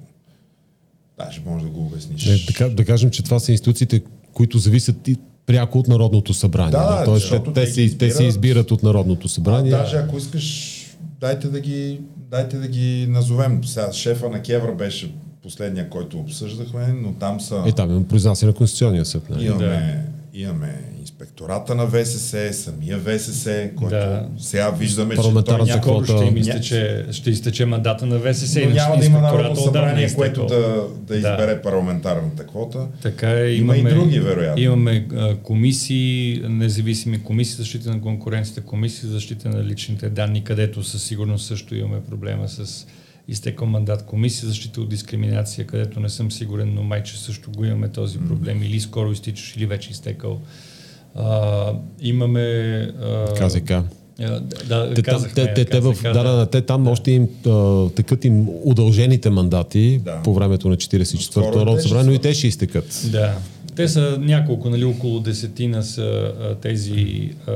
даже 1.18 1.42
може 1.46 1.64
да 1.64 1.70
го 1.70 1.80
обясниш. 1.80 2.26
Не, 2.26 2.46
така, 2.46 2.68
да 2.68 2.84
кажем, 2.84 3.10
че 3.10 3.22
това 3.22 3.38
са 3.38 3.52
институциите, 3.52 4.02
които 4.32 4.58
зависят 4.58 5.08
и 5.08 5.16
пряко 5.46 5.78
от 5.78 5.88
Народното 5.88 6.34
събрание. 6.34 6.70
Да, 6.70 6.98
не? 6.98 7.04
Тоест, 7.04 7.22
защото 7.22 7.52
те, 7.52 7.64
те, 7.64 7.70
се, 7.70 7.82
ги 7.82 7.98
те 7.98 8.10
се 8.10 8.24
избират. 8.24 8.28
избират 8.28 8.70
от 8.70 8.82
Народното 8.82 9.26
А, 9.26 9.28
събрание. 9.28 9.70
даже 9.70 9.96
ако 9.96 10.18
искаш, 10.18 10.78
дайте 11.20 11.48
да 11.48 11.60
ги, 11.60 12.00
дайте 12.30 12.58
да 12.58 12.68
ги 12.68 13.06
назовем. 13.08 13.64
Сега 13.64 13.92
шефа 13.92 14.28
на 14.28 14.42
Кевра 14.42 14.74
беше 14.74 15.14
последния, 15.42 15.90
който 15.90 16.18
обсъждахме, 16.18 16.86
но 17.02 17.12
там 17.12 17.40
са... 17.40 17.62
И 17.66 17.72
там 17.72 17.90
има 17.90 18.04
произнасяне 18.08 18.50
на 18.52 18.56
Конституционния 18.56 19.04
съд. 19.04 19.30
Нали? 19.30 19.46
Имаме, 19.46 20.04
имаме 20.34 20.80
инспектората 21.22 21.74
на 21.74 21.86
ВСС, 21.86 22.52
самия 22.52 22.98
ВСС, 22.98 23.70
който 23.76 23.94
Да. 23.94 24.28
сега 24.38 24.70
виждаме, 24.70 25.14
че 25.14 25.22
той 25.22 25.66
Скоро 25.78 26.04
ще 26.04 26.24
им 26.24 26.36
изтече, 26.36 27.06
ще 27.12 27.30
изтече 27.30 27.66
мандата 27.66 28.06
на 28.06 28.18
ВСС. 28.18 28.60
но 28.64 28.70
няма 28.70 28.96
да 28.96 29.06
има 29.06 29.20
народно 29.20 29.50
отдавна 29.62 30.02
е 30.02 30.08
събрание, 30.08 30.14
което 30.14 30.40
изтекъл. 30.40 30.60
да, 31.06 31.14
да 31.14 31.16
избере 31.16 31.62
парламентарната 31.62 32.46
квота. 32.46 32.86
Така 33.02 33.40
е, 33.40 33.52
Има 33.52 33.76
имаме, 33.76 33.90
и 33.90 33.94
други, 33.94 34.20
вероятно. 34.20 34.62
Имаме 34.62 35.06
а, 35.14 35.36
комисии, 35.36 36.42
независими 36.48 37.22
комисии 37.22 37.56
за 37.56 37.62
защита 37.62 37.90
на 37.90 38.00
конкуренцията, 38.00 38.60
комисии 38.60 39.08
за 39.08 39.12
защита 39.12 39.48
на 39.48 39.64
личните 39.64 40.08
данни, 40.08 40.44
където 40.44 40.82
със 40.82 41.02
сигурност 41.02 41.46
също 41.46 41.74
имаме 41.74 42.00
проблема 42.10 42.48
с 42.48 42.86
изтекал 43.28 43.66
мандат. 43.66 44.06
Комисия 44.06 44.40
за 44.40 44.48
защита 44.48 44.80
от 44.80 44.88
дискриминация, 44.88 45.66
където 45.66 46.00
не 46.00 46.08
съм 46.08 46.32
сигурен, 46.32 46.74
но 46.74 46.82
майче 46.82 47.18
също 47.18 47.50
го 47.50 47.64
имаме 47.64 47.88
този 47.88 48.18
проблем. 48.18 48.62
Или 48.62 48.80
скоро 48.80 49.12
изтичаш, 49.12 49.56
или 49.56 49.66
вече 49.66 49.90
изтекал. 49.90 50.40
А, 51.14 51.72
имаме... 52.00 52.40
А, 53.02 53.34
КЗК. 53.34 53.70
а, 53.70 53.84
да, 54.68 54.94
Те, 54.94 55.02
казахме, 55.02 55.34
те, 55.34 55.54
те, 55.54 55.64
те, 55.64 55.80
в, 55.80 55.96
да, 56.02 56.12
да, 56.12 56.36
да, 56.36 56.46
те 56.46 56.60
там 56.60 56.88
още 56.88 57.10
им 57.10 57.28
а, 57.46 57.88
текат 57.90 58.24
им 58.24 58.48
удължените 58.64 59.30
мандати 59.30 60.00
Да. 60.04 60.22
по 60.22 60.34
времето 60.34 60.68
на 60.68 60.76
44-то 60.76 61.22
Скоро 61.22 61.58
Народно 61.58 61.82
събрание, 61.82 62.06
но 62.06 62.12
и 62.12 62.18
те 62.18 62.34
ще 62.34 62.46
изтекат. 62.46 63.08
Да. 63.12 63.34
Те 63.76 63.88
са 63.88 64.18
няколко, 64.20 64.70
нали, 64.70 64.84
около 64.84 65.20
десетина 65.20 65.82
са 65.82 66.02
а, 66.40 66.54
тези 66.54 67.30
а, 67.46 67.52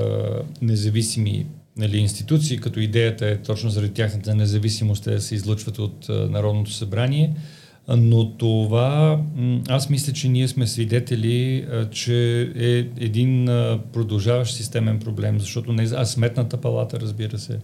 независими 0.63 1.47
нали, 1.77 1.99
институции, 1.99 2.59
като 2.59 2.81
идеята 2.81 3.27
е 3.27 3.37
точно 3.37 3.71
заради 3.71 3.93
тяхната 3.93 4.35
независимост 4.35 5.05
те 5.05 5.11
да 5.11 5.21
се 5.21 5.35
излъчват 5.35 5.79
от 5.79 6.07
а, 6.09 6.13
Народното 6.13 6.73
събрание. 6.73 7.35
А, 7.35 7.41
Но 7.89 8.37
това, 8.37 9.21
аз 9.69 9.91
мисля, 9.91 10.13
че 10.13 10.29
ние 10.29 10.49
сме 10.49 10.67
свидетели, 10.67 11.67
че 11.91 12.43
е 12.57 12.79
един 13.05 13.45
продължаващ 13.93 14.55
системен 14.55 14.99
проблем, 14.99 15.41
защото 15.41 15.73
не, 15.73 15.83
а 15.83 16.05
сметната 16.05 16.57
палата, 16.57 17.01
разбира 17.01 17.39
се. 17.39 17.59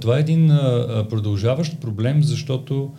Това 0.00 0.16
е 0.16 0.20
един 0.20 0.48
продължаващ 1.10 1.80
проблем, 1.80 2.22
защото 2.22 2.92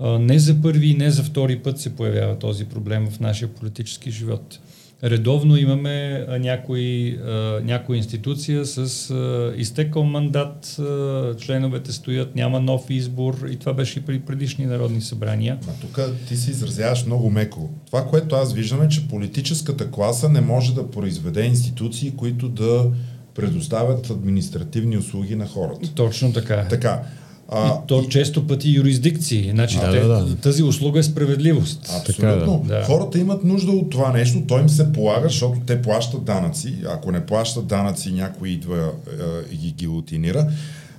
не 0.00 0.38
за 0.38 0.62
първи 0.62 0.86
и 0.86 0.96
не 0.96 1.10
за 1.10 1.22
втори 1.22 1.58
път 1.58 1.78
се 1.78 1.96
появява 1.96 2.38
този 2.38 2.64
проблем 2.64 3.06
в 3.10 3.20
нашия 3.20 3.48
политически 3.48 4.10
живот. 4.10 4.58
Редовно 5.04 5.56
имаме 5.56 6.26
а, 6.28 6.38
някои, 6.38 7.18
а, 7.26 7.60
някоя 7.64 7.96
институция 7.96 8.66
с 8.66 9.10
а, 9.10 9.52
изтекал 9.56 10.04
мандат, 10.04 10.76
а, 10.78 11.34
членовете 11.36 11.92
стоят, 11.92 12.36
няма 12.36 12.60
нов 12.60 12.90
избор 12.90 13.46
и 13.50 13.56
това 13.56 13.72
беше 13.72 13.98
и 13.98 14.02
при 14.02 14.20
предишни 14.20 14.66
народни 14.66 15.00
събрания. 15.00 15.58
Ма 15.66 15.72
тук 15.80 16.00
ти 16.28 16.36
се 16.36 16.50
изразяваш 16.50 17.06
много 17.06 17.30
меко. 17.30 17.70
Това, 17.86 18.06
което 18.06 18.34
аз 18.34 18.52
виждам 18.52 18.82
е, 18.82 18.88
че 18.88 19.08
политическата 19.08 19.90
класа 19.90 20.28
не 20.28 20.40
може 20.40 20.74
да 20.74 20.90
произведе 20.90 21.44
институции, 21.44 22.12
които 22.16 22.48
да 22.48 22.90
предоставят 23.34 24.10
административни 24.10 24.98
услуги 24.98 25.36
на 25.36 25.46
хората. 25.46 25.94
Точно 25.94 26.32
така. 26.32 26.66
Така. 26.68 27.02
А, 27.48 27.68
и 27.68 27.70
то 27.86 28.04
често 28.08 28.46
пъти 28.46 28.70
юрисдикции. 28.70 29.50
Значи, 29.50 29.76
Да, 29.78 29.90
те, 29.92 30.00
да, 30.00 30.24
да. 30.24 30.36
тази 30.36 30.62
услуга 30.62 30.98
е 30.98 31.02
справедливост. 31.02 31.80
Абсолютно. 31.98 32.62
Така 32.66 32.74
е, 32.74 32.78
да. 32.78 32.84
Хората 32.84 33.18
имат 33.18 33.44
нужда 33.44 33.72
от 33.72 33.90
това 33.90 34.12
нещо, 34.12 34.42
то 34.48 34.58
им 34.58 34.68
се 34.68 34.92
полага, 34.92 35.28
защото 35.28 35.60
те 35.66 35.82
плащат 35.82 36.24
данъци. 36.24 36.74
Ако 36.88 37.12
не 37.12 37.26
плащат 37.26 37.66
данъци, 37.66 38.12
някой 38.12 38.48
идва 38.48 38.78
е, 38.78 39.54
и 39.54 39.56
ги 39.56 39.72
гилотинира. 39.72 40.46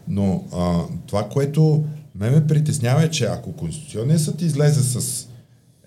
Но 0.08 0.44
а, 0.54 0.80
това, 1.08 1.30
което 1.30 1.84
ме 2.16 2.30
ме 2.30 2.48
притеснява 2.48 3.04
е, 3.04 3.10
че 3.10 3.26
ако 3.26 3.52
Конституционният 3.52 4.22
съд 4.22 4.42
излезе 4.42 4.82
с 4.84 5.28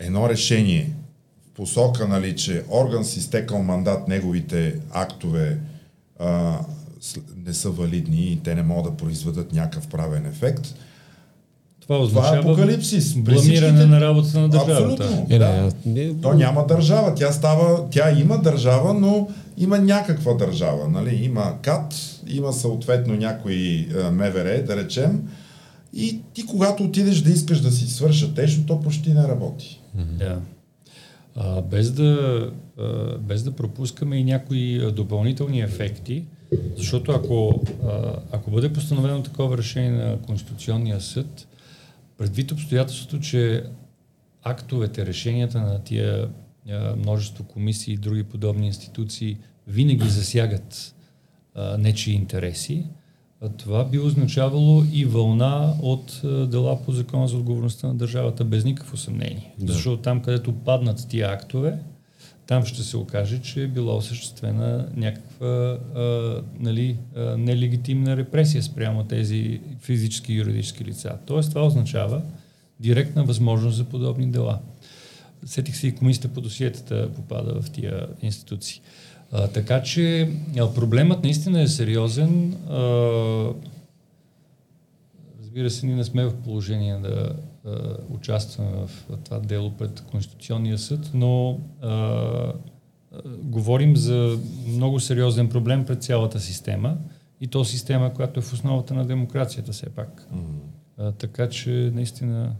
едно 0.00 0.28
решение 0.28 0.92
в 1.46 1.56
посока, 1.56 2.08
нали, 2.08 2.36
че 2.36 2.62
орган 2.70 3.04
с 3.04 3.16
изтекал 3.16 3.62
мандат, 3.62 4.08
неговите 4.08 4.74
актове 4.90 5.58
а, 6.18 6.58
не 7.46 7.54
са 7.54 7.70
валидни 7.70 8.32
и 8.32 8.40
те 8.44 8.54
не 8.54 8.62
могат 8.62 8.84
да 8.84 8.96
произведат 8.96 9.52
някакъв 9.52 9.88
правен 9.88 10.26
ефект, 10.26 10.74
Това 11.80 12.08
това 12.08 12.36
е 12.36 12.38
апокалипсис. 12.38 13.14
Бламиране 13.14 13.42
всичките- 13.42 13.86
на 13.86 14.00
работата 14.00 14.40
на 14.40 14.48
държавата. 14.48 15.04
Абсолютно. 15.04 15.26
Е, 15.30 15.38
да. 15.38 15.70
То 16.22 16.32
няма 16.34 16.66
държава. 16.66 17.14
Тя 17.14 17.32
става, 17.32 17.90
тя 17.90 18.10
има 18.10 18.38
държава, 18.38 18.94
но 18.94 19.28
има 19.58 19.78
някаква 19.78 20.34
държава. 20.34 20.88
Нали? 20.88 21.24
Има 21.24 21.54
КАТ, 21.62 21.94
има 22.28 22.52
съответно 22.52 23.14
някой 23.14 23.54
е, 23.54 24.10
МВР, 24.10 24.64
да 24.66 24.76
речем. 24.76 25.22
И 25.94 26.20
ти, 26.34 26.46
когато 26.46 26.84
отидеш 26.84 27.20
да 27.20 27.30
искаш 27.30 27.60
да 27.60 27.70
си 27.70 27.86
свършат 27.90 28.36
нещо, 28.36 28.60
то 28.66 28.80
почти 28.80 29.14
не 29.14 29.22
работи. 29.22 29.80
Да. 29.94 30.38
А, 31.40 31.62
без, 31.62 31.92
да, 31.92 32.52
а, 32.78 33.18
без 33.18 33.42
да 33.42 33.52
пропускаме 33.52 34.16
и 34.16 34.24
някои 34.24 34.92
допълнителни 34.92 35.60
ефекти, 35.60 36.24
защото 36.76 37.12
ако, 37.12 37.62
а, 37.84 38.16
ако 38.32 38.50
бъде 38.50 38.72
постановено 38.72 39.22
такова 39.22 39.58
решение 39.58 39.90
на 39.90 40.18
Конституционния 40.22 41.00
съд, 41.00 41.48
предвид 42.16 42.52
обстоятелството, 42.52 43.20
че 43.20 43.64
актовете, 44.42 45.06
решенията 45.06 45.60
на 45.60 45.84
тия 45.84 46.28
а, 46.70 46.96
множество 46.96 47.44
комисии 47.44 47.94
и 47.94 47.96
други 47.96 48.22
подобни 48.22 48.66
институции 48.66 49.38
винаги 49.66 50.08
засягат 50.08 50.94
а, 51.54 51.78
нечии 51.78 52.14
интереси, 52.14 52.86
това 53.56 53.84
би 53.84 53.98
означавало 53.98 54.84
и 54.92 55.04
вълна 55.04 55.74
от 55.82 56.20
дела 56.50 56.82
по 56.84 56.92
закона 56.92 57.28
за 57.28 57.36
отговорността 57.36 57.86
на 57.86 57.94
държавата, 57.94 58.44
без 58.44 58.64
никакво 58.64 58.96
съмнение. 58.96 59.54
Да. 59.58 59.72
Защото 59.72 60.02
там, 60.02 60.22
където 60.22 60.52
паднат 60.52 61.08
тия 61.08 61.28
актове, 61.32 61.78
там 62.46 62.64
ще 62.64 62.82
се 62.82 62.96
окаже, 62.96 63.40
че 63.42 63.62
е 63.62 63.66
била 63.66 63.96
осъществена 63.96 64.88
някаква 64.96 65.46
а, 65.46 66.42
нали, 66.60 66.96
а, 67.16 67.36
нелегитимна 67.36 68.16
репресия 68.16 68.62
спрямо 68.62 69.04
тези 69.04 69.60
физически 69.80 70.32
и 70.32 70.36
юридически 70.36 70.84
лица. 70.84 71.16
Тоест 71.26 71.48
това 71.48 71.66
означава 71.66 72.22
директна 72.80 73.24
възможност 73.24 73.76
за 73.76 73.84
подобни 73.84 74.30
дела. 74.30 74.58
Сетих 75.44 75.76
се 75.76 75.86
и 75.86 75.94
комисията 75.94 76.34
по 76.34 76.40
досиетата 76.40 77.08
попада 77.16 77.62
в 77.62 77.70
тия 77.70 78.06
институции. 78.22 78.80
А, 79.32 79.48
така 79.48 79.82
че 79.82 80.32
а, 80.58 80.74
проблемът 80.74 81.22
наистина 81.22 81.62
е 81.62 81.68
сериозен. 81.68 82.56
А, 82.70 82.78
разбира 85.40 85.70
се, 85.70 85.86
ние 85.86 85.96
не 85.96 86.04
сме 86.04 86.24
в 86.24 86.34
положение 86.34 86.98
да 86.98 87.36
а, 87.66 87.96
участваме 88.10 88.70
в, 88.70 88.90
това 89.24 89.38
дело 89.38 89.70
пред 89.70 90.00
Конституционния 90.10 90.78
съд, 90.78 91.10
но 91.14 91.60
а, 91.82 91.88
а, 91.88 92.52
говорим 93.42 93.96
за 93.96 94.38
много 94.68 95.00
сериозен 95.00 95.48
проблем 95.48 95.84
пред 95.84 96.02
цялата 96.02 96.40
система 96.40 96.96
и 97.40 97.46
то 97.46 97.64
система, 97.64 98.14
която 98.14 98.40
е 98.40 98.42
в 98.42 98.52
основата 98.52 98.94
на 98.94 99.06
демокрацията 99.06 99.72
все 99.72 99.90
пак. 99.90 100.28
Mm-hmm. 100.34 100.60
А, 100.98 101.12
така 101.12 101.48
че 101.48 101.70
наистина 101.94 102.52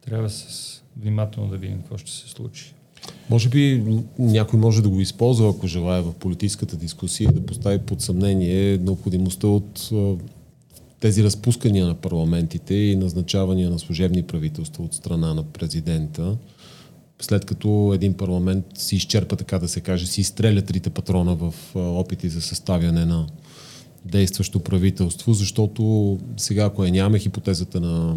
трябва 0.00 0.30
с 0.30 0.82
внимателно 0.96 1.50
да 1.50 1.56
видим 1.56 1.78
какво 1.78 1.96
ще 1.96 2.10
се 2.10 2.28
случи. 2.28 2.74
Може 3.30 3.48
би 3.48 3.84
някой 4.18 4.60
може 4.60 4.82
да 4.82 4.88
го 4.88 5.00
използва, 5.00 5.50
ако 5.50 5.66
желая 5.66 6.02
в 6.02 6.14
политическата 6.14 6.76
дискусия, 6.76 7.32
да 7.32 7.46
постави 7.46 7.78
под 7.78 8.00
съмнение 8.00 8.78
необходимостта 8.78 9.46
от 9.46 9.90
тези 11.00 11.24
разпускания 11.24 11.86
на 11.86 11.94
парламентите 11.94 12.74
и 12.74 12.96
назначавания 12.96 13.70
на 13.70 13.78
служебни 13.78 14.22
правителства 14.22 14.84
от 14.84 14.94
страна 14.94 15.34
на 15.34 15.42
президента, 15.42 16.36
след 17.20 17.44
като 17.44 17.92
един 17.94 18.14
парламент 18.14 18.64
си 18.74 18.96
изчерпа, 18.96 19.36
така 19.36 19.58
да 19.58 19.68
се 19.68 19.80
каже, 19.80 20.06
си 20.06 20.20
изстреля 20.20 20.62
трите 20.62 20.90
патрона 20.90 21.34
в 21.34 21.54
опити 21.74 22.28
за 22.28 22.42
съставяне 22.42 23.04
на 23.04 23.26
действащо 24.04 24.60
правителство, 24.60 25.32
защото 25.32 26.18
сега, 26.36 26.64
ако 26.64 26.84
я 26.84 26.92
нямаме 26.92 27.18
хипотезата 27.18 27.80
на 27.80 28.16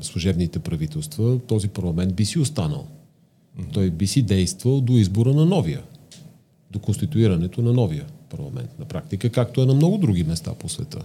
служебните 0.00 0.58
правителства, 0.58 1.38
този 1.38 1.68
парламент 1.68 2.14
би 2.14 2.24
си 2.24 2.38
останал. 2.38 2.86
Той 3.72 3.90
би 3.90 4.06
си 4.06 4.22
действал 4.22 4.80
до 4.80 4.92
избора 4.92 5.34
на 5.34 5.46
новия, 5.46 5.82
до 6.70 6.78
конституирането 6.78 7.62
на 7.62 7.72
новия 7.72 8.06
парламент 8.30 8.78
на 8.78 8.84
практика, 8.84 9.30
както 9.30 9.62
е 9.62 9.66
на 9.66 9.74
много 9.74 9.98
други 9.98 10.24
места 10.24 10.54
по 10.54 10.68
света. 10.68 10.98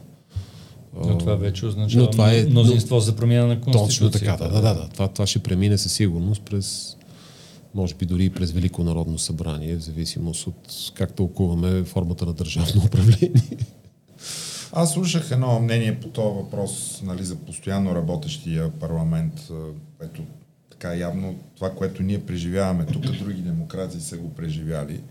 Но 1.05 1.17
това 1.17 1.35
вече 1.35 1.65
означава 1.65 2.05
но 2.05 2.11
това 2.11 2.33
е, 2.33 2.43
мнозинство 2.43 2.95
но, 2.95 3.01
за 3.01 3.15
промяна 3.15 3.47
на 3.47 3.61
Конституцията. 3.61 4.19
Точно 4.19 4.37
така, 4.37 4.43
да, 4.43 4.61
да, 4.61 4.73
да. 4.73 4.89
Това, 4.89 5.07
това 5.07 5.27
ще 5.27 5.39
премине 5.39 5.77
със 5.77 5.93
сигурност 5.93 6.41
през, 6.41 6.97
може 7.75 7.95
би 7.95 8.05
дори 8.05 8.25
и 8.25 8.29
през 8.29 8.51
Велико 8.51 8.83
народно 8.83 9.17
събрание, 9.17 9.75
в 9.75 9.81
зависимост 9.81 10.47
от 10.47 10.91
как 10.93 11.13
тълкуваме 11.13 11.83
формата 11.83 12.25
на 12.25 12.33
държавно 12.33 12.81
управление. 12.85 13.31
Аз 14.71 14.93
слушах 14.93 15.31
едно 15.31 15.59
мнение 15.59 15.99
по 15.99 16.07
този 16.07 16.35
въпрос 16.35 17.01
нали, 17.05 17.23
за 17.23 17.35
постоянно 17.35 17.95
работещия 17.95 18.71
парламент, 18.71 19.51
което 19.97 20.21
така 20.85 20.97
явно 20.97 21.35
това, 21.55 21.71
което 21.71 22.03
ние 22.03 22.25
преживяваме 22.25 22.85
тук, 22.85 23.01
други 23.01 23.41
демокрации 23.41 24.01
са 24.01 24.17
го 24.17 24.33
преживяли. 24.33 25.01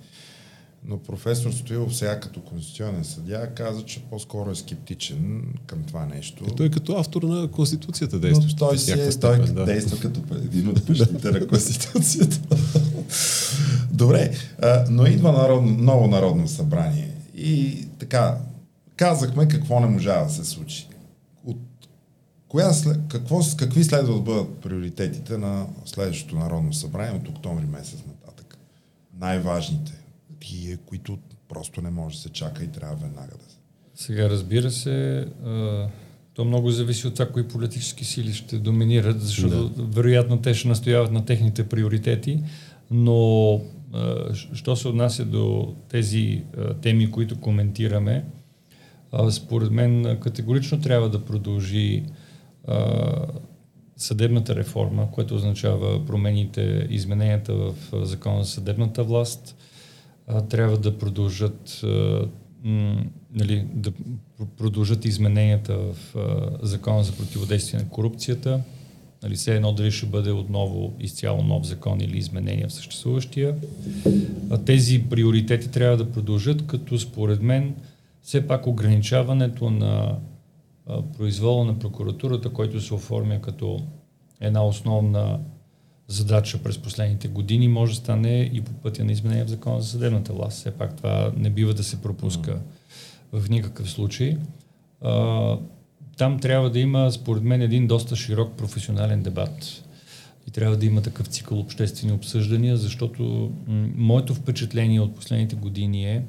Но 0.86 0.98
професор 0.98 1.52
Стоилов 1.52 1.96
сега 1.96 2.20
като 2.20 2.40
конституционен 2.40 3.04
съдя 3.04 3.48
каза, 3.54 3.82
че 3.82 4.02
по-скоро 4.10 4.50
е 4.50 4.54
скептичен 4.54 5.42
към 5.66 5.82
това 5.84 6.06
нещо. 6.06 6.44
И 6.52 6.56
той 6.56 6.70
като 6.70 6.96
автор 6.96 7.22
на 7.22 7.48
Конституцията 7.48 8.18
действа. 8.18 8.46
Но 8.50 8.56
той 8.56 8.78
си 8.78 8.92
е, 8.92 9.12
степен, 9.12 9.46
той 9.46 9.54
да. 9.54 9.64
действа 9.64 9.98
като 9.98 10.20
един 10.34 10.68
от 10.68 10.84
бащите 10.84 11.30
на 11.30 11.46
Конституцията. 11.46 12.56
Добре, 13.90 14.30
но 14.90 15.06
идва 15.06 15.32
народно, 15.32 15.76
ново 15.78 16.06
народно 16.06 16.48
събрание. 16.48 17.10
И 17.36 17.86
така, 17.98 18.38
казахме 18.96 19.48
какво 19.48 19.80
не 19.80 19.86
можа 19.86 20.24
да 20.24 20.30
се 20.30 20.44
случи. 20.44 20.88
Коя, 22.54 22.70
какво, 23.08 23.40
какви 23.56 23.84
следва 23.84 24.14
да 24.14 24.20
бъдат 24.20 24.58
приоритетите 24.58 25.38
на 25.38 25.66
следващото 25.84 26.36
Народно 26.36 26.72
събрание 26.72 27.20
от 27.20 27.28
октомври 27.28 27.66
месец 27.66 28.02
нататък? 28.06 28.58
Най-важните, 29.20 29.92
тие, 30.40 30.76
които 30.76 31.18
просто 31.48 31.82
не 31.82 31.90
може 31.90 32.16
да 32.16 32.22
се 32.22 32.28
чака 32.28 32.64
и 32.64 32.68
трябва 32.68 32.96
веднага 32.96 33.32
да 33.36 33.44
се. 33.44 33.56
Сега 33.94 34.30
разбира 34.30 34.70
се, 34.70 35.26
то 36.34 36.44
много 36.44 36.70
зависи 36.70 37.06
от 37.06 37.14
това, 37.14 37.28
кои 37.28 37.48
политически 37.48 38.04
сили 38.04 38.32
ще 38.32 38.58
доминират, 38.58 39.20
защото 39.20 39.68
да. 39.68 39.82
вероятно 39.82 40.42
те 40.42 40.54
ще 40.54 40.68
настояват 40.68 41.12
на 41.12 41.24
техните 41.24 41.68
приоритети, 41.68 42.42
но 42.90 43.60
що 44.52 44.76
се 44.76 44.88
отнася 44.88 45.24
до 45.24 45.74
тези 45.88 46.42
теми, 46.82 47.10
които 47.10 47.40
коментираме, 47.40 48.24
според 49.30 49.70
мен 49.70 50.18
категорично 50.20 50.80
трябва 50.80 51.10
да 51.10 51.24
продължи 51.24 52.04
съдебната 53.96 54.54
реформа, 54.54 55.10
което 55.10 55.34
означава 55.34 56.06
промените, 56.06 56.86
измененията 56.90 57.54
в 57.54 57.74
закона 57.92 58.44
за 58.44 58.50
съдебната 58.50 59.04
власт. 59.04 59.56
Трябва 60.48 60.78
да 60.78 60.98
продължат 60.98 61.84
нали, 63.34 63.66
да 63.74 63.92
продължат 64.56 65.04
измененията 65.04 65.76
в 65.78 65.96
закона 66.62 67.04
за 67.04 67.12
противодействие 67.12 67.80
на 67.80 67.88
корупцията. 67.88 68.60
Нали, 69.22 69.34
все 69.34 69.56
едно 69.56 69.72
дали 69.72 69.90
ще 69.90 70.06
бъде 70.06 70.30
отново 70.30 70.92
изцяло 71.00 71.42
нов 71.42 71.66
закон 71.66 72.00
или 72.00 72.18
изменения 72.18 72.68
в 72.68 72.72
съществуващия. 72.72 73.54
Тези 74.66 75.04
приоритети 75.10 75.70
трябва 75.70 75.96
да 75.96 76.12
продължат, 76.12 76.66
като 76.66 76.98
според 76.98 77.42
мен 77.42 77.74
все 78.22 78.46
пак 78.46 78.66
ограничаването 78.66 79.70
на 79.70 80.16
произвола 81.16 81.64
на 81.64 81.78
прокуратурата, 81.78 82.50
който 82.50 82.80
се 82.80 82.94
оформя 82.94 83.40
като 83.40 83.80
една 84.40 84.66
основна 84.66 85.40
задача 86.08 86.62
през 86.62 86.78
последните 86.78 87.28
години, 87.28 87.68
може 87.68 87.92
да 87.92 87.96
стане 87.96 88.50
и 88.52 88.60
по 88.60 88.72
пътя 88.72 89.04
на 89.04 89.12
изменение 89.12 89.44
в 89.44 89.48
закона 89.48 89.80
за 89.80 89.88
съдебната 89.88 90.32
власт. 90.32 90.58
Все 90.58 90.70
пак 90.70 90.96
това 90.96 91.32
не 91.36 91.50
бива 91.50 91.74
да 91.74 91.84
се 91.84 92.02
пропуска 92.02 92.60
в 93.32 93.50
никакъв 93.50 93.90
случай. 93.90 94.36
А, 95.00 95.58
там 96.16 96.40
трябва 96.40 96.70
да 96.70 96.78
има, 96.78 97.12
според 97.12 97.42
мен, 97.42 97.62
един 97.62 97.86
доста 97.86 98.16
широк 98.16 98.52
професионален 98.56 99.22
дебат. 99.22 99.84
И 100.48 100.50
трябва 100.50 100.76
да 100.76 100.86
има 100.86 101.02
такъв 101.02 101.26
цикъл 101.26 101.60
обществени 101.60 102.12
обсъждания, 102.12 102.76
защото 102.76 103.52
м- 103.66 103.88
моето 103.96 104.34
впечатление 104.34 105.00
от 105.00 105.14
последните 105.16 105.56
години 105.56 106.04
е, 106.04 106.24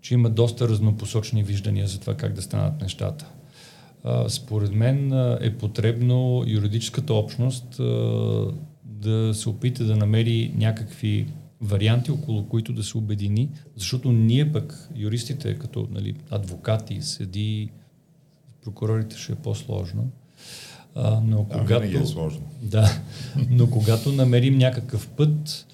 че 0.00 0.14
има 0.14 0.30
доста 0.30 0.68
разнопосочни 0.68 1.42
виждания 1.42 1.86
за 1.86 2.00
това 2.00 2.14
как 2.14 2.32
да 2.32 2.42
станат 2.42 2.80
нещата. 2.80 3.26
Според 4.28 4.72
мен 4.72 5.12
е 5.40 5.58
потребно 5.58 6.44
юридическата 6.46 7.14
общност 7.14 7.80
да 8.84 9.34
се 9.34 9.48
опита 9.48 9.84
да 9.84 9.96
намери 9.96 10.52
някакви 10.56 11.26
варианти, 11.60 12.10
около 12.10 12.48
които 12.48 12.72
да 12.72 12.82
се 12.82 12.98
обедини, 12.98 13.48
защото 13.76 14.12
ние 14.12 14.52
пък, 14.52 14.88
юристите, 14.96 15.58
като 15.58 15.88
нали, 15.90 16.14
адвокати, 16.30 17.02
седи, 17.02 17.70
прокурорите 18.64 19.16
ще 19.16 19.32
е 19.32 19.36
по-сложно. 19.36 20.10
А, 20.94 21.20
но 21.24 21.44
когато, 21.44 21.98
е 21.98 22.06
сложно. 22.06 22.42
Да, 22.62 23.00
но 23.50 23.70
когато 23.70 24.12
намерим 24.12 24.58
някакъв 24.58 25.08
път, 25.08 25.65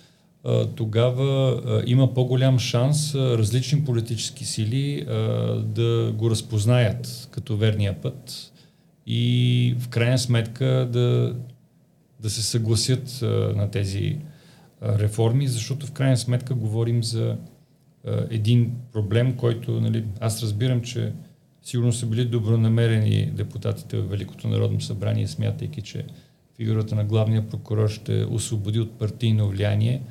тогава 0.74 1.61
има 1.86 2.14
по-голям 2.14 2.59
шанс 2.59 3.14
различни 3.14 3.84
политически 3.84 4.45
сили 4.45 5.05
да 5.64 6.12
го 6.16 6.30
разпознаят 6.30 7.28
като 7.30 7.57
верния 7.57 8.01
път 8.01 8.53
и 9.07 9.74
в 9.78 9.88
крайна 9.88 10.18
сметка 10.18 10.88
да, 10.93 11.36
да 12.20 12.30
се 12.30 12.43
съгласят 12.43 13.18
на 13.57 13.70
тези 13.70 14.18
реформи, 14.82 15.49
защото 15.49 15.86
в 15.86 15.93
крайна 15.93 16.16
сметка 16.16 16.55
говорим 16.55 17.03
за 17.03 17.36
един 18.30 18.72
проблем, 18.93 19.36
който 19.36 19.80
нали, 19.80 20.05
аз 20.20 20.43
разбирам, 20.43 20.82
че 20.82 21.12
сигурно 21.62 21.93
са 21.93 22.07
били 22.07 22.24
добронамерени 22.24 23.30
депутатите 23.34 23.97
в 23.97 24.09
Великото 24.09 24.49
народно 24.49 24.80
събрание, 24.80 25.26
смятайки, 25.26 25.82
че 25.82 26.05
фигурата 26.57 26.95
на 26.95 27.05
главния 27.05 27.49
прокурор 27.49 27.88
ще 27.88 28.24
освободи 28.24 28.80
от 28.80 28.99
партийно 28.99 29.49
влияние, 29.49 30.03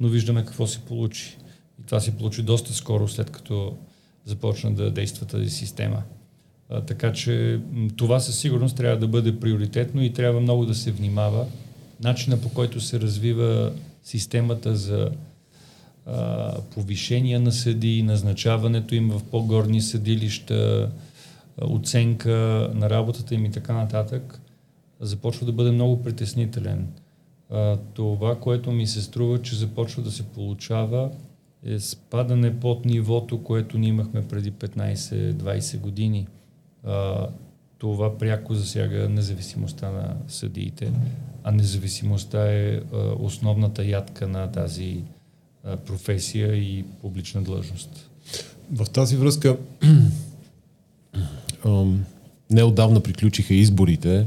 но 0.00 0.08
виждаме 0.08 0.44
какво 0.44 0.66
се 0.66 0.78
получи. 0.78 1.36
И 1.80 1.86
това 1.86 2.00
се 2.00 2.16
получи 2.16 2.42
доста 2.42 2.72
скоро, 2.72 3.08
след 3.08 3.30
като 3.30 3.76
започна 4.24 4.74
да 4.74 4.90
действа 4.90 5.26
тази 5.26 5.50
система. 5.50 6.02
А, 6.68 6.80
така 6.80 7.12
че 7.12 7.60
това 7.96 8.20
със 8.20 8.38
сигурност 8.38 8.76
трябва 8.76 8.98
да 8.98 9.08
бъде 9.08 9.40
приоритетно 9.40 10.02
и 10.02 10.12
трябва 10.12 10.40
много 10.40 10.66
да 10.66 10.74
се 10.74 10.92
внимава. 10.92 11.46
Начина 12.02 12.40
по 12.40 12.48
който 12.48 12.80
се 12.80 13.00
развива 13.00 13.72
системата 14.04 14.76
за 14.76 15.10
а, 16.06 16.60
повишение 16.74 17.38
на 17.38 17.52
съди, 17.52 18.02
назначаването 18.02 18.94
им 18.94 19.10
в 19.10 19.22
по-горни 19.30 19.80
съдилища, 19.80 20.90
оценка 21.60 22.70
на 22.74 22.90
работата 22.90 23.34
им 23.34 23.44
и 23.44 23.50
така 23.50 23.72
нататък, 23.72 24.40
започва 25.00 25.46
да 25.46 25.52
бъде 25.52 25.70
много 25.70 26.02
притеснителен. 26.02 26.88
Това, 27.94 28.38
което 28.40 28.72
ми 28.72 28.86
се 28.86 29.02
струва, 29.02 29.42
че 29.42 29.56
започва 29.56 30.02
да 30.02 30.10
се 30.10 30.22
получава 30.22 31.10
е 31.64 31.78
спадане 31.80 32.60
под 32.60 32.84
нивото, 32.84 33.42
което 33.42 33.78
ние 33.78 33.88
имахме 33.88 34.28
преди 34.28 34.52
15-20 34.52 35.78
години. 35.78 36.26
А, 36.84 37.26
това 37.78 38.18
пряко 38.18 38.54
засяга 38.54 39.08
независимостта 39.08 39.90
на 39.90 40.16
съдиите, 40.28 40.92
а 41.44 41.52
независимостта 41.52 42.52
е 42.52 42.74
а, 42.74 42.80
основната 43.18 43.84
ядка 43.84 44.28
на 44.28 44.52
тази 44.52 45.00
а, 45.64 45.76
професия 45.76 46.54
и 46.54 46.84
публична 47.00 47.42
длъжност. 47.42 48.10
В 48.72 48.86
тази 48.90 49.16
връзка 49.16 49.56
неодавна 52.50 53.00
приключиха 53.00 53.54
изборите, 53.54 54.26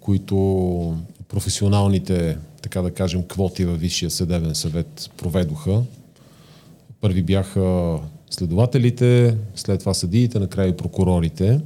които 0.00 0.98
професионалните, 1.34 2.38
така 2.62 2.82
да 2.82 2.90
кажем, 2.90 3.22
квоти 3.22 3.64
във 3.64 3.80
Висшия 3.80 4.10
съдебен 4.10 4.54
съвет 4.54 5.10
проведоха. 5.16 5.82
Първи 7.00 7.22
бяха 7.22 7.98
следователите, 8.30 9.36
след 9.54 9.80
това 9.80 9.94
съдиите, 9.94 10.38
накрая 10.38 10.68
и 10.68 10.76
прокурорите. 10.76 11.60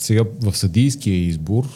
Сега 0.00 0.24
в 0.40 0.56
съдийския 0.56 1.14
избор 1.14 1.68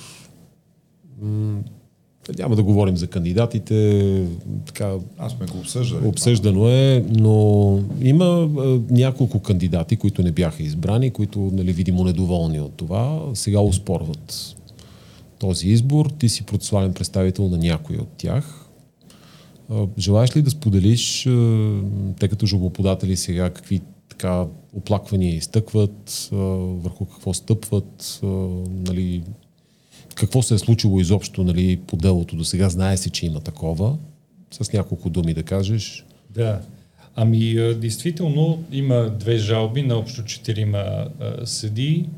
няма 2.38 2.56
да 2.56 2.62
говорим 2.62 2.96
за 2.96 3.06
кандидатите. 3.06 4.24
Така, 4.66 4.94
Аз 5.18 5.32
сме 5.32 5.46
го 5.46 5.58
обсъждали. 5.58 6.06
Обсъждано 6.06 6.68
е, 6.68 7.04
но 7.08 7.78
има 8.00 8.48
няколко 8.90 9.40
кандидати, 9.40 9.96
които 9.96 10.22
не 10.22 10.32
бяха 10.32 10.62
избрани, 10.62 11.10
които 11.10 11.50
нали, 11.52 11.72
видимо 11.72 12.04
недоволни 12.04 12.60
от 12.60 12.72
това, 12.72 13.22
сега 13.34 13.60
успорват 13.60 14.56
този 15.38 15.68
избор. 15.68 16.10
Ти 16.18 16.28
си 16.28 16.42
процесуален 16.42 16.94
представител 16.94 17.48
на 17.48 17.58
някой 17.58 17.96
от 17.96 18.08
тях. 18.16 18.62
Желаеш 19.98 20.36
ли 20.36 20.42
да 20.42 20.50
споделиш, 20.50 21.22
тъй 22.18 22.28
като 22.28 22.46
жалбоподатели 22.46 23.16
сега 23.16 23.50
какви 23.50 23.80
така 24.08 24.46
оплаквания 24.72 25.34
изтъкват, 25.34 26.28
върху 26.82 27.06
какво 27.06 27.34
стъпват, 27.34 28.20
нали, 28.68 29.22
какво 30.14 30.42
се 30.42 30.54
е 30.54 30.58
случило 30.58 31.00
изобщо 31.00 31.44
нали, 31.44 31.76
по 31.86 31.96
делото 31.96 32.36
до 32.36 32.44
сега? 32.44 32.68
Знае 32.68 32.96
се, 32.96 33.10
че 33.10 33.26
има 33.26 33.40
такова. 33.40 33.96
С 34.50 34.72
няколко 34.72 35.10
думи 35.10 35.34
да 35.34 35.42
кажеш. 35.42 36.04
Да. 36.30 36.60
Ами, 37.16 37.54
действително 37.74 38.64
има 38.72 39.10
две 39.18 39.36
жалби 39.38 39.82
на 39.82 39.94
общо 39.94 40.24
четирима 40.24 41.08
съдии, 41.44 42.08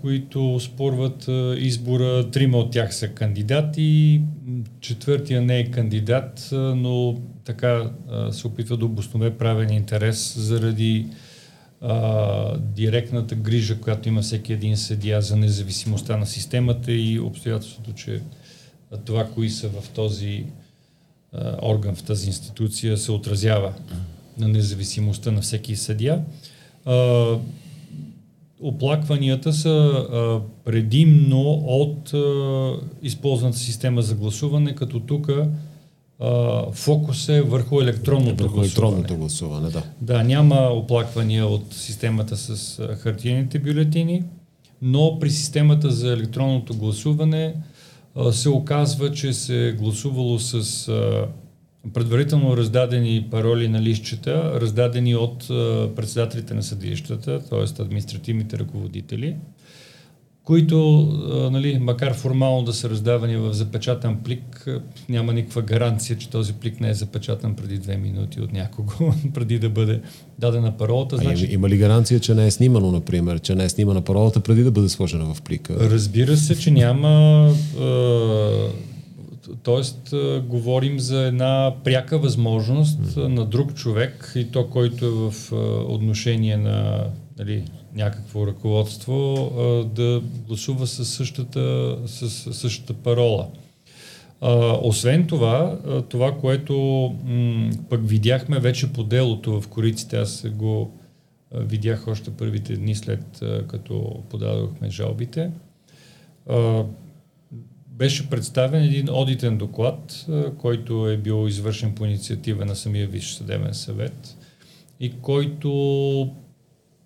които 0.00 0.60
спорват 0.60 1.28
избора. 1.58 2.30
Трима 2.30 2.58
от 2.58 2.70
тях 2.70 2.94
са 2.94 3.08
кандидати, 3.08 4.20
четвъртия 4.80 5.42
не 5.42 5.58
е 5.58 5.70
кандидат, 5.70 6.48
но 6.52 7.20
така 7.44 7.90
се 8.30 8.46
опитва 8.46 8.76
да 8.76 8.84
обоснове 8.84 9.38
правен 9.38 9.72
интерес 9.72 10.38
заради 10.38 11.06
а, 11.80 12.58
директната 12.58 13.34
грижа, 13.34 13.80
която 13.80 14.08
има 14.08 14.22
всеки 14.22 14.52
един 14.52 14.76
съдия 14.76 15.22
за 15.22 15.36
независимостта 15.36 16.16
на 16.16 16.26
системата 16.26 16.92
и 16.92 17.20
обстоятелството, 17.20 17.92
че 17.92 18.20
това, 19.04 19.26
кои 19.26 19.50
са 19.50 19.68
в 19.68 19.88
този 19.88 20.44
а, 21.32 21.56
орган, 21.62 21.94
в 21.94 22.02
тази 22.02 22.26
институция, 22.26 22.96
се 22.96 23.12
отразява 23.12 23.74
на 24.38 24.48
независимостта 24.48 25.30
на 25.30 25.40
всеки 25.40 25.76
съдия. 25.76 26.24
Оплакванията 28.62 29.52
са 29.52 29.68
а, 29.68 30.40
предимно 30.64 31.40
от 31.66 32.14
а, 32.14 32.72
използваната 33.02 33.58
система 33.58 34.02
за 34.02 34.14
гласуване, 34.14 34.74
като 34.74 35.00
тук 35.00 35.30
фокус 36.72 37.28
е 37.28 37.42
върху 37.42 37.80
електронното 37.80 38.44
върху 38.44 38.60
електронното 38.60 39.16
гласуване. 39.16 39.70
да. 39.70 39.82
Да, 40.00 40.24
няма 40.24 40.56
оплаквания 40.56 41.46
от 41.46 41.74
системата 41.74 42.36
с 42.36 42.78
хартиените 42.96 43.58
бюлетини, 43.58 44.24
но 44.82 45.18
при 45.18 45.30
системата 45.30 45.90
за 45.90 46.12
електронното 46.12 46.74
гласуване 46.74 47.54
а, 48.14 48.32
се 48.32 48.48
оказва, 48.48 49.12
че 49.12 49.32
се 49.32 49.68
е 49.68 49.72
гласувало 49.72 50.38
с 50.38 50.88
а, 50.88 51.26
предварително 51.94 52.56
раздадени 52.56 53.28
пароли 53.30 53.68
на 53.68 53.82
листчета, 53.82 54.60
раздадени 54.60 55.16
от 55.16 55.48
председателите 55.96 56.54
на 56.54 56.62
съдилищата, 56.62 57.40
т.е. 57.50 57.82
административните 57.82 58.58
ръководители 58.58 59.36
които, 60.44 61.08
нали, 61.52 61.78
макар 61.78 62.14
формално 62.14 62.62
да 62.62 62.72
са 62.72 62.90
раздавани 62.90 63.36
в 63.36 63.52
запечатан 63.52 64.16
плик, 64.24 64.66
няма 65.08 65.32
никаква 65.32 65.62
гаранция, 65.62 66.18
че 66.18 66.30
този 66.30 66.52
плик 66.52 66.80
не 66.80 66.90
е 66.90 66.94
запечатан 66.94 67.56
преди 67.56 67.78
две 67.78 67.96
минути 67.96 68.40
от 68.40 68.52
някого, 68.52 69.14
преди 69.34 69.58
да 69.58 69.68
бъде 69.70 70.00
дадена 70.38 70.76
паролата. 70.76 71.16
Значи... 71.16 71.46
А 71.50 71.54
има 71.54 71.68
ли 71.68 71.78
гаранция, 71.78 72.20
че 72.20 72.34
не 72.34 72.46
е 72.46 72.50
снимано, 72.50 72.92
например, 72.92 73.40
че 73.40 73.54
не 73.54 73.64
е 73.64 73.68
снимана 73.68 74.00
паролата 74.00 74.40
преди 74.40 74.62
да 74.62 74.70
бъде 74.70 74.88
сложена 74.88 75.34
в 75.34 75.42
плика? 75.42 75.76
Разбира 75.80 76.36
се, 76.36 76.58
че 76.58 76.70
няма. 76.70 77.54
Тоест, 79.62 80.14
говорим 80.46 81.00
за 81.00 81.22
една 81.22 81.74
пряка 81.84 82.18
възможност 82.18 83.00
mm-hmm. 83.00 83.26
на 83.26 83.44
друг 83.44 83.74
човек 83.74 84.32
и 84.36 84.50
то, 84.50 84.70
който 84.70 85.04
е 85.04 85.30
в 85.30 85.52
отношение 85.88 86.56
на 86.56 87.06
нали, 87.38 87.64
някакво 87.94 88.46
ръководство 88.46 89.34
а, 89.58 89.84
да 89.84 90.22
гласува 90.46 90.86
със 90.86 91.08
същата, 91.08 91.96
с 92.06 92.30
същата 92.54 92.94
парола. 92.94 93.48
А, 94.40 94.78
освен 94.82 95.26
това, 95.26 95.78
а, 95.86 96.02
това, 96.02 96.32
което 96.32 96.74
м- 97.24 97.70
пък 97.90 98.00
видяхме 98.08 98.60
вече 98.60 98.92
по 98.92 99.04
делото 99.04 99.60
в 99.60 99.68
кориците, 99.68 100.16
аз 100.16 100.46
го 100.48 100.98
а, 101.54 101.60
видях 101.60 102.08
още 102.08 102.30
първите 102.30 102.76
дни 102.76 102.94
след 102.94 103.42
а, 103.42 103.66
като 103.66 104.22
подадохме 104.28 104.90
жалбите, 104.90 105.50
а, 106.48 106.84
беше 108.02 108.30
представен 108.30 108.82
един 108.82 109.08
одитен 109.10 109.58
доклад, 109.58 110.26
който 110.58 111.08
е 111.08 111.16
бил 111.16 111.48
извършен 111.48 111.94
по 111.94 112.04
инициатива 112.04 112.64
на 112.64 112.76
самия 112.76 113.06
Висш 113.06 113.34
съдебен 113.34 113.74
съвет 113.74 114.36
и 115.00 115.12
който 115.20 115.70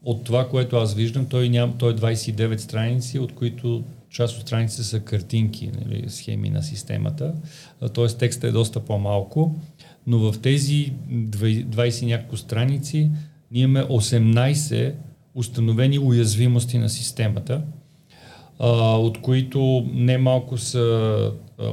от 0.04 0.24
това, 0.24 0.48
което 0.48 0.76
аз 0.76 0.94
виждам, 0.94 1.26
той, 1.26 1.48
ням, 1.48 1.74
той 1.78 1.92
е 1.92 1.96
29 1.96 2.56
страници, 2.56 3.18
от 3.18 3.34
които 3.34 3.84
част 4.10 4.36
от 4.36 4.42
страниците 4.42 4.82
са 4.82 5.00
картинки, 5.00 5.70
нали, 5.84 6.04
схеми 6.08 6.50
на 6.50 6.62
системата. 6.62 7.34
Т.е. 7.94 8.06
текстът 8.06 8.44
е 8.44 8.52
доста 8.52 8.80
по-малко, 8.80 9.60
но 10.06 10.18
в 10.18 10.38
тези 10.40 10.92
20 11.10 12.06
няколко 12.06 12.36
страници 12.36 13.10
ние 13.50 13.62
имаме 13.62 13.86
18 13.86 14.94
установени 15.34 15.98
уязвимости 15.98 16.78
на 16.78 16.88
системата, 16.88 17.62
от 18.58 19.20
които 19.20 19.86
немалко 19.92 20.58
са 20.58 21.16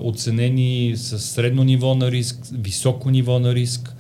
оценени 0.04 0.94
с 0.96 1.20
средно 1.20 1.64
ниво 1.64 1.96
на 1.96 2.12
риск, 2.12 2.40
високо 2.52 3.10
ниво 3.10 3.40
на 3.40 3.56
риск, 3.56 3.96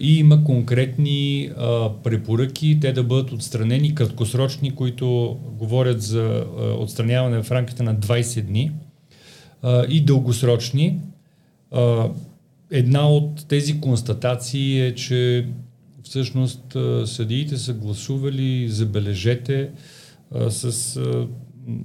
и 0.00 0.18
има 0.18 0.44
конкретни 0.44 1.50
препоръки 2.02 2.78
те 2.80 2.92
да 2.92 3.02
бъдат 3.02 3.32
отстранени, 3.32 3.94
краткосрочни, 3.94 4.74
които 4.74 5.36
говорят 5.58 6.02
за 6.02 6.44
отстраняване 6.78 7.42
в 7.42 7.50
рамките 7.50 7.82
на 7.82 7.96
20 7.96 8.42
дни 8.42 8.72
и 9.88 10.00
дългосрочни. 10.00 10.98
Една 12.70 13.08
от 13.08 13.48
тези 13.48 13.80
констатации 13.80 14.80
е, 14.80 14.94
че 14.94 15.46
всъщност 16.02 16.76
съдиите 17.04 17.56
са 17.56 17.72
гласували, 17.72 18.68
забележете, 18.68 19.70
с 20.48 20.98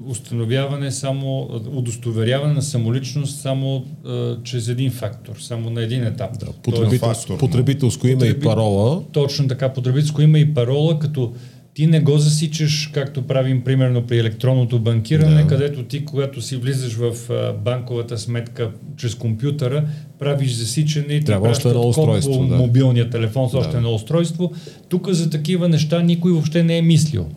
установяване 0.06 0.92
само, 0.92 1.50
удостоверяване 1.72 2.54
на 2.54 2.62
самоличност 2.62 3.42
само 3.42 3.86
а, 4.06 4.38
чрез 4.44 4.68
един 4.68 4.92
фактор, 4.92 5.36
само 5.40 5.70
на 5.70 5.82
един 5.82 6.04
етап. 6.04 6.40
Да, 6.40 6.46
потребителско, 6.46 7.38
потребителско 7.38 8.08
име 8.08 8.20
потреби... 8.20 8.40
и 8.40 8.42
парола. 8.42 9.02
Точно 9.12 9.48
така, 9.48 9.74
потребителско 9.74 10.22
име 10.22 10.40
и 10.40 10.54
парола, 10.54 11.00
като 11.00 11.34
ти 11.74 11.88
не 11.88 12.00
го 12.00 12.18
засичаш, 12.18 12.92
както 12.94 13.22
правим 13.22 13.64
примерно 13.64 14.02
при 14.08 14.20
електронното 14.20 14.80
банкиране, 14.80 15.42
да. 15.42 15.48
където 15.48 15.84
ти, 15.84 16.06
когато 16.06 16.42
си 16.42 16.56
влизаш 16.56 16.94
в 16.94 17.30
а, 17.30 17.54
банковата 17.54 18.18
сметка 18.18 18.72
чрез 18.98 19.16
компютъра, 19.16 19.88
правиш 20.20 20.52
засичане 20.52 21.14
и 21.14 21.24
Трябва 21.24 21.50
още 21.50 21.70
едно 21.70 21.88
устройство. 21.88 22.48
Да. 22.48 22.56
мобилния 22.56 23.10
телефон 23.10 23.50
с 23.50 23.52
да. 23.52 23.58
още 23.58 23.78
едно 23.78 23.94
устройство. 23.94 24.52
Тук 24.90 25.10
за 25.10 25.30
такива 25.30 25.70
неща 25.70 26.02
никой 26.02 26.32
въобще 26.32 26.64
не 26.64 26.78
е 26.78 26.82
мислил. 26.82 27.28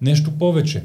Нещо 0.00 0.30
повече 0.30 0.82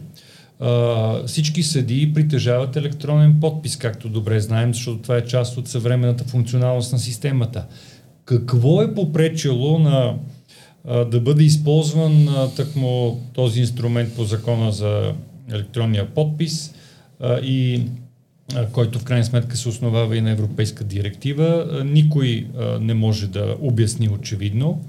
всички 1.26 1.64
съдии 1.64 2.14
притежават 2.14 2.76
електронен 2.76 3.40
подпис, 3.42 3.78
както 3.78 4.10
добре 4.10 4.40
знаем, 4.40 4.74
защото 4.74 5.02
това 5.02 5.18
е 5.18 5.26
част 5.26 5.58
от 5.58 5.68
съвременната 5.68 6.24
функционалност 6.24 6.94
на 6.94 7.00
системата. 7.00 7.66
Какво 8.26 8.82
е 8.82 8.94
попречило 8.94 9.80
на 9.80 10.16
да 11.12 11.20
бъде 11.22 11.44
използван 11.44 12.28
а, 12.28 12.50
тъкмо 12.56 13.20
този 13.34 13.60
инструмент 13.60 14.16
по 14.16 14.24
закона 14.24 14.72
за 14.72 15.14
електронния 15.52 16.14
подпис 16.14 16.74
и 17.44 17.82
който 18.72 19.00
в 19.00 19.04
крайна 19.04 19.26
сметка 19.26 19.58
се 19.58 19.70
основава 19.70 20.18
и 20.18 20.22
на 20.22 20.32
европейска 20.32 20.84
директива. 20.84 21.68
Никой 21.86 22.48
не 22.80 22.94
може 22.94 23.28
да 23.28 23.56
обясни 23.62 24.10
очевидно. 24.10 24.86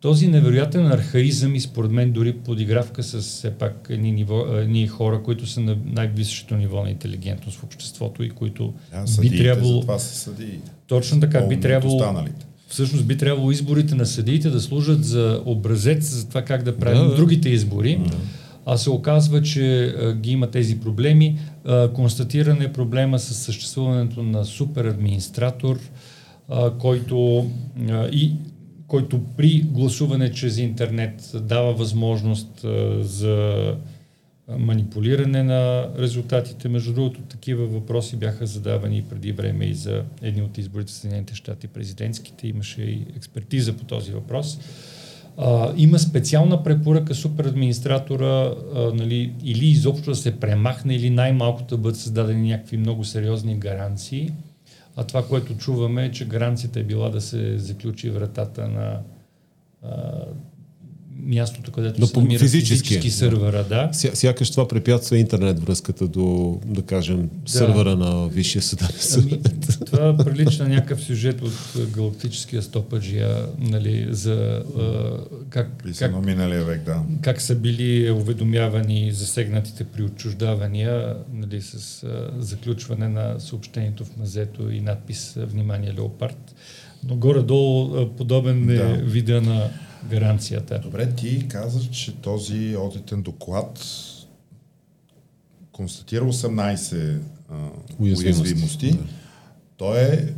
Този 0.00 0.28
невероятен 0.28 0.86
архаизъм 0.86 1.54
и 1.54 1.60
според 1.60 1.90
мен 1.90 2.12
дори 2.12 2.32
подигравка 2.32 3.02
с 3.02 3.20
все 3.20 3.50
пак 3.50 3.86
едни, 3.90 4.12
ниво, 4.12 4.46
едни 4.56 4.86
хора, 4.86 5.22
които 5.22 5.46
са 5.46 5.60
на 5.60 5.76
най-висшето 5.84 6.56
ниво 6.56 6.82
на 6.82 6.90
интелигентност 6.90 7.58
в 7.58 7.64
обществото 7.64 8.22
и 8.22 8.30
които 8.30 8.74
а, 8.92 9.20
би 9.20 9.38
трябвало... 9.38 9.80
Това 9.80 9.98
са 9.98 10.16
съдии. 10.16 10.58
Точно 10.86 11.20
така, 11.20 11.40
би 11.40 11.60
трябвало... 11.60 11.96
Останалите. 11.96 12.46
Всъщност 12.68 13.06
би 13.06 13.16
трябвало 13.16 13.50
изборите 13.50 13.94
на 13.94 14.06
съдиите 14.06 14.50
да 14.50 14.60
служат 14.60 15.04
за 15.04 15.42
образец 15.44 16.04
за 16.04 16.28
това 16.28 16.42
как 16.42 16.62
да 16.62 16.76
правим 16.76 17.08
да, 17.08 17.14
другите 17.14 17.48
избори. 17.48 17.96
Да. 17.96 18.16
А 18.66 18.76
се 18.76 18.90
оказва, 18.90 19.42
че 19.42 19.84
а, 19.84 20.14
ги 20.14 20.30
има 20.30 20.50
тези 20.50 20.80
проблеми. 20.80 21.38
А, 21.64 21.92
констатиране 21.92 22.64
е 22.64 22.72
проблема 22.72 23.18
с 23.18 23.34
съществуването 23.34 24.22
на 24.22 24.44
супер 24.44 24.84
администратор, 24.84 25.78
а, 26.48 26.70
който 26.70 27.46
а, 27.90 28.06
и 28.06 28.32
който 28.90 29.20
при 29.36 29.60
гласуване 29.60 30.32
чрез 30.32 30.58
интернет 30.58 31.30
дава 31.34 31.72
възможност 31.72 32.64
а, 32.64 33.02
за 33.02 33.74
манипулиране 34.58 35.42
на 35.42 35.88
резултатите. 35.98 36.68
Между 36.68 36.92
другото, 36.92 37.20
такива 37.20 37.66
въпроси 37.66 38.16
бяха 38.16 38.46
задавани 38.46 39.02
преди 39.02 39.32
време 39.32 39.64
и 39.64 39.74
за 39.74 40.02
едни 40.22 40.42
от 40.42 40.58
изборите 40.58 40.92
в 40.92 40.94
Съединените 40.94 41.34
щати, 41.34 41.66
президентските. 41.68 42.48
Имаше 42.48 42.82
и 42.82 43.06
експертиза 43.16 43.72
по 43.72 43.84
този 43.84 44.12
въпрос. 44.12 44.58
А, 45.36 45.72
има 45.76 45.98
специална 45.98 46.64
препоръка 46.64 47.14
супер 47.14 47.44
администратора 47.44 48.54
а, 48.74 48.92
нали, 48.94 49.32
или 49.44 49.66
изобщо 49.66 50.10
да 50.10 50.16
се 50.16 50.40
премахне 50.40 50.94
или 50.94 51.10
най-малкото 51.10 51.76
да 51.76 51.82
бъдат 51.82 51.98
създадени 51.98 52.48
някакви 52.48 52.76
много 52.76 53.04
сериозни 53.04 53.58
гаранции 53.58 54.30
а 54.96 55.04
това, 55.04 55.28
което 55.28 55.56
чуваме 55.56 56.04
е, 56.04 56.10
че 56.10 56.28
гаранцията 56.28 56.80
е 56.80 56.84
била 56.84 57.08
да 57.08 57.20
се 57.20 57.58
заключи 57.58 58.10
вратата 58.10 58.68
на 58.68 59.00
а, 59.82 60.24
мястото, 61.24 61.72
където 61.72 62.00
Но 62.00 62.06
се 62.06 62.18
намира 62.18 62.38
физически, 62.38 62.88
физически 62.88 63.10
сървъра. 63.10 63.64
Да. 63.64 63.88
Ся, 63.92 64.16
сякаш 64.16 64.50
това 64.50 64.68
препятства 64.68 65.18
интернет 65.18 65.60
връзката 65.64 66.08
до, 66.08 66.58
да 66.64 66.82
кажем, 66.82 67.30
да. 67.32 67.50
сървъра 67.50 67.96
на 67.96 68.28
Висшия 68.28 68.62
съдебен 68.62 68.96
съвет. 68.98 69.48
Ами, 69.48 69.86
това 69.86 70.16
прилича 70.16 70.62
на 70.62 70.68
някакъв 70.68 71.00
сюжет 71.00 71.42
от 71.42 71.52
галактическия 71.90 72.62
стопаджия, 72.62 73.46
нали, 73.58 74.06
за 74.10 74.62
а, 74.78 75.18
как, 75.50 75.84
как, 75.98 76.24
миналия 76.24 76.64
век, 76.64 76.82
да. 76.84 77.02
как 77.22 77.40
са 77.40 77.54
били 77.54 78.10
уведомявани 78.10 79.12
засегнатите 79.12 79.84
при 79.84 80.02
отчуждавания 80.02 81.16
нали, 81.32 81.62
с 81.62 82.02
а, 82.02 82.30
заключване 82.38 83.08
на 83.08 83.40
съобщението 83.40 84.04
в 84.04 84.16
мазето 84.16 84.70
и 84.70 84.80
надпис 84.80 85.34
Внимание 85.36 85.94
Леопард. 85.94 86.54
Но 87.08 87.16
горе-долу 87.16 88.06
подобен 88.16 88.70
е 88.70 88.74
да. 88.74 88.84
вида 88.84 89.40
на 89.40 89.70
гаранцията. 90.08 90.80
Добре, 90.80 91.14
ти 91.14 91.48
казваш, 91.48 91.88
че 91.90 92.16
този 92.16 92.76
одитен 92.76 93.22
доклад 93.22 93.84
констатира 95.72 96.24
18 96.24 97.18
а, 97.50 97.54
уязвимости. 97.98 98.42
уязвимости. 98.42 98.90
Да. 98.90 99.04
Той 99.76 100.00
е 100.00 100.34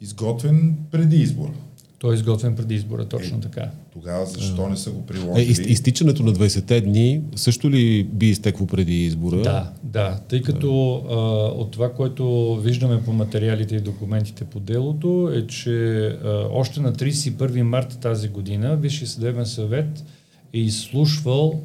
изготвен 0.00 0.76
преди 0.90 1.16
избора. 1.16 1.52
Той 2.00 2.12
е 2.12 2.14
изготвен 2.14 2.56
преди 2.56 2.74
избора, 2.74 3.04
точно 3.04 3.38
е, 3.38 3.40
така. 3.40 3.70
Тогава 3.92 4.26
защо 4.26 4.68
не 4.68 4.76
са 4.76 4.90
го 4.90 5.06
приложили? 5.06 5.46
Е, 5.46 5.50
из, 5.50 5.58
изтичането 5.58 6.22
на 6.22 6.32
20-те 6.32 6.80
дни 6.80 7.20
също 7.36 7.70
ли 7.70 8.04
би 8.04 8.26
изтекло 8.26 8.66
преди 8.66 9.04
избора? 9.04 9.42
Да, 9.42 9.72
да. 9.82 10.20
Тъй 10.28 10.42
като 10.42 11.02
да. 11.08 11.14
а, 11.14 11.18
от 11.60 11.70
това, 11.70 11.92
което 11.92 12.56
виждаме 12.56 13.04
по 13.04 13.12
материалите 13.12 13.76
и 13.76 13.80
документите 13.80 14.44
по 14.44 14.60
делото, 14.60 15.32
е, 15.34 15.46
че 15.46 16.06
а, 16.06 16.46
още 16.52 16.80
на 16.80 16.92
31 16.92 17.62
марта 17.62 17.98
тази 17.98 18.28
година 18.28 18.76
Висши 18.76 19.06
съдебен 19.06 19.46
съвет 19.46 20.04
е 20.52 20.58
изслушвал 20.58 21.60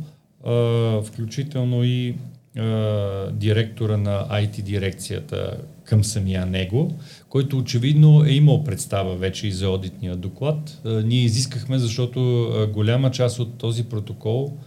а, 0.45 1.01
включително 1.01 1.83
и 1.83 2.15
а, 2.57 3.31
директора 3.31 3.97
на 3.97 4.27
IT 4.31 4.61
дирекцията 4.61 5.57
към 5.85 6.03
самия 6.03 6.45
него, 6.45 6.93
който 7.29 7.57
очевидно 7.57 8.25
е 8.25 8.31
имал 8.31 8.63
представа 8.63 9.15
вече 9.15 9.47
и 9.47 9.51
за 9.51 9.69
одитния 9.69 10.15
доклад. 10.15 10.81
А, 10.85 10.89
ние 10.89 11.21
изискахме, 11.23 11.79
защото 11.79 12.43
а, 12.43 12.67
голяма 12.67 13.11
част 13.11 13.39
от 13.39 13.57
този 13.57 13.83
протокол 13.83 14.57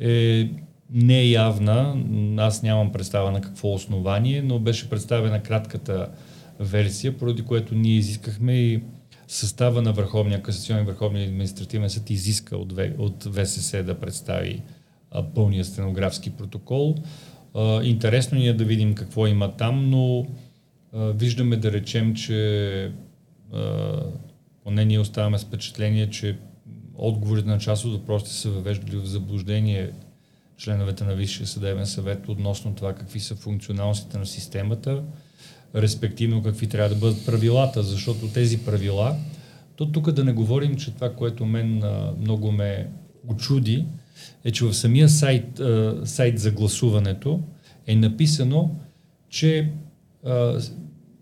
е 0.00 0.48
неявна. 0.90 1.96
Аз 2.36 2.62
нямам 2.62 2.92
представа 2.92 3.30
на 3.30 3.40
какво 3.40 3.72
основание, 3.72 4.42
но 4.42 4.58
беше 4.58 4.90
представена 4.90 5.42
кратката 5.42 6.08
версия, 6.60 7.18
поради 7.18 7.42
което 7.42 7.74
ние 7.74 7.96
изискахме 7.96 8.52
и 8.52 8.80
състава 9.28 9.82
на 9.82 9.92
Върховния 9.92 10.42
касационен 10.42 10.84
Върховния 10.84 11.28
административен 11.28 11.90
съд 11.90 12.10
изиска 12.10 12.56
от, 12.56 12.72
от 12.98 13.24
ВСС 13.24 13.82
да 13.82 13.94
представи 13.94 14.62
а, 15.10 15.22
пълния 15.22 15.64
стенографски 15.64 16.30
протокол. 16.30 16.94
А, 17.54 17.82
интересно 17.82 18.38
ни 18.38 18.48
е 18.48 18.52
да 18.52 18.64
видим 18.64 18.94
какво 18.94 19.26
има 19.26 19.56
там, 19.56 19.90
но 19.90 20.26
виждаме 20.94 21.56
да 21.56 21.72
речем, 21.72 22.14
че 22.14 22.92
а, 23.52 24.02
поне 24.64 24.84
ние 24.84 24.98
оставаме 24.98 25.38
с 25.38 25.44
впечатление, 25.44 26.10
че 26.10 26.38
отговорите 26.94 27.48
на 27.48 27.58
част 27.58 27.84
от 27.84 27.92
въпросите 27.92 28.32
са 28.32 28.50
въвеждали 28.50 28.96
в 28.96 29.06
заблуждение 29.06 29.90
членовете 30.56 31.04
на 31.04 31.14
Висшия 31.14 31.46
съдебен 31.46 31.86
съвет 31.86 32.28
относно 32.28 32.74
това 32.74 32.94
какви 32.94 33.20
са 33.20 33.34
функционалностите 33.34 34.18
на 34.18 34.26
системата, 34.26 35.02
респективно 35.74 36.42
какви 36.42 36.66
трябва 36.66 36.88
да 36.94 37.00
бъдат 37.00 37.26
правилата, 37.26 37.82
защото 37.82 38.28
тези 38.28 38.64
правила, 38.64 39.16
то 39.76 39.92
тук 39.92 40.10
да 40.10 40.24
не 40.24 40.32
говорим, 40.32 40.76
че 40.76 40.94
това, 40.94 41.14
което 41.14 41.46
мен 41.46 41.82
много 42.20 42.52
ме 42.52 42.88
очуди, 43.28 43.86
е, 44.44 44.50
че 44.50 44.64
в 44.64 44.74
самия 44.74 45.08
сайт, 45.08 45.60
сайт 46.04 46.38
за 46.38 46.50
гласуването 46.50 47.40
е 47.86 47.96
написано, 47.96 48.70
че 49.28 49.70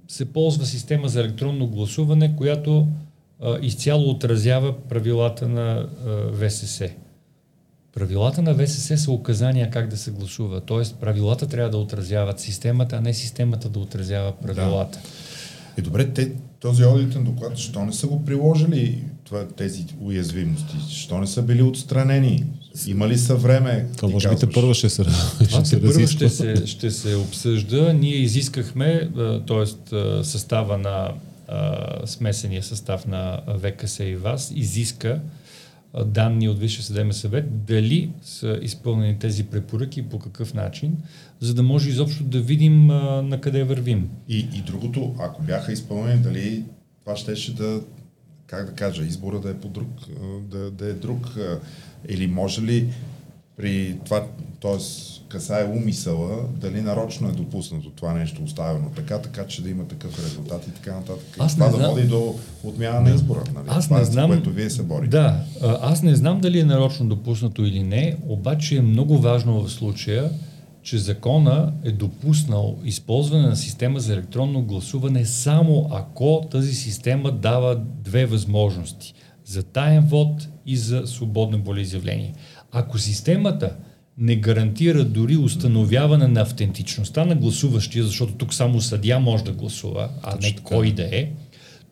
се 0.09 0.33
ползва 0.33 0.67
система 0.67 1.09
за 1.09 1.21
електронно 1.21 1.67
гласуване, 1.67 2.37
която 2.37 2.89
а, 3.43 3.59
изцяло 3.63 4.11
отразява 4.11 4.79
правилата 4.89 5.49
на 5.49 5.89
а, 6.07 6.33
ВСС. 6.33 6.91
Правилата 7.95 8.43
на 8.43 8.55
ВСС 8.55 8.99
са 8.99 9.13
указания 9.13 9.71
как 9.71 9.89
да 9.89 9.97
се 9.97 10.11
гласува. 10.11 10.61
Тоест, 10.61 10.97
правилата 11.01 11.47
трябва 11.47 11.71
да 11.71 11.79
отразяват 11.79 12.41
системата, 12.41 12.97
а 12.97 13.01
не 13.01 13.15
системата 13.15 13.69
да 13.69 13.79
отразява 13.79 14.33
правилата. 14.33 14.99
Да. 15.03 15.09
И 15.79 15.83
добре, 15.83 16.09
те, 16.09 16.33
този 16.61 16.85
одитен 16.85 17.25
доклад, 17.25 17.57
защо 17.57 17.85
не 17.85 17.93
са 17.93 18.07
го 18.07 18.25
приложили 18.25 19.05
това, 19.25 19.49
тези 19.49 19.85
уязвимости? 20.01 20.77
Защо 20.85 21.19
не 21.19 21.27
са 21.27 21.43
били 21.43 21.63
отстранени? 21.63 22.45
Има 22.87 23.09
ли 23.09 23.19
са 23.19 23.37
време? 23.37 23.87
Това 23.97 24.09
може 24.09 24.29
би 24.29 24.37
те 24.37 24.51
първо 24.51 24.75
ще 24.75 24.89
се 24.89 25.05
ще, 25.49 26.07
ще 26.07 26.29
се, 26.29 26.67
ще 26.67 26.91
се 26.91 27.17
обсъжда. 27.17 27.93
Ние 27.93 28.17
изискахме, 28.17 29.11
т.е. 29.47 29.95
състава 30.25 30.79
на 30.79 31.13
смесения 32.05 32.63
състав 32.63 33.07
на 33.07 33.41
ВКС 33.63 33.99
и 33.99 34.17
ВАС 34.17 34.53
изиска 34.55 35.21
данни 36.05 36.49
от 36.49 36.59
Висше 36.59 36.83
съдебен 36.83 37.13
съвет, 37.13 37.65
дали 37.67 38.11
са 38.23 38.59
изпълнени 38.63 39.19
тези 39.19 39.45
препоръки 39.45 40.01
и 40.01 40.03
по 40.03 40.19
какъв 40.19 40.55
начин, 40.55 40.97
за 41.41 41.55
да 41.55 41.63
може 41.63 41.91
изобщо 41.91 42.25
да 42.25 42.41
видим 42.41 42.91
а, 42.91 43.23
на 43.23 43.41
къде 43.41 43.65
вървим. 43.65 44.09
И, 44.29 44.39
и 44.39 44.63
другото, 44.67 45.15
ако 45.19 45.43
бяха 45.43 45.73
изпълнени, 45.73 46.23
дали 46.23 46.65
това 47.01 47.17
щеше 47.17 47.55
да, 47.55 47.81
как 48.47 48.67
да 48.67 48.73
кажа, 48.73 49.03
избора 49.03 49.41
да 49.41 49.51
е 49.51 49.55
по 49.55 49.69
друг, 49.69 49.89
да, 50.51 50.71
да 50.71 50.87
е 50.87 50.93
друг, 50.93 51.35
или 52.09 52.27
може 52.27 52.63
ли 52.63 52.89
при 53.57 53.97
това, 54.05 54.27
т.е. 54.63 54.79
касае 55.29 55.65
умисъла, 55.65 56.45
дали 56.57 56.81
нарочно 56.81 57.29
е 57.29 57.33
допуснато 57.33 57.91
това 57.91 58.13
нещо 58.13 58.43
оставено 58.45 58.91
така, 58.97 59.19
така 59.19 59.47
че 59.47 59.63
да 59.63 59.71
има 59.71 59.85
такъв 59.89 60.25
резултат 60.25 60.67
и 60.67 60.71
така 60.71 60.95
нататък. 60.95 61.37
Аз 61.39 61.55
това 61.55 61.69
да 61.69 61.77
знам... 61.77 61.91
води 61.91 62.07
до 62.07 62.35
отмяна 62.65 63.01
на 63.01 63.11
избора. 63.15 63.43
Нали? 63.55 63.67
Аз 63.69 63.85
това 63.85 63.97
не 63.97 64.03
е, 64.03 64.07
знам... 64.07 64.31
което 64.31 64.51
вие 64.51 64.71
се 64.71 64.83
борите. 64.83 65.11
Да, 65.11 65.45
аз 65.63 66.03
не 66.03 66.15
знам 66.15 66.41
дали 66.41 66.61
е 66.61 66.65
нарочно 66.65 67.09
допуснато 67.09 67.65
или 67.65 67.83
не, 67.83 68.17
обаче 68.27 68.77
е 68.77 68.83
много 68.83 69.19
важно 69.19 69.63
в 69.63 69.73
случая, 69.73 70.31
че 70.87 70.99
закона 70.99 71.73
е 71.85 71.91
допуснал 71.91 72.79
използване 72.85 73.47
на 73.47 73.57
система 73.57 74.01
за 74.01 74.13
електронно 74.13 74.63
гласуване 74.63 75.25
само 75.25 75.89
ако 75.93 76.47
тази 76.51 76.75
система 76.75 77.33
дава 77.33 77.77
две 78.05 78.27
възможности 78.27 79.15
за 79.45 79.63
таен 79.63 80.07
вод 80.07 80.49
и 80.67 80.77
за 80.77 81.03
свободно 81.07 81.63
волеизявление. 81.63 82.33
Ако 82.73 82.99
системата 82.99 83.77
не 84.19 84.37
гарантира 84.37 85.05
дори 85.05 85.37
установяване 85.37 86.29
на 86.29 86.41
автентичността 86.41 87.25
на 87.25 87.35
гласуващия, 87.35 88.05
защото 88.05 88.33
тук 88.33 88.55
само 88.55 88.81
съдя 88.81 89.19
може 89.19 89.45
да 89.45 89.53
гласува, 89.53 90.09
а 90.23 90.31
Точно 90.31 90.49
не 90.49 90.57
кой 90.63 90.93
да 90.93 91.03
е, 91.03 91.31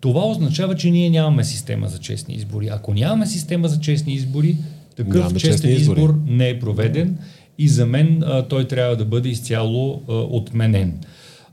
това 0.00 0.26
означава, 0.26 0.76
че 0.76 0.90
ние 0.90 1.10
нямаме 1.10 1.44
система 1.44 1.88
за 1.88 1.98
честни 1.98 2.34
избори. 2.34 2.68
Ако 2.72 2.94
нямаме 2.94 3.26
система 3.26 3.68
за 3.68 3.80
честни 3.80 4.14
избори, 4.14 4.56
такъв 4.96 5.14
Нямаме 5.14 5.40
честен 5.40 5.70
избори. 5.70 6.00
избор 6.00 6.20
не 6.26 6.48
е 6.48 6.60
проведен 6.60 7.18
и 7.58 7.68
за 7.68 7.86
мен 7.86 8.22
а, 8.22 8.42
той 8.42 8.68
трябва 8.68 8.96
да 8.96 9.04
бъде 9.04 9.28
изцяло 9.28 10.02
а, 10.08 10.12
отменен. 10.12 11.00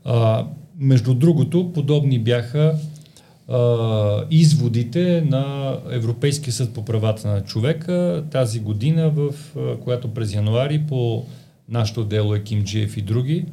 А, 0.04 0.46
между 0.78 1.14
другото, 1.14 1.72
подобни 1.72 2.18
бяха 2.18 2.74
а, 3.48 4.24
изводите 4.30 5.24
на 5.30 5.76
Европейския 5.90 6.52
съд 6.52 6.74
по 6.74 6.84
правата 6.84 7.28
на 7.28 7.44
човека 7.44 8.24
тази 8.30 8.60
година, 8.60 9.10
в 9.10 9.34
а, 9.56 9.76
която 9.76 10.14
през 10.14 10.34
януари 10.34 10.82
по 10.88 11.26
нашето 11.68 12.04
дело 12.04 12.34
е 12.34 12.42
Кимджиев 12.42 12.96
и 12.96 13.02
други. 13.02 13.44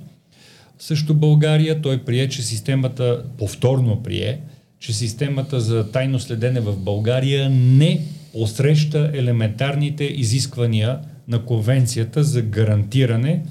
Също 0.79 1.13
България 1.13 1.81
той 1.81 1.97
прие, 1.97 2.29
че 2.29 2.41
системата, 2.41 3.23
повторно 3.37 4.03
прие, 4.03 4.39
че 4.79 4.93
системата 4.93 5.59
за 5.59 5.91
тайно 5.91 6.19
следене 6.19 6.59
в 6.59 6.77
България 6.77 7.49
не 7.49 8.01
посреща 8.33 9.11
елементарните 9.13 10.03
изисквания 10.03 10.99
на 11.29 11.45
конвенцията 11.45 12.23
за 12.23 12.41
гарантиране, 12.41 13.45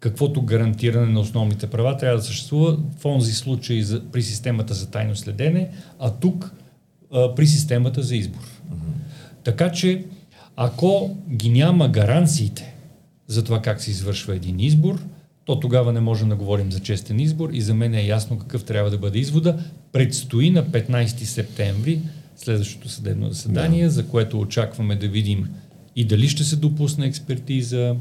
каквото 0.00 0.42
гарантиране 0.42 1.12
на 1.12 1.20
основните 1.20 1.66
права 1.66 1.96
трябва 1.96 2.16
да 2.16 2.24
съществува 2.24 2.78
в 2.98 3.04
онзи 3.04 3.32
случай 3.32 3.82
за, 3.82 4.02
при 4.12 4.22
системата 4.22 4.74
за 4.74 4.90
тайно 4.90 5.16
следене, 5.16 5.70
а 5.98 6.10
тук 6.10 6.52
а, 7.12 7.34
при 7.34 7.46
системата 7.46 8.02
за 8.02 8.16
избор. 8.16 8.40
Така 9.44 9.72
че, 9.72 10.04
ако 10.56 11.16
ги 11.30 11.50
няма 11.50 11.88
гаранциите 11.88 12.74
за 13.26 13.44
това 13.44 13.62
как 13.62 13.82
се 13.82 13.90
извършва 13.90 14.36
един 14.36 14.60
избор, 14.60 15.00
то 15.44 15.60
тогава 15.60 15.92
не 15.92 16.00
можем 16.00 16.28
да 16.28 16.36
говорим 16.36 16.72
за 16.72 16.80
честен 16.80 17.20
избор 17.20 17.50
и 17.52 17.60
за 17.60 17.74
мен 17.74 17.94
е 17.94 18.06
ясно 18.06 18.38
какъв 18.38 18.64
трябва 18.64 18.90
да 18.90 18.98
бъде 18.98 19.18
извода. 19.18 19.58
Предстои 19.92 20.50
на 20.50 20.64
15 20.64 21.06
септември 21.06 22.00
следващото 22.36 22.88
съдебно 22.88 23.28
заседание, 23.28 23.84
да. 23.84 23.90
за 23.90 24.06
което 24.06 24.40
очакваме 24.40 24.96
да 24.96 25.08
видим 25.08 25.48
и 26.00 26.04
дали 26.04 26.28
ще 26.28 26.44
се 26.44 26.56
допусне 26.56 27.06
експертиза, 27.06 27.96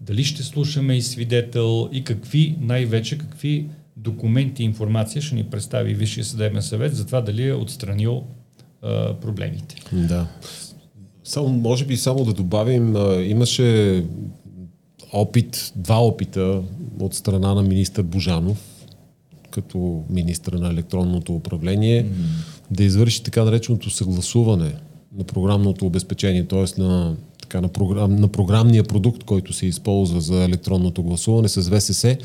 дали 0.00 0.24
ще 0.24 0.42
слушаме 0.42 0.96
и 0.96 1.02
свидетел 1.02 1.88
и 1.92 2.04
какви, 2.04 2.56
най-вече 2.60 3.18
какви 3.18 3.66
документи 3.96 4.62
и 4.62 4.66
информация 4.66 5.22
ще 5.22 5.34
ни 5.34 5.44
представи 5.44 5.94
Висшия 5.94 6.24
съдебен 6.24 6.62
съвет 6.62 6.96
за 6.96 7.06
това 7.06 7.20
дали 7.20 7.48
е 7.48 7.54
отстранил 7.54 8.22
а, 8.82 9.14
проблемите. 9.14 9.76
Да. 9.92 10.26
Само, 11.24 11.48
може 11.48 11.84
би 11.84 11.96
само 11.96 12.24
да 12.24 12.32
добавим, 12.32 12.96
а, 12.96 13.22
имаше 13.22 14.04
опит, 15.12 15.72
два 15.76 16.06
опита 16.06 16.62
от 17.00 17.14
страна 17.14 17.54
на 17.54 17.62
министър 17.62 18.02
Божанов, 18.02 18.86
като 19.50 20.04
министър 20.10 20.52
на 20.52 20.68
електронното 20.68 21.34
управление, 21.34 22.04
mm-hmm. 22.04 22.70
да 22.70 22.84
извърши 22.84 23.22
така 23.22 23.44
нареченото 23.44 23.90
съгласуване 23.90 24.72
на 25.18 25.24
програмното 25.24 25.86
обезпечение, 25.86 26.46
т.е. 26.46 26.80
на 26.80 27.16
така, 27.50 27.60
на, 27.60 27.68
програм, 27.68 28.16
на 28.16 28.28
програмния 28.28 28.84
продукт, 28.84 29.24
който 29.24 29.52
се 29.52 29.66
използва 29.66 30.20
за 30.20 30.44
електронното 30.44 31.02
гласуване 31.02 31.48
с 31.48 31.70
ВСС, 31.70 32.16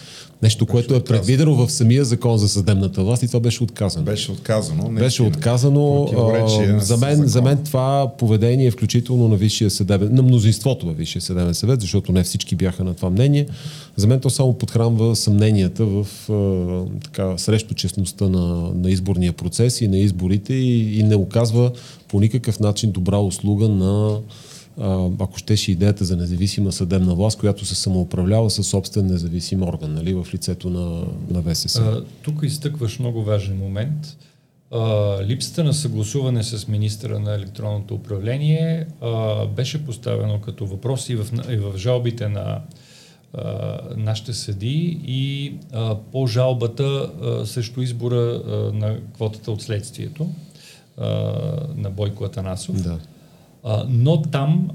нещо, 0.44 0.66
беше 0.66 0.72
което 0.72 0.96
е 0.96 1.04
предвидено 1.04 1.56
в 1.56 1.72
самия 1.72 2.06
закон 2.06 2.38
за 2.38 2.50
съдебната 2.50 3.04
власт 3.04 3.24
и 3.24 3.28
това 3.28 3.40
беше 3.40 3.64
отказано. 3.64 4.06
Беше 4.06 4.32
отказано. 4.32 4.92
Не 4.92 5.00
беше 5.00 5.24
отказано. 5.24 6.08
А, 6.18 6.80
за, 6.80 6.98
мен, 6.98 7.28
за 7.28 7.42
мен 7.42 7.64
това 7.64 8.12
поведение, 8.18 8.72
включително 8.72 9.28
на 9.28 9.36
Висшия 9.36 9.70
съдебен, 9.70 10.16
на 10.16 10.22
мнозинството 10.22 10.86
във 10.86 10.98
Висшия 10.98 11.22
съдебен 11.22 11.54
съвет, 11.54 11.82
защото 11.82 12.12
не 12.12 12.24
всички 12.24 12.56
бяха 12.56 12.84
на 12.84 12.94
това 12.94 13.10
мнение, 13.10 13.48
за 13.96 14.08
мен 14.08 14.20
то 14.20 14.30
само 14.30 14.54
подхранва 14.54 15.16
съмненията 15.16 15.86
в 15.86 16.08
а, 16.30 17.00
така, 17.04 17.38
срещу 17.38 17.74
честността 17.74 18.30
на, 18.30 18.72
на 18.76 18.92
изборния 18.92 19.34
процес 19.34 19.82
и 19.82 19.88
на 19.88 19.98
изборите 19.98 20.54
и, 20.54 21.00
и 21.00 21.04
не 21.04 21.16
оказва 21.16 21.72
по 22.08 22.20
никакъв 22.20 22.60
начин 22.60 22.92
добра 22.92 23.18
услуга 23.18 23.70
на 23.70 24.20
ако 25.20 25.38
щеше 25.38 25.72
идеята 25.72 26.06
за 26.06 26.18
независима 26.18 26.72
съдебна 26.72 27.16
власт, 27.16 27.40
която 27.40 27.66
се 27.66 27.76
самоуправлява 27.76 28.50
със 28.50 28.68
собствен 28.68 29.08
независим 29.08 29.64
орган, 29.64 29.94
нали, 29.94 30.14
в 30.14 30.28
лицето 30.34 30.70
на, 30.70 31.06
на 31.30 31.54
ВСС. 31.54 31.82
А, 31.82 32.04
тук 32.22 32.40
изтъкваш 32.44 33.00
много 33.00 33.24
важен 33.24 33.58
момент. 33.58 34.18
А, 34.72 35.18
липсата 35.24 35.64
на 35.64 35.74
съгласуване 35.74 36.44
с 36.44 36.68
министра 36.68 37.20
на 37.20 37.36
електронното 37.36 37.96
управление 37.96 38.88
а, 39.02 39.46
беше 39.46 39.86
поставено 39.86 40.42
като 40.42 40.66
въпрос 40.66 41.10
и 41.10 41.16
в, 41.16 41.28
и 41.50 41.58
в 41.58 41.78
жалбите 41.78 42.28
на 42.28 42.62
а, 43.34 43.80
нашите 43.98 44.34
съди 44.34 45.00
и 45.06 45.54
а, 45.74 45.96
по 46.12 46.28
жалбата 46.28 46.84
а, 46.84 47.46
срещу 47.46 47.82
избора 47.82 48.16
а, 48.16 48.52
на 48.74 48.98
квотата 49.14 49.52
от 49.52 49.62
следствието 49.62 50.30
а, 50.98 51.08
на 51.76 51.90
Бойко 51.90 52.24
Атанасов. 52.24 52.84
Да 52.84 53.00
но 53.90 54.22
там 54.22 54.70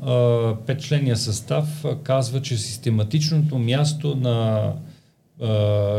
петчления 0.66 1.16
състав 1.16 1.84
казва, 2.03 2.43
че 2.43 2.57
систематичното 2.57 3.59
място 3.59 4.16
на 4.16 4.72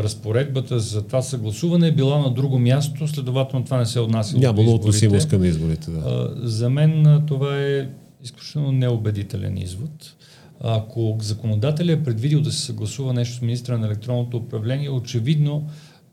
разпоредбата 0.03 0.79
за 0.79 1.01
това 1.01 1.21
съгласуване 1.21 1.87
е 1.87 1.91
била 1.91 2.17
на 2.17 2.33
друго 2.33 2.59
място, 2.59 3.07
следователно 3.07 3.65
това 3.65 3.77
не 3.77 3.85
се 3.85 3.99
отнася 3.99 4.37
Нямало 4.37 4.75
относимост 4.75 5.29
към 5.29 5.43
изборите. 5.43 5.91
Да. 5.91 6.31
За 6.43 6.69
мен 6.69 7.23
това 7.27 7.57
е 7.57 7.87
изключително 8.23 8.71
неубедителен 8.71 9.57
извод. 9.57 10.15
Ако 10.63 11.17
законодателя 11.21 11.91
е 11.91 12.03
предвидил 12.03 12.41
да 12.41 12.51
се 12.51 12.61
съгласува 12.61 13.13
нещо 13.13 13.35
с 13.35 13.41
министра 13.41 13.77
на 13.77 13.87
електронното 13.87 14.37
управление, 14.37 14.89
очевидно 14.89 15.67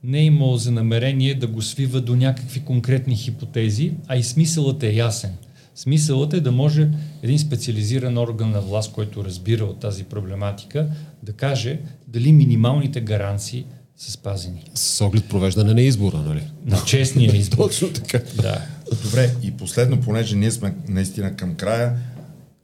не 0.04 0.18
е 0.18 0.24
имал 0.24 0.56
за 0.56 0.72
намерение 0.72 1.34
да 1.34 1.46
го 1.46 1.62
свива 1.62 2.00
до 2.00 2.16
някакви 2.16 2.60
конкретни 2.60 3.16
хипотези, 3.16 3.92
а 4.06 4.16
и 4.16 4.22
смисълът 4.22 4.82
е 4.82 4.94
ясен– 4.94 5.30
Смисълът 5.78 6.32
е 6.32 6.40
да 6.40 6.52
може 6.52 6.88
един 7.22 7.38
специализиран 7.38 8.18
орган 8.18 8.50
на 8.50 8.60
власт, 8.60 8.92
който 8.92 9.24
разбира 9.24 9.64
от 9.64 9.80
тази 9.80 10.04
проблематика, 10.04 10.86
да 11.22 11.32
каже 11.32 11.80
дали 12.08 12.32
минималните 12.32 13.00
гаранции 13.00 13.64
са 13.96 14.12
спазени. 14.12 14.64
С 14.74 15.04
оглед 15.04 15.28
провеждане 15.28 15.74
на 15.74 15.80
избора, 15.80 16.16
нали? 16.16 16.42
На 16.66 16.84
честния 16.84 17.36
избор. 17.36 17.56
Точно 17.56 17.88
така. 17.88 18.20
Да. 18.42 18.62
Добре, 19.04 19.30
и 19.42 19.50
последно, 19.50 20.00
понеже 20.00 20.36
ние 20.36 20.50
сме 20.50 20.74
наистина 20.88 21.36
към 21.36 21.54
края, 21.54 21.96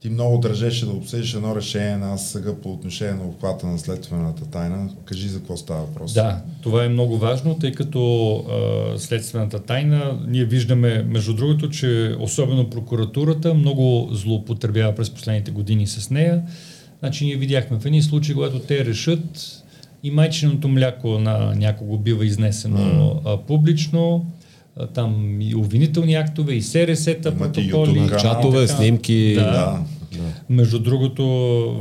ти 0.05 0.11
много 0.11 0.39
държеше 0.39 0.87
да 0.87 0.93
обсъдиш 0.93 1.35
едно 1.35 1.57
решение 1.57 1.97
на 1.97 2.15
АСГ 2.15 2.57
по 2.63 2.73
отношение 2.73 3.15
на 3.15 3.25
обхвата 3.25 3.67
на 3.67 3.79
следствената 3.79 4.45
тайна. 4.45 4.89
Кажи 5.05 5.29
за 5.29 5.39
какво 5.39 5.57
става 5.57 5.81
въпрос. 5.81 6.13
Да, 6.13 6.43
това 6.63 6.85
е 6.85 6.89
много 6.89 7.19
важно, 7.19 7.59
тъй 7.59 7.73
като 7.73 8.37
а, 8.37 8.99
следствената 8.99 9.59
тайна, 9.59 10.19
ние 10.27 10.45
виждаме, 10.45 11.05
между 11.09 11.35
другото, 11.35 11.71
че 11.71 12.17
особено 12.21 12.71
прокуратурата 12.71 13.55
много 13.55 14.09
злоупотребява 14.13 14.95
през 14.95 15.11
последните 15.11 15.51
години 15.51 15.87
с 15.87 16.11
нея. 16.11 16.43
Значи 17.01 17.25
ние 17.25 17.37
видяхме 17.37 17.79
в 17.81 17.87
едни 17.87 18.03
случаи, 18.03 18.35
когато 18.35 18.59
те 18.59 18.85
решат 18.85 19.63
и 20.03 20.11
майчиното 20.11 20.69
мляко 20.69 21.09
на 21.09 21.55
някого 21.57 21.99
бива 21.99 22.27
изнесено 22.27 22.79
mm. 22.79 23.21
а, 23.25 23.37
публично, 23.37 24.27
там 24.95 25.41
и 25.41 25.55
обвинителни 25.55 26.15
актове, 26.15 26.55
и 26.55 26.63
СРС-та, 26.63 27.31
протоколи. 27.39 28.11
Чатове, 28.21 28.69
снимки. 28.69 29.35
Да. 29.35 29.43
да. 29.43 29.79
Да. 30.19 30.25
Между 30.49 30.79
другото, 30.79 31.25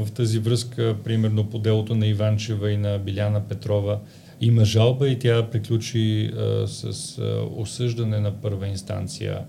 в 0.05 0.11
тази 0.11 0.39
връзка, 0.39 0.95
примерно 1.03 1.43
по 1.43 1.59
делото 1.59 1.95
на 1.95 2.07
Иванчева 2.07 2.71
и 2.71 2.77
на 2.77 2.97
Биляна 2.97 3.41
Петрова, 3.41 3.99
има 4.41 4.65
жалба 4.65 5.09
и 5.09 5.19
тя 5.19 5.49
приключи 5.49 6.31
а, 6.37 6.67
с 6.67 7.17
а, 7.17 7.45
осъждане 7.55 8.19
на 8.19 8.31
първа 8.31 8.67
инстанция 8.67 9.39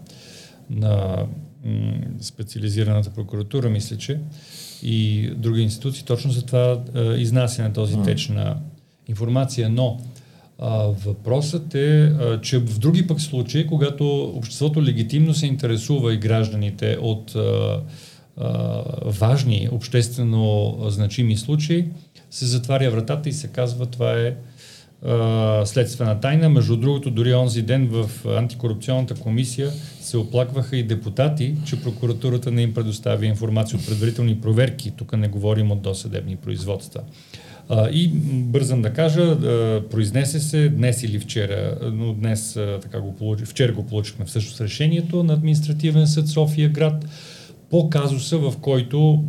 на 0.70 1.26
м, 1.64 1.95
специализираната 2.20 3.11
прокуратура, 3.11 3.70
мисля, 3.70 3.97
че, 3.97 4.20
и 4.82 5.30
други 5.37 5.62
институции, 5.62 6.05
точно 6.05 6.30
за 6.30 6.47
това 6.47 6.82
а, 6.95 7.14
изнасяне 7.14 7.68
на 7.68 7.74
този 7.74 8.03
теч 8.03 8.28
на 8.28 8.57
информация. 9.09 9.68
Но 9.68 10.01
а, 10.59 10.76
въпросът 11.07 11.74
е, 11.74 12.05
а, 12.05 12.41
че 12.41 12.59
в 12.59 12.78
други 12.78 13.07
пък 13.07 13.20
случаи, 13.20 13.66
когато 13.66 14.24
обществото 14.24 14.82
легитимно 14.82 15.35
се 15.35 15.47
интересува 15.47 16.14
и 16.14 16.18
гражданите 16.18 16.99
от 17.01 17.35
а, 17.35 17.80
важни, 19.05 19.68
обществено 19.72 20.76
значими 20.89 21.37
случаи, 21.37 21.87
се 22.30 22.47
затваря 22.47 22.91
вратата 22.91 23.28
и 23.28 23.32
се 23.32 23.49
казва 23.49 23.87
това 23.87 24.12
е 24.12 24.35
следствена 25.64 26.20
тайна. 26.20 26.49
Между 26.49 26.76
другото, 26.76 27.11
дори 27.11 27.35
онзи 27.35 27.62
ден 27.62 27.89
в 27.91 28.11
антикорупционната 28.26 29.14
комисия 29.14 29.70
се 30.01 30.16
оплакваха 30.16 30.76
и 30.76 30.82
депутати, 30.82 31.55
че 31.66 31.82
прокуратурата 31.82 32.51
не 32.51 32.62
им 32.62 32.74
предоставя 32.74 33.26
информация 33.26 33.78
от 33.78 33.87
предварителни 33.87 34.41
проверки. 34.41 34.91
Тук 34.91 35.16
не 35.16 35.28
говорим 35.28 35.70
от 35.70 35.82
досъдебни 35.82 36.37
производства. 36.37 37.01
И 37.93 38.09
бързам 38.24 38.82
да 38.82 38.93
кажа, 38.93 39.39
произнесе 39.91 40.41
се 40.41 40.68
днес 40.68 41.03
или 41.03 41.18
вчера, 41.18 41.78
но 41.93 42.12
днес 42.12 42.59
така 42.82 43.01
го 43.01 43.16
получи, 43.16 43.45
вчера 43.45 43.72
го 43.72 43.87
получихме 43.87 44.24
всъщност 44.24 44.61
решението 44.61 45.22
на 45.22 45.32
административен 45.32 46.07
съд 46.07 46.28
София 46.28 46.68
град 46.68 47.05
по 47.71 47.91
казуса, 47.91 48.39
в 48.39 48.55
който 48.61 49.25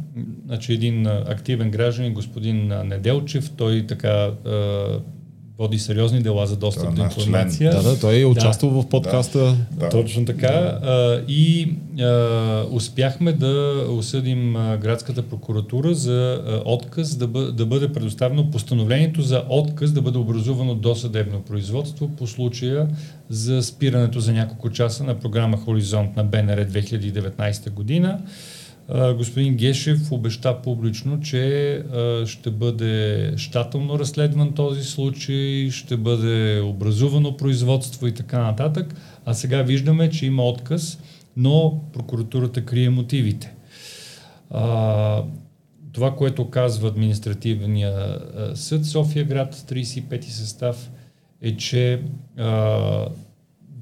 значи, 0.45 0.73
един 0.73 1.07
активен 1.07 1.71
гражданин, 1.71 2.13
господин 2.13 2.67
Неделчев, 2.67 3.51
той 3.57 3.87
така 3.87 4.31
води 5.57 5.79
сериозни 5.79 6.21
дела 6.21 6.47
за 6.47 6.55
достъп 6.55 6.95
до 6.95 7.03
информация. 7.03 7.71
Да, 7.71 7.83
да, 7.83 7.99
той 7.99 8.21
е 8.21 8.25
участвал 8.25 8.71
в 8.71 8.89
подкаста. 8.89 9.55
Да. 9.71 9.89
Точно 9.89 10.25
така. 10.25 10.47
А, 10.47 11.21
и 11.27 11.73
а, 11.99 12.65
успяхме 12.71 13.31
да 13.31 13.85
осъдим 13.89 14.55
а, 14.55 14.77
градската 14.77 15.21
прокуратура 15.21 15.93
за 15.93 16.43
а, 16.47 16.61
отказ 16.65 17.15
да, 17.15 17.27
бъ, 17.27 17.51
да 17.51 17.65
бъде 17.65 17.93
предоставено 17.93 18.51
постановлението 18.51 19.21
за 19.21 19.43
отказ 19.49 19.91
да 19.91 20.01
бъде 20.01 20.17
образувано 20.17 20.75
досъдебно 20.75 21.41
производство 21.41 22.07
по 22.07 22.27
случая 22.27 22.87
за 23.29 23.63
спирането 23.63 24.19
за 24.19 24.33
няколко 24.33 24.69
часа 24.69 25.03
на 25.03 25.19
програма 25.19 25.57
Хоризонт 25.57 26.15
на 26.15 26.23
БНР 26.23 26.65
2019 26.65 27.69
година. 27.69 28.19
Господин 28.89 29.55
Гешев 29.55 30.11
обеща 30.11 30.61
публично, 30.61 31.19
че 31.19 31.83
ще 32.25 32.51
бъде 32.51 33.33
щателно 33.37 33.99
разследван 33.99 34.53
този 34.53 34.83
случай, 34.83 35.69
ще 35.71 35.97
бъде 35.97 36.61
образувано 36.61 37.37
производство 37.37 38.07
и 38.07 38.13
така 38.13 38.39
нататък. 38.39 38.95
А 39.25 39.33
сега 39.33 39.61
виждаме, 39.61 40.09
че 40.09 40.25
има 40.25 40.43
отказ, 40.43 40.99
но 41.37 41.81
прокуратурата 41.93 42.65
крие 42.65 42.89
мотивите. 42.89 43.53
Това, 45.91 46.15
което 46.17 46.49
казва 46.49 46.87
административния 46.87 48.19
съд 48.53 48.85
София 48.85 49.25
град, 49.25 49.55
35-ти 49.55 50.31
състав, 50.31 50.91
е, 51.41 51.57
че 51.57 52.01
а, 52.37 53.07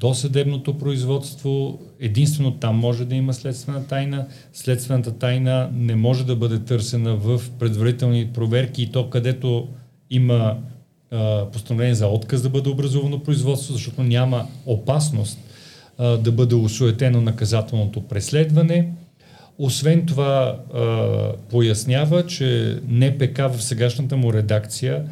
досъдебното 0.04 0.78
производство, 0.78 1.80
единствено 2.00 2.52
там 2.52 2.76
може 2.76 3.06
да 3.06 3.16
има 3.16 3.34
следствена 3.34 3.88
тайна. 3.88 4.26
Следствената 4.54 5.12
тайна 5.12 5.70
не 5.74 5.96
може 5.96 6.26
да 6.26 6.36
бъде 6.36 6.60
търсена 6.60 7.16
в 7.16 7.42
предварителни 7.60 8.28
проверки 8.34 8.84
и 8.84 8.92
то 8.92 9.10
където 9.10 9.68
има 10.10 10.58
а, 11.12 11.46
постановление 11.52 11.96
за 11.96 12.08
отказ 12.08 12.42
да 12.42 12.50
бъде 12.50 12.70
образувано 12.70 13.24
производство, 13.24 13.74
защото 13.74 14.04
няма 14.04 14.48
опасност 14.66 15.40
а, 15.98 16.18
да 16.18 16.32
бъде 16.32 16.56
осуетено 16.56 17.22
наказателното 17.22 18.02
преследване. 18.02 18.90
Освен 19.58 20.06
това, 20.06 20.60
а, 20.74 21.32
пояснява, 21.50 22.26
че 22.26 22.80
НПК 22.88 23.38
в 23.38 23.62
сегашната 23.62 24.18
му 24.18 24.34
редакция 24.34 25.06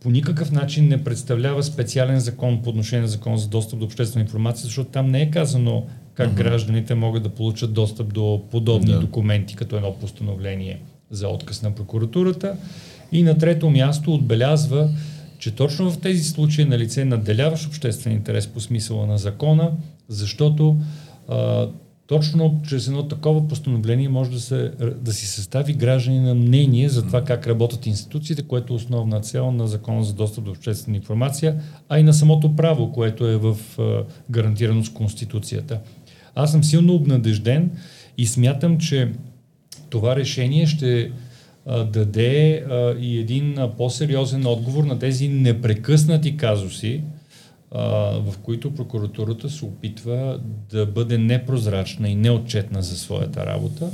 по 0.00 0.10
никакъв 0.10 0.52
начин 0.52 0.88
не 0.88 1.04
представлява 1.04 1.62
специален 1.62 2.20
закон 2.20 2.62
по 2.62 2.70
отношение 2.70 3.02
на 3.02 3.08
закон 3.08 3.36
за 3.36 3.48
достъп 3.48 3.78
до 3.78 3.84
обществена 3.84 4.22
информация, 4.22 4.64
защото 4.64 4.90
там 4.90 5.10
не 5.10 5.22
е 5.22 5.30
казано 5.30 5.86
как 6.14 6.30
uh-huh. 6.30 6.34
гражданите 6.34 6.94
могат 6.94 7.22
да 7.22 7.28
получат 7.28 7.72
достъп 7.72 8.14
до 8.14 8.42
подобни 8.50 8.92
Да. 8.92 9.00
документи, 9.00 9.56
като 9.56 9.76
едно 9.76 9.94
постановление 9.94 10.80
за 11.10 11.28
отказ 11.28 11.62
на 11.62 11.74
прокуратурата. 11.74 12.56
И 13.12 13.22
на 13.22 13.38
трето 13.38 13.70
място 13.70 14.14
отбелязва, 14.14 14.90
че 15.38 15.54
точно 15.54 15.90
в 15.90 16.00
тези 16.00 16.24
случаи 16.24 16.62
е 16.62 16.66
на 16.66 16.78
лице 16.78 17.04
надделяващ 17.04 17.66
обществен 17.66 18.12
интерес 18.12 18.46
по 18.46 18.60
смисъла 18.60 19.06
на 19.06 19.18
закона, 19.18 19.72
защото 20.08 20.76
а, 21.28 21.68
точно 22.08 22.60
чрез 22.68 22.86
едно 22.86 23.08
такова 23.08 23.48
постановление 23.48 24.08
може 24.08 24.30
да, 24.30 24.40
се, 24.40 24.72
да 25.00 25.12
си 25.12 25.26
състави 25.26 25.72
граждани 25.72 26.20
на 26.20 26.34
мнение 26.34 26.88
за 26.88 27.06
това 27.06 27.24
как 27.24 27.46
работят 27.46 27.86
институциите, 27.86 28.42
което 28.42 28.72
е 28.72 28.76
основна 28.76 29.20
цел 29.20 29.52
на 29.52 29.68
Закона 29.68 30.04
за 30.04 30.12
достъп 30.12 30.44
до 30.44 30.50
обществена 30.50 30.96
информация, 30.96 31.60
а 31.88 31.98
и 31.98 32.02
на 32.02 32.14
самото 32.14 32.56
право, 32.56 32.92
което 32.92 33.26
е 33.26 33.36
в 33.36 33.56
гарантирано 34.30 34.84
с 34.84 34.88
Конституцията. 34.88 35.80
Аз 36.34 36.52
съм 36.52 36.64
силно 36.64 36.94
обнадежден 36.94 37.70
и 38.18 38.26
смятам, 38.26 38.78
че 38.78 39.12
това 39.90 40.16
решение 40.16 40.66
ще 40.66 41.10
даде 41.92 42.64
и 43.00 43.18
един 43.18 43.56
по-сериозен 43.76 44.46
отговор 44.46 44.84
на 44.84 44.98
тези 44.98 45.28
непрекъснати 45.28 46.36
казуси, 46.36 47.02
в 47.72 48.34
които 48.42 48.74
прокуратурата 48.74 49.50
се 49.50 49.64
опитва 49.64 50.40
да 50.70 50.86
бъде 50.86 51.18
непрозрачна 51.18 52.08
и 52.08 52.14
неотчетна 52.14 52.82
за 52.82 52.98
своята 52.98 53.46
работа. 53.46 53.90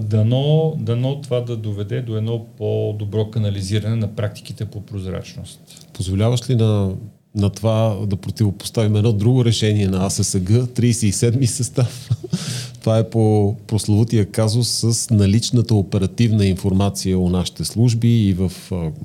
Дано, 0.00 0.74
дано 0.78 1.20
това 1.20 1.40
да 1.40 1.56
доведе 1.56 2.02
до 2.02 2.16
едно 2.16 2.46
по-добро 2.58 3.30
канализиране 3.30 3.96
на 3.96 4.14
практиките 4.14 4.64
по 4.64 4.80
прозрачност. 4.80 5.60
Позволяваш 5.92 6.50
ли 6.50 6.54
на, 6.54 6.92
на 7.34 7.50
това 7.50 7.96
да 8.06 8.16
противопоставим 8.16 8.96
едно 8.96 9.12
друго 9.12 9.44
решение 9.44 9.88
на 9.88 10.06
АССГ, 10.06 10.48
37-ми 10.48 11.46
състав? 11.46 12.10
това 12.80 12.98
е 12.98 13.10
по 13.10 13.56
прословутия 13.66 14.26
казус 14.30 14.68
с 14.68 15.10
наличната 15.10 15.74
оперативна 15.74 16.46
информация 16.46 17.18
у 17.18 17.28
нашите 17.28 17.64
служби 17.64 18.28
и 18.28 18.34
в 18.34 18.52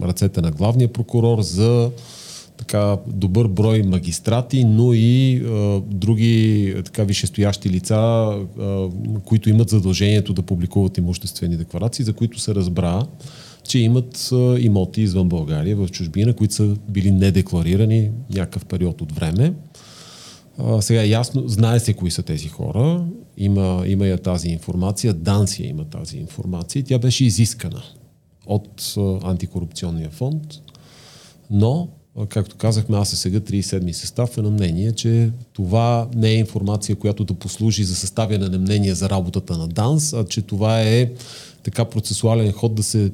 ръцете 0.01 0.41
на 0.41 0.51
главния 0.51 0.93
прокурор 0.93 1.41
за 1.41 1.91
така 2.61 2.97
добър 3.07 3.47
брой 3.47 3.83
магистрати, 3.83 4.63
но 4.63 4.93
и 4.93 5.37
а, 5.45 5.81
други 5.81 6.75
така 6.85 7.03
висшестоящи 7.03 7.69
лица, 7.69 7.95
а, 7.95 8.87
които 9.25 9.49
имат 9.49 9.69
задължението 9.69 10.33
да 10.33 10.41
публикуват 10.41 10.97
имуществени 10.97 11.57
декларации, 11.57 12.05
за 12.05 12.13
които 12.13 12.39
се 12.39 12.55
разбра, 12.55 13.05
че 13.63 13.79
имат 13.79 14.29
а, 14.31 14.59
имоти 14.59 15.01
извън 15.01 15.29
България, 15.29 15.75
в 15.75 15.87
чужбина, 15.87 16.33
които 16.33 16.53
са 16.53 16.75
били 16.89 17.11
недекларирани 17.11 18.11
някакъв 18.33 18.65
период 18.65 19.01
от 19.01 19.11
време. 19.11 19.53
А, 20.57 20.81
сега 20.81 21.03
ясно, 21.03 21.47
знае 21.47 21.79
се 21.79 21.93
кои 21.93 22.11
са 22.11 22.23
тези 22.23 22.47
хора, 22.47 23.05
има, 23.37 23.83
има 23.87 24.07
я 24.07 24.17
тази 24.17 24.49
информация, 24.49 25.13
Дансия 25.13 25.69
има 25.69 25.85
тази 25.85 26.17
информация. 26.17 26.83
Тя 26.83 26.99
беше 26.99 27.25
изискана 27.25 27.81
от 28.45 28.93
а, 28.97 29.19
антикорупционния 29.23 30.09
фонд, 30.09 30.43
но, 31.51 31.87
както 32.29 32.55
казахме, 32.55 32.97
аз 32.97 33.09
сега 33.09 33.39
37-ми 33.39 33.93
състав 33.93 34.37
е 34.37 34.41
на 34.41 34.51
мнение, 34.51 34.91
че 34.91 35.31
това 35.53 36.07
не 36.15 36.29
е 36.29 36.35
информация, 36.35 36.95
която 36.95 37.23
да 37.23 37.33
послужи 37.33 37.83
за 37.83 37.95
съставяне 37.95 38.49
на 38.49 38.59
мнение 38.59 38.95
за 38.95 39.09
работата 39.09 39.57
на 39.57 39.67
ДАНС, 39.67 40.13
а 40.13 40.25
че 40.25 40.41
това 40.41 40.81
е 40.81 41.11
така 41.63 41.85
процесуален 41.85 42.51
ход 42.51 42.75
да 42.75 42.83
се 42.83 43.05
е, 43.05 43.09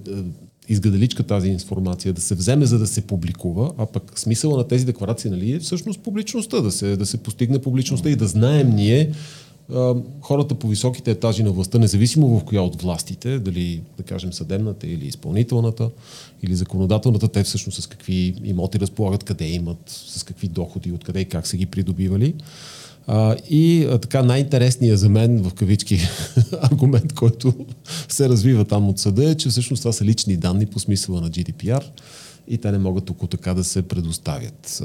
изгадаличка 0.70 1.24
тази 1.24 1.50
информация, 1.50 2.14
да 2.14 2.22
се 2.22 2.36
вземе, 2.36 2.66
за 2.66 2.80
да 2.80 2.88
се 2.88 3.02
публикува, 3.02 3.72
а 3.78 3.86
пък 3.86 4.20
смисъла 4.20 4.58
на 4.58 4.68
тези 4.68 4.86
декларации 4.86 5.32
нали, 5.32 5.52
е 5.52 5.60
всъщност 5.60 6.00
публичността, 6.00 6.62
да 6.62 6.72
се, 6.72 6.98
да 6.98 7.06
се 7.06 7.18
постигне 7.18 7.60
публичността 7.60 8.10
и 8.10 8.16
да 8.16 8.28
знаем 8.28 8.70
ние 8.70 9.12
хората 10.22 10.56
по 10.56 10.68
високите 10.68 11.12
етажи 11.12 11.44
на 11.44 11.52
властта, 11.52 11.80
независимо 11.80 12.40
в 12.40 12.44
коя 12.44 12.62
от 12.62 12.82
властите, 12.82 13.40
дали 13.40 13.82
да 13.98 14.04
кажем 14.04 14.34
съдебната 14.34 14.88
или 14.88 15.06
изпълнителната 15.06 15.90
или 16.44 16.56
законодателната, 16.56 17.28
те 17.28 17.44
всъщност 17.44 17.84
с 17.84 17.88
какви 17.88 18.36
имоти 18.44 18.80
разполагат, 18.80 19.24
къде 19.24 19.46
имат, 19.46 19.80
с 19.86 20.24
какви 20.24 20.48
доходи, 20.48 20.92
откъде 20.92 21.20
и 21.20 21.26
как 21.26 21.48
са 21.48 21.58
ги 21.58 21.66
придобивали. 21.66 22.34
И 23.50 23.88
така 24.02 24.24
най-интересният 24.24 25.00
за 25.00 25.10
мен 25.10 25.44
в 25.44 25.54
кавички 25.54 26.00
аргумент, 26.62 27.14
който 27.14 27.54
се 28.10 28.30
развива 28.30 28.66
там 28.66 28.90
от 28.90 29.00
съда 29.00 29.30
е, 29.30 29.36
че 29.36 29.50
всъщност 29.50 29.82
това 29.82 29.92
са 29.92 30.06
лични 30.06 30.38
данни 30.38 30.66
по 30.66 30.80
смисъла 30.80 31.22
на 31.22 31.30
GDPR 31.30 31.84
и 32.48 32.58
те 32.58 32.72
не 32.72 32.78
могат 32.78 33.06
тук 33.06 33.30
така 33.30 33.54
да 33.54 33.64
се 33.64 33.82
предоставят. 33.82 34.84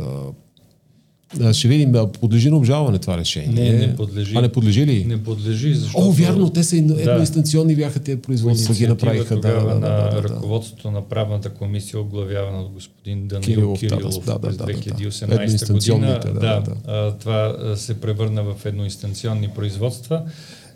А, 1.40 1.52
ще 1.52 1.68
видим, 1.68 1.94
подлежи 2.20 2.50
на 2.50 2.56
обжалване 2.56 2.98
това 2.98 3.18
решение. 3.18 3.70
Не, 3.70 3.86
не 3.86 3.96
подлежи. 3.96 4.36
А 4.36 4.40
не 4.40 4.48
подлежи 4.48 4.86
ли? 4.86 5.04
Не 5.04 5.22
подлежи, 5.22 5.74
защото... 5.74 6.08
О, 6.08 6.10
вярно, 6.10 6.50
те 6.50 6.64
са 6.64 6.76
едно- 6.76 6.98
едноинстанционни 6.98 7.76
бяха 7.76 8.00
тези 8.00 8.18
производства, 8.18 8.74
ги 8.74 8.86
направиха. 8.86 9.36
Да, 9.36 9.54
да, 9.54 9.60
да, 9.60 9.74
на 9.74 9.80
да, 9.80 10.10
да. 10.10 10.22
ръководството 10.22 10.90
на 10.90 11.08
правната 11.08 11.50
комисия, 11.50 12.00
оглавявана 12.00 12.62
от 12.62 12.72
господин 12.72 13.28
Данил 13.28 13.42
Кирилов, 13.42 13.80
Кирилов, 13.80 14.24
да, 14.24 14.32
да, 14.32 14.38
да, 14.38 14.40
през 14.40 14.56
да, 14.56 14.66
да, 14.66 14.72
да. 14.72 15.10
2018 15.10 15.72
година. 15.72 16.20
Да, 16.24 16.32
да, 16.32 16.62
да. 16.86 17.14
това 17.18 17.56
се 17.76 18.00
превърна 18.00 18.42
в 18.42 18.66
едноинстанционни 18.66 19.48
производства. 19.48 20.22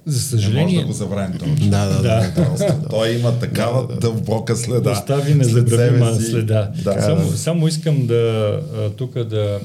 За 0.07 0.36
Не 0.36 0.42
може 0.42 0.48
съжаление, 0.52 0.80
да 0.80 0.86
го 0.86 0.92
забравим 0.92 1.38
този 1.38 1.70
Да, 1.70 1.86
да, 1.86 2.02
да. 2.02 2.32
Просто 2.34 2.74
той 2.90 3.11
има 3.14 3.38
такава 3.38 3.96
дълбока 4.00 4.57
следа. 4.57 4.92
остави 4.92 5.34
незабравима 5.34 6.14
си. 6.14 6.30
следа. 6.30 6.72
Да. 6.84 7.02
само, 7.02 7.30
само 7.30 7.68
искам 7.68 8.07
да 8.07 8.61
тук 8.96 9.18
да 9.24 9.61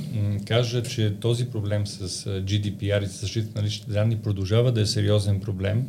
кажа, 0.45 0.83
че 0.83 1.13
този 1.19 1.45
проблем 1.45 1.87
с 1.87 2.25
GDPR 2.25 3.03
и 3.03 3.07
с 3.07 3.21
защита 3.21 3.61
на 3.61 3.67
личните 3.67 3.91
данни 3.91 4.17
продължава 4.17 4.71
да 4.71 4.81
е 4.81 4.85
сериозен 4.85 5.39
проблем, 5.39 5.83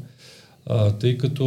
тъй 1.01 1.19
като 1.19 1.45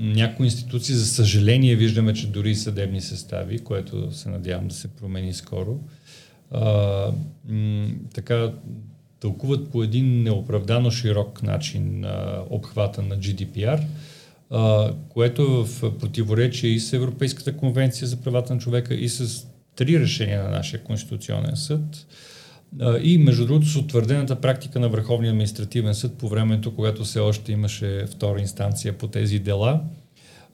някои 0.00 0.46
институции, 0.46 0.94
за 0.94 1.06
съжаление, 1.06 1.76
виждаме, 1.76 2.14
че 2.14 2.26
дори 2.26 2.50
и 2.50 2.54
съдебни 2.56 3.00
състави, 3.00 3.58
което 3.58 4.12
се 4.12 4.28
надявам 4.28 4.68
да 4.68 4.74
се 4.74 4.88
промени 4.88 5.34
скоро, 5.34 5.78
а, 6.50 7.06
м, 7.48 7.86
така 8.14 8.50
тълкуват 9.24 9.70
по 9.70 9.82
един 9.82 10.22
неоправдано 10.22 10.90
широк 10.90 11.42
начин 11.42 12.04
а, 12.04 12.42
обхвата 12.50 13.02
на 13.02 13.18
GDPR, 13.18 13.80
а, 14.50 14.92
което 15.08 15.42
е 15.42 15.46
в 15.46 15.98
противоречие 15.98 16.70
и 16.70 16.80
с 16.80 16.92
Европейската 16.92 17.56
конвенция 17.56 18.08
за 18.08 18.16
правата 18.16 18.54
на 18.54 18.60
човека 18.60 18.94
и 18.94 19.08
с 19.08 19.46
три 19.76 20.00
решения 20.00 20.42
на 20.42 20.50
нашия 20.50 20.84
Конституционен 20.84 21.56
съд. 21.56 22.06
А, 22.80 22.98
И 22.98 23.18
между 23.18 23.46
другото 23.46 23.66
с 23.66 23.76
утвърдената 23.76 24.40
практика 24.40 24.80
на 24.80 24.88
Върховния 24.88 25.30
административен 25.30 25.94
съд 25.94 26.14
по 26.18 26.28
времето, 26.28 26.74
когато 26.74 27.04
все 27.04 27.20
още 27.20 27.52
имаше 27.52 28.06
втора 28.06 28.40
инстанция 28.40 28.98
по 28.98 29.08
тези 29.08 29.38
дела. 29.38 29.80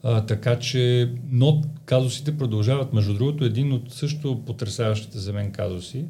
А, 0.03 0.25
така 0.25 0.59
че, 0.59 1.09
но 1.31 1.61
казусите 1.85 2.37
продължават. 2.37 2.93
Между 2.93 3.13
другото, 3.13 3.45
един 3.45 3.73
от 3.73 3.93
също 3.93 4.41
потрясаващите 4.45 5.17
за 5.17 5.33
мен 5.33 5.51
казуси, 5.51 6.05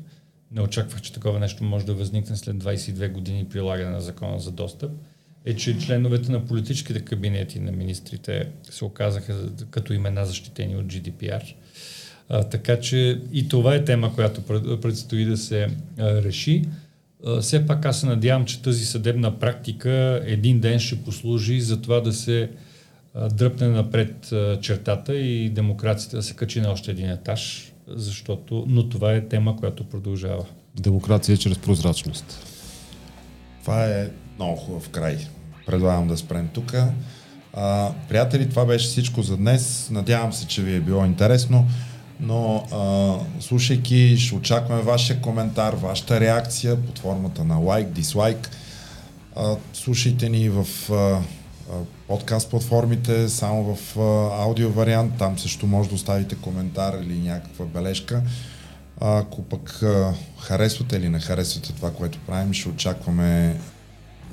не 0.52 0.62
очаквах, 0.62 1.02
че 1.02 1.14
такова 1.14 1.40
нещо 1.40 1.64
може 1.64 1.86
да 1.86 1.94
възникне 1.94 2.36
след 2.36 2.56
22 2.56 3.12
години 3.12 3.46
прилагане 3.50 3.92
на 3.92 4.02
закона 4.02 4.40
за 4.40 4.52
достъп, 4.52 4.92
е, 5.46 5.56
че 5.56 5.78
членовете 5.78 6.32
на 6.32 6.46
политическите 6.46 7.02
кабинети 7.02 7.60
на 7.60 7.72
министрите 7.72 8.48
се 8.70 8.86
оказаха 8.86 9.50
като 9.70 9.94
имена 9.94 10.26
защитени 10.26 10.76
от 10.76 10.86
GDPR. 10.86 11.54
А, 12.30 12.44
така 12.44 12.80
че 12.80 13.22
и 13.34 13.48
това 13.48 13.76
е 13.76 13.86
тема, 13.86 14.16
която 14.16 14.42
предстои 14.82 15.26
да 15.26 15.38
се 15.38 15.64
а, 15.64 16.22
реши. 16.22 16.66
А, 17.26 17.42
все 17.42 17.66
пак 17.66 17.86
аз 17.86 18.00
се 18.00 18.06
надявам, 18.06 18.46
че 18.46 18.62
тази 18.62 18.86
съдебна 18.86 19.40
практика 19.40 20.22
един 20.26 20.60
ден 20.60 20.80
ще 20.80 21.04
послужи 21.04 21.62
за 21.62 21.82
това 21.82 22.00
да 22.00 22.14
се 22.14 22.50
а, 23.14 23.30
дръпне 23.30 23.68
напред 23.68 24.32
а, 24.32 24.60
чертата 24.62 25.16
и 25.16 25.50
демокрацията 25.50 26.18
да 26.18 26.24
се 26.24 26.36
качи 26.36 26.62
на 26.62 26.72
още 26.72 26.92
един 26.92 27.10
етаж, 27.10 27.71
защото, 27.96 28.66
но 28.68 28.90
това 28.90 29.14
е 29.14 29.28
тема, 29.28 29.56
която 29.56 29.84
продължава. 29.84 30.46
Демокрация 30.76 31.38
чрез 31.38 31.58
прозрачност. 31.58 32.48
Това 33.62 33.86
е 33.86 34.10
много 34.36 34.56
хубав 34.56 34.90
край. 34.90 35.18
Предлагам 35.66 36.08
да 36.08 36.18
спрем 36.18 36.50
тук. 36.54 36.76
приятели, 38.10 38.50
това 38.50 38.66
беше 38.66 38.88
всичко 38.88 39.22
за 39.22 39.38
днес. 39.38 39.90
Надявам 39.92 40.34
се, 40.34 40.48
че 40.48 40.64
ви 40.64 40.76
е 40.76 40.80
било 40.80 41.06
интересно 41.06 41.68
но 42.22 42.64
а, 42.72 43.42
слушайки, 43.42 44.18
ще 44.18 44.36
очакваме 44.36 44.82
вашия 44.82 45.22
коментар, 45.22 45.74
вашата 45.74 46.20
реакция 46.20 46.82
под 46.86 47.00
формата 47.00 47.44
на 47.44 47.58
лайк, 47.58 47.90
дислайк. 47.90 48.50
А, 49.36 49.56
слушайте 49.74 50.30
ни 50.30 50.50
в 50.50 50.66
а, 50.92 51.20
подкаст 52.08 52.50
платформите, 52.50 53.30
само 53.30 53.76
в 53.76 53.98
аудио 54.42 54.70
вариант, 54.72 55.14
там 55.18 55.40
също 55.40 55.68
може 55.68 55.90
да 55.90 55.96
оставите 55.96 56.36
коментар 56.36 57.00
или 57.04 57.20
някаква 57.20 57.66
бележка. 57.66 58.22
Ако 59.02 59.44
пък 59.44 59.82
харесвате 60.40 60.98
или 60.98 61.10
не 61.10 61.20
харесвате 61.20 61.74
това, 61.74 61.92
което 61.94 62.20
правим, 62.20 62.54
ще 62.54 62.70
очакваме 62.70 63.60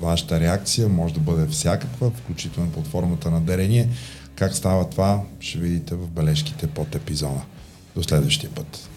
вашата 0.01 0.39
реакция, 0.39 0.89
може 0.89 1.13
да 1.13 1.19
бъде 1.19 1.47
всякаква, 1.47 2.11
включително 2.11 2.71
под 2.71 2.87
на 3.31 3.41
дарение. 3.41 3.89
Как 4.35 4.55
става 4.55 4.89
това, 4.89 5.21
ще 5.39 5.57
видите 5.57 5.95
в 5.95 6.07
бележките 6.07 6.67
под 6.67 6.95
епизода. 6.95 7.41
До 7.95 8.03
следващия 8.03 8.49
път. 8.49 8.89